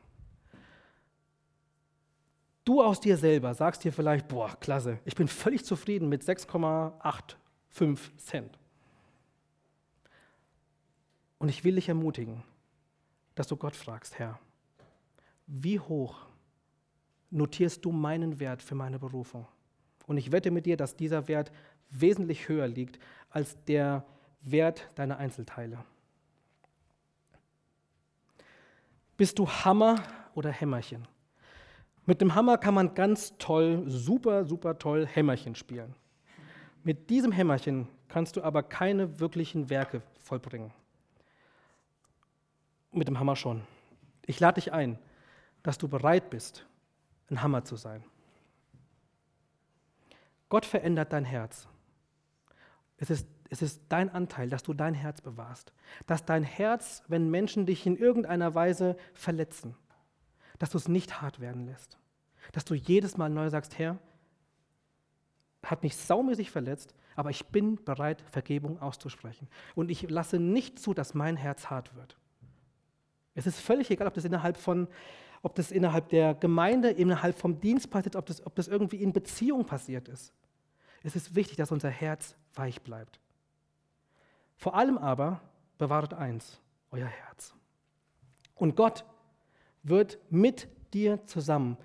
Du 2.65 2.83
aus 2.83 3.01
dir 3.01 3.17
selber 3.17 3.55
sagst 3.55 3.85
dir 3.85 3.93
vielleicht, 3.93 4.29
boah, 4.29 4.57
klasse, 4.61 4.99
ich 5.05 5.15
bin 5.15 5.29
völlig 5.29 5.65
zufrieden 5.65 6.09
mit 6.09 6.23
6,85 6.23 8.17
Cent. 8.19 8.59
Und 11.43 11.49
ich 11.49 11.65
will 11.65 11.75
dich 11.75 11.89
ermutigen, 11.89 12.45
dass 13.35 13.49
du 13.49 13.57
Gott 13.57 13.75
fragst, 13.75 14.17
Herr, 14.17 14.39
wie 15.49 15.81
hoch 15.81 16.29
notierst 17.31 17.85
du 17.85 17.91
meinen 17.91 18.39
Wert 18.39 18.63
für 18.63 18.77
meine 18.77 19.01
Berufung? 19.01 19.49
Und 20.07 20.19
ich 20.19 20.31
wette 20.31 20.53
mit 20.53 20.67
dir, 20.67 20.77
dass 20.77 20.95
dieser 20.95 21.27
Wert 21.27 21.51
wesentlich 21.91 22.49
höher 22.49 22.69
liegt 22.69 23.01
als 23.29 23.57
der 23.65 24.07
Wert 24.43 24.89
deiner 24.95 25.17
Einzelteile. 25.17 25.85
Bist 29.17 29.41
du 29.41 29.49
Hammer 29.49 30.01
oder 30.37 30.53
Hämmerchen? 30.53 31.09
Mit 32.07 32.21
dem 32.21 32.37
Hammer 32.37 32.57
kann 32.57 32.75
man 32.75 32.95
ganz 32.95 33.37
toll, 33.39 33.83
super, 33.89 34.45
super 34.45 34.79
toll 34.79 35.09
Hämmerchen 35.09 35.57
spielen. 35.57 35.97
Mit 36.85 37.11
diesem 37.11 37.33
Hämmerchen 37.33 37.89
kannst 38.07 38.37
du 38.37 38.43
aber 38.43 38.63
keine 38.63 39.19
wirklichen 39.19 39.71
Werke 39.71 40.03
vollbringen. 40.21 40.73
Mit 42.93 43.09
dem 43.09 43.19
Hammer 43.19 43.37
schon. 43.37 43.63
Ich 44.27 44.39
lade 44.39 44.61
dich 44.61 44.73
ein, 44.73 44.99
dass 45.63 45.79
du 45.79 45.89
bereit 45.89 46.31
bist, 46.31 46.67
ein 47.31 47.43
Hammer 47.43 47.65
zu 47.65 47.77
sein. 47.77 48.05
Gott 50.49 50.67
verändert 50.67 51.13
dein 51.13 51.25
Herz. 51.25 51.67
Es 52.99 53.09
ist, 53.09 53.27
es 53.49 53.63
ist 53.63 53.83
dein 53.89 54.11
Anteil, 54.11 54.51
dass 54.51 54.63
du 54.63 54.75
dein 54.75 54.95
Herz 54.95 55.23
bewahrst. 55.23 55.73
Dass 56.07 56.25
dein 56.25 56.45
Herz, 56.45 57.03
wenn 57.09 57.31
Menschen 57.31 57.65
dich 57.65 57.87
in 57.87 57.97
irgendeiner 57.97 58.55
Weise 58.55 58.97
verletzen, 59.15 59.75
dass 60.59 60.71
du 60.71 60.79
es 60.79 60.89
nicht 60.89 61.23
hart 61.23 61.41
werden 61.41 61.67
lässt. 61.67 61.99
Dass 62.53 62.65
du 62.65 62.75
jedes 62.75 63.17
Mal 63.17 63.31
neu 63.31 63.49
sagst, 63.49 63.79
Herr, 63.79 63.99
hat 65.65 65.83
mich 65.83 65.97
saumäßig 65.97 66.51
verletzt, 66.51 66.95
aber 67.17 67.31
ich 67.31 67.47
bin 67.47 67.83
bereit, 67.83 68.23
Vergebung 68.31 68.81
auszusprechen. 68.81 69.49
Und 69.75 69.91
ich 69.91 70.09
lasse 70.11 70.39
nicht 70.39 70.79
zu, 70.79 70.93
dass 70.93 71.15
mein 71.15 71.37
Herz 71.37 71.71
hart 71.71 71.95
wird. 71.95 72.17
Es 73.35 73.47
ist 73.47 73.61
völlig 73.61 73.91
egal, 73.91 74.07
ob 74.07 74.15
das 74.15 74.25
innerhalb 74.25 74.57
von, 74.57 74.89
ob 75.43 75.55
das 75.55 75.71
innerhalb 75.71 76.09
der 76.11 76.35
Gemeinde, 76.35 76.91
innerhalb 76.91 77.39
vom 77.39 77.61
Dienst 77.61 77.91
passiert, 77.91 78.17
ob 78.17 78.27
das, 78.27 78.45
ob 78.47 78.55
das 78.55 78.69
irgendwie 78.69 79.03
in 79.03 79.13
Beziehung 79.13 79.65
passiert 79.65 80.09
ist. 80.09 80.33
Es 81.03 81.17
ist 81.17 81.35
wichtig, 81.35 81.57
dass 81.57 81.73
unser 81.73 81.91
Herz 81.91 82.37
weich 82.55 82.81
bleibt. 82.83 83.19
Vor 84.57 84.75
allem 84.75 84.99
aber 84.99 85.41
bewahrt 85.79 86.15
eins, 86.15 86.61
euer 86.91 87.07
Herz. 87.07 87.55
Und 88.55 88.77
Gott 88.77 89.05
wird 89.83 90.19
mit 90.31 90.69
dir 90.95 91.27
zusammen 91.27 91.77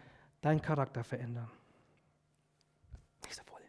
deinen 0.41 0.61
Charakter 0.61 1.03
verändern. 1.03 1.49
Nächste 3.23 3.43
Folie. 3.43 3.65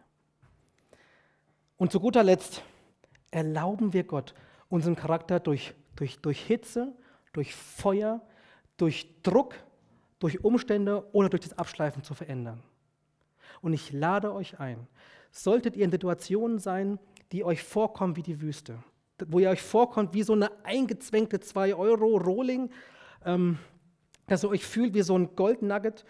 Und 1.79 1.93
zu 1.93 2.01
guter 2.01 2.23
Letzt 2.23 2.63
erlauben 3.31 3.93
wir 3.93 4.05
Gott, 4.05 4.35
unseren 4.69 4.97
Charakter 4.97 5.41
durch, 5.41 5.75
durch, 5.97 6.19
durch 6.19 6.41
Hitze, 6.41 6.95
durch 7.39 7.55
Feuer, 7.55 8.21
durch 8.79 9.23
Druck, 9.23 9.55
durch 10.19 10.43
Umstände 10.43 11.09
oder 11.13 11.29
durch 11.29 11.43
das 11.43 11.57
Abschleifen 11.57 12.03
zu 12.03 12.13
verändern. 12.13 12.65
Und 13.61 13.75
ich 13.75 13.93
lade 13.93 14.35
euch 14.35 14.59
ein, 14.59 14.89
solltet 15.31 15.77
ihr 15.77 15.85
in 15.85 15.93
Situationen 15.93 16.59
sein, 16.59 16.99
die 17.31 17.45
euch 17.45 17.63
vorkommen 17.63 18.17
wie 18.17 18.25
die 18.25 18.41
Wüste, 18.41 18.83
wo 19.29 19.39
ihr 19.39 19.51
euch 19.51 19.63
vorkommt 19.63 20.15
wie 20.15 20.25
so 20.25 20.33
eine 20.33 20.51
eingezwängte 20.65 21.37
2-Euro-Rolling, 21.37 22.73
ähm, 23.25 23.61
dass 24.27 24.43
ihr 24.43 24.51
euch 24.51 24.67
fühlt 24.67 24.93
wie 24.95 25.03
so 25.03 25.17
ein 25.17 25.37
Goldnugget 25.37 26.05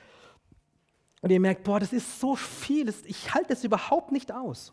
und 1.21 1.29
ihr 1.29 1.41
merkt, 1.41 1.63
boah, 1.63 1.79
das 1.79 1.93
ist 1.93 2.21
so 2.21 2.37
viel, 2.37 2.89
ich 3.05 3.35
halte 3.35 3.53
es 3.53 3.65
überhaupt 3.65 4.13
nicht 4.13 4.33
aus. 4.33 4.73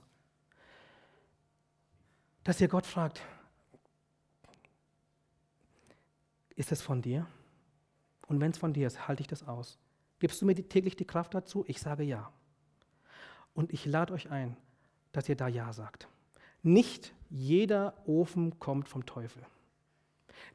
Dass 2.45 2.61
ihr 2.61 2.69
Gott 2.69 2.85
fragt, 2.85 3.21
ist 6.55 6.71
es 6.71 6.81
von 6.81 7.01
dir? 7.01 7.27
Und 8.27 8.39
wenn 8.41 8.51
es 8.51 8.57
von 8.57 8.73
dir 8.73 8.87
ist, 8.87 9.07
halte 9.07 9.21
ich 9.21 9.27
das 9.27 9.47
aus. 9.47 9.77
Gibst 10.19 10.41
du 10.41 10.45
mir 10.45 10.55
täglich 10.55 10.95
die 10.95 11.05
Kraft 11.05 11.33
dazu? 11.33 11.63
Ich 11.67 11.79
sage 11.79 12.03
ja. 12.03 12.31
Und 13.53 13.71
ich 13.71 13.85
lade 13.85 14.13
euch 14.13 14.29
ein, 14.31 14.57
dass 15.11 15.29
ihr 15.29 15.35
da 15.35 15.47
Ja 15.47 15.71
sagt. 15.73 16.07
Nicht 16.63 17.13
jeder 17.29 17.93
Ofen 18.05 18.59
kommt 18.59 18.89
vom 18.89 19.05
Teufel. 19.05 19.43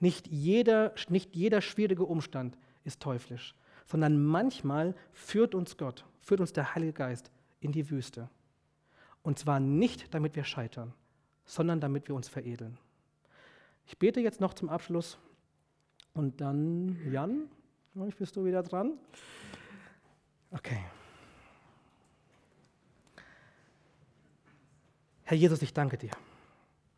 Nicht 0.01 0.26
jeder, 0.28 0.94
nicht 1.09 1.34
jeder 1.34 1.61
schwierige 1.61 2.05
Umstand 2.05 2.59
ist 2.84 3.01
teuflisch, 3.01 3.55
sondern 3.86 4.22
manchmal 4.22 4.94
führt 5.12 5.55
uns 5.55 5.76
Gott, 5.76 6.05
führt 6.20 6.40
uns 6.40 6.53
der 6.53 6.74
Heilige 6.74 6.92
Geist 6.92 7.30
in 7.61 7.72
die 7.72 7.90
Wüste. 7.90 8.28
Und 9.22 9.38
zwar 9.38 9.61
nicht, 9.61 10.14
damit 10.14 10.36
wir 10.36 10.44
scheitern, 10.44 10.94
sondern 11.44 11.80
damit 11.80 12.09
wir 12.09 12.14
uns 12.14 12.28
veredeln. 12.28 12.78
Ich 13.86 13.98
bete 13.98 14.20
jetzt 14.20 14.40
noch 14.40 14.55
zum 14.55 14.68
Abschluss 14.68 15.18
und 16.15 16.41
dann, 16.41 16.97
Jan, 17.11 17.49
bist 18.19 18.37
du 18.37 18.45
wieder 18.45 18.63
dran? 18.63 18.99
Okay. 20.51 20.85
Herr 25.23 25.37
Jesus, 25.37 25.63
ich 25.63 25.73
danke 25.73 25.97
dir. 25.97 26.11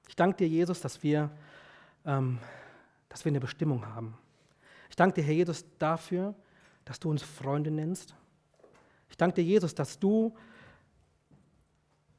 Ich 0.09 0.17
danke 0.17 0.39
dir, 0.39 0.49
Jesus, 0.49 0.81
dass 0.81 1.03
wir, 1.03 1.31
ähm, 2.07 2.39
dass 3.09 3.25
wir 3.25 3.31
eine 3.31 3.41
Bestimmung 3.41 3.87
haben. 3.87 4.17
Ich 4.89 4.97
danke 4.97 5.17
dir, 5.17 5.25
Herr 5.25 5.35
Jesus, 5.35 5.65
dafür, 5.79 6.35
dass 6.85 6.99
du 6.99 7.11
uns 7.11 7.23
Freunde 7.23 7.71
nennst. 7.71 8.15
Ich 9.11 9.17
danke 9.17 9.37
dir, 9.37 9.45
Jesus, 9.45 9.75
dass 9.75 9.99
du 9.99 10.35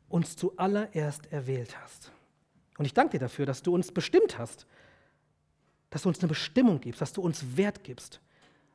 uns 0.09 0.35
zuallererst 0.35 1.31
erwählt 1.31 1.75
hast. 1.81 2.11
Und 2.77 2.85
ich 2.85 2.93
danke 2.93 3.13
dir 3.13 3.19
dafür, 3.19 3.47
dass 3.47 3.63
du 3.63 3.73
uns 3.73 3.91
bestimmt 3.91 4.37
hast, 4.37 4.67
dass 5.93 6.01
du 6.01 6.09
uns 6.09 6.17
eine 6.21 6.27
Bestimmung 6.27 6.81
gibst, 6.81 7.01
dass 7.01 7.13
du 7.13 7.21
uns 7.21 7.55
Wert 7.55 7.83
gibst. 7.83 8.19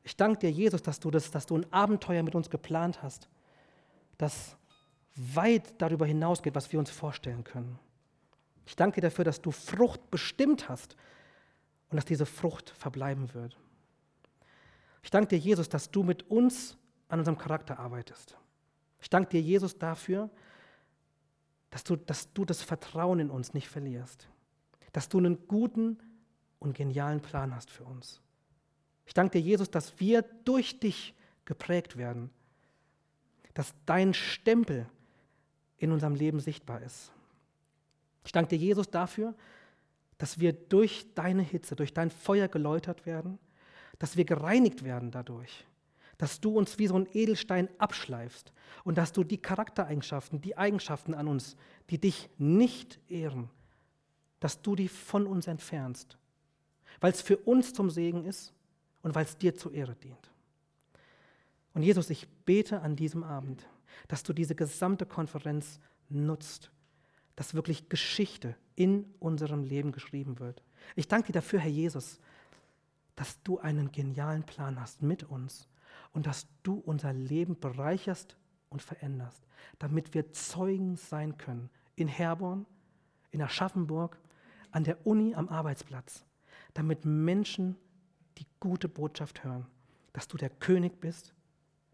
Ich 0.05 0.17
danke 0.17 0.39
dir, 0.39 0.53
Jesus, 0.53 0.85
dass 0.85 1.01
du, 1.01 1.11
das, 1.11 1.33
dass 1.33 1.47
du 1.47 1.57
ein 1.57 1.73
Abenteuer 1.73 2.23
mit 2.23 2.37
uns 2.37 2.49
geplant 2.49 3.03
hast, 3.03 3.29
dass 4.19 4.57
weit 5.17 5.75
darüber 5.79 6.07
hinausgeht, 6.07 6.55
was 6.55 6.71
wir 6.71 6.79
uns 6.79 6.93
vorstellen 6.93 7.43
können. 7.43 7.77
Ich 8.67 8.77
danke 8.77 9.01
dir 9.01 9.09
dafür, 9.09 9.25
dass 9.25 9.43
du 9.43 9.51
Frucht 9.51 10.13
bestimmt 10.13 10.69
hast 10.69 10.95
und 11.91 11.97
dass 11.97 12.05
diese 12.05 12.25
Frucht 12.25 12.71
verbleiben 12.71 13.35
wird. 13.35 13.59
Ich 15.03 15.11
danke 15.11 15.31
dir, 15.31 15.39
Jesus, 15.39 15.69
dass 15.69 15.91
du 15.91 16.05
mit 16.05 16.31
uns 16.31 16.79
an 17.09 17.19
unserem 17.19 17.37
Charakter 17.37 17.81
arbeitest. 17.81 18.39
Ich 19.01 19.11
danke 19.11 19.31
dir, 19.31 19.41
Jesus, 19.41 19.77
dafür, 19.77 20.31
dass 21.71 21.83
du, 21.83 21.97
dass 21.97 22.33
du 22.33 22.45
das 22.45 22.63
Vertrauen 22.63 23.19
in 23.19 23.31
uns 23.31 23.55
nicht 23.55 23.69
verlierst. 23.69 24.29
Dass 24.93 25.09
du 25.09 25.19
einen 25.19 25.49
guten 25.49 25.99
und 26.59 26.75
genialen 26.77 27.21
Plan 27.21 27.55
hast 27.55 27.71
für 27.71 27.85
uns. 27.85 28.21
Ich 29.07 29.15
danke 29.15 29.39
dir, 29.39 29.45
Jesus, 29.45 29.71
dass 29.71 29.99
wir 30.01 30.23
durch 30.45 30.81
dich 30.81 31.15
geprägt 31.45 31.97
werden, 31.97 32.31
dass 33.55 33.75
dein 33.87 34.13
Stempel 34.13 34.87
in 35.79 35.93
unserem 35.93 36.15
Leben 36.15 36.41
sichtbar 36.41 36.83
ist. 36.83 37.13
Ich 38.25 38.33
danke 38.33 38.51
dir, 38.51 38.59
Jesus, 38.59 38.91
dafür, 38.91 39.35
dass 40.19 40.41
wir 40.41 40.53
durch 40.53 41.07
deine 41.15 41.43
Hitze, 41.43 41.77
durch 41.77 41.95
dein 41.95 42.11
Feuer 42.11 42.49
geläutert 42.49 43.07
werden, 43.07 43.39
dass 43.99 44.17
wir 44.17 44.25
gereinigt 44.25 44.85
werden 44.85 45.11
dadurch, 45.11 45.65
dass 46.19 46.41
du 46.41 46.59
uns 46.59 46.79
wie 46.79 46.89
so 46.89 46.97
ein 46.97 47.09
Edelstein 47.13 47.69
abschleifst 47.79 48.53
und 48.85 48.99
dass 48.99 49.13
du 49.13 49.25
die 49.25 49.39
Charaktereigenschaften, 49.39 50.41
die 50.41 50.57
Eigenschaften 50.57 51.15
an 51.15 51.29
uns, 51.29 51.57
die 51.91 51.99
dich 51.99 52.29
nicht 52.37 52.99
ehren, 53.09 53.49
dass 54.41 54.61
du 54.61 54.77
die 54.77 54.89
von 54.89 55.27
uns 55.27 55.47
entfernst, 55.47 56.18
weil 57.01 57.13
es 57.13 57.23
für 57.23 57.37
uns 57.37 57.73
zum 57.73 57.91
Segen 57.91 58.25
ist 58.25 58.53
und 59.03 59.15
weil 59.15 59.25
es 59.25 59.37
dir 59.37 59.55
zur 59.55 59.73
Ehre 59.73 59.95
dient. 59.95 60.31
Und 61.75 61.83
Jesus, 61.83 62.11
ich 62.11 62.29
bete 62.45 62.81
an 62.81 62.97
diesem 62.97 63.23
Abend, 63.23 63.67
dass 64.09 64.23
du 64.23 64.33
diese 64.33 64.55
gesamte 64.55 65.07
Konferenz 65.07 65.81
nutzt, 66.09 66.71
dass 67.37 67.55
wirklich 67.55 67.89
Geschichte 67.89 68.57
in 68.75 69.05
unserem 69.21 69.63
Leben 69.63 69.93
geschrieben 69.93 70.39
wird. 70.41 70.63
Ich 70.97 71.09
danke 71.09 71.29
dir 71.29 71.35
dafür, 71.35 71.61
Herr 71.61 71.71
Jesus, 71.71 72.19
dass 73.17 73.43
du 73.43 73.59
einen 73.59 73.93
genialen 73.93 74.45
Plan 74.45 74.81
hast 74.81 75.03
mit 75.03 75.25
uns 75.25 75.69
und 76.13 76.27
dass 76.27 76.47
du 76.63 76.75
unser 76.75 77.13
Leben 77.13 77.59
bereicherst 77.59 78.37
und 78.71 78.83
veränderst, 78.83 79.47
damit 79.79 80.15
wir 80.15 80.33
Zeugen 80.33 80.97
sein 80.97 81.37
können 81.37 81.71
in 81.97 82.09
Herborn, 82.09 82.67
in 83.31 83.43
Aschaffenburg, 83.43 84.19
an 84.71 84.85
der 84.85 85.07
Uni, 85.07 85.35
am 85.35 85.49
Arbeitsplatz, 85.49 86.25
damit 86.75 87.05
Menschen 87.05 87.77
die 88.39 88.47
gute 88.61 88.89
Botschaft 88.89 89.45
hören, 89.45 89.67
dass 90.13 90.29
du 90.29 90.37
der 90.37 90.51
König 90.51 91.01
bist, 91.01 91.35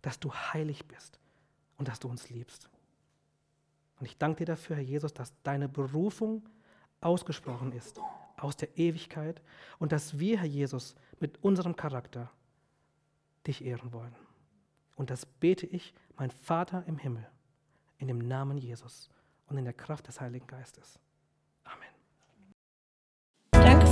dass 0.03 0.20
du 0.20 0.33
heilig 0.33 0.87
bist 0.87 1.18
und 1.77 1.89
dass 1.89 2.01
du 2.01 2.09
uns 2.09 2.29
liebst. 2.29 2.68
Und 3.99 4.07
ich 4.07 4.18
danke 4.18 4.39
dir 4.39 4.47
dafür, 4.47 4.77
Herr 4.77 4.83
Jesus, 4.83 5.14
dass 5.14 5.33
deine 5.43 5.68
Berufung 5.68 6.49
ausgesprochen 7.01 7.72
ist 7.72 8.01
aus 8.37 8.57
der 8.57 8.77
Ewigkeit 8.77 9.41
und 9.79 9.93
dass 9.93 10.18
wir, 10.18 10.39
Herr 10.39 10.47
Jesus, 10.47 10.95
mit 11.20 11.43
unserem 11.43 11.77
Charakter 11.77 12.31
dich 13.47 13.64
ehren 13.64 13.93
wollen. 13.93 14.14
Und 14.97 15.11
das 15.11 15.27
bete 15.27 15.66
ich, 15.66 15.95
mein 16.16 16.31
Vater 16.31 16.85
im 16.87 16.99
Himmel, 16.99 17.27
in 17.99 18.09
dem 18.09 18.18
Namen 18.18 18.59
Jesus 18.59 19.11
und 19.47 19.57
in 19.57 19.64
der 19.64 19.75
Kraft 19.75 20.09
des 20.09 20.20
Heiligen 20.20 20.47
Geistes. 20.47 20.99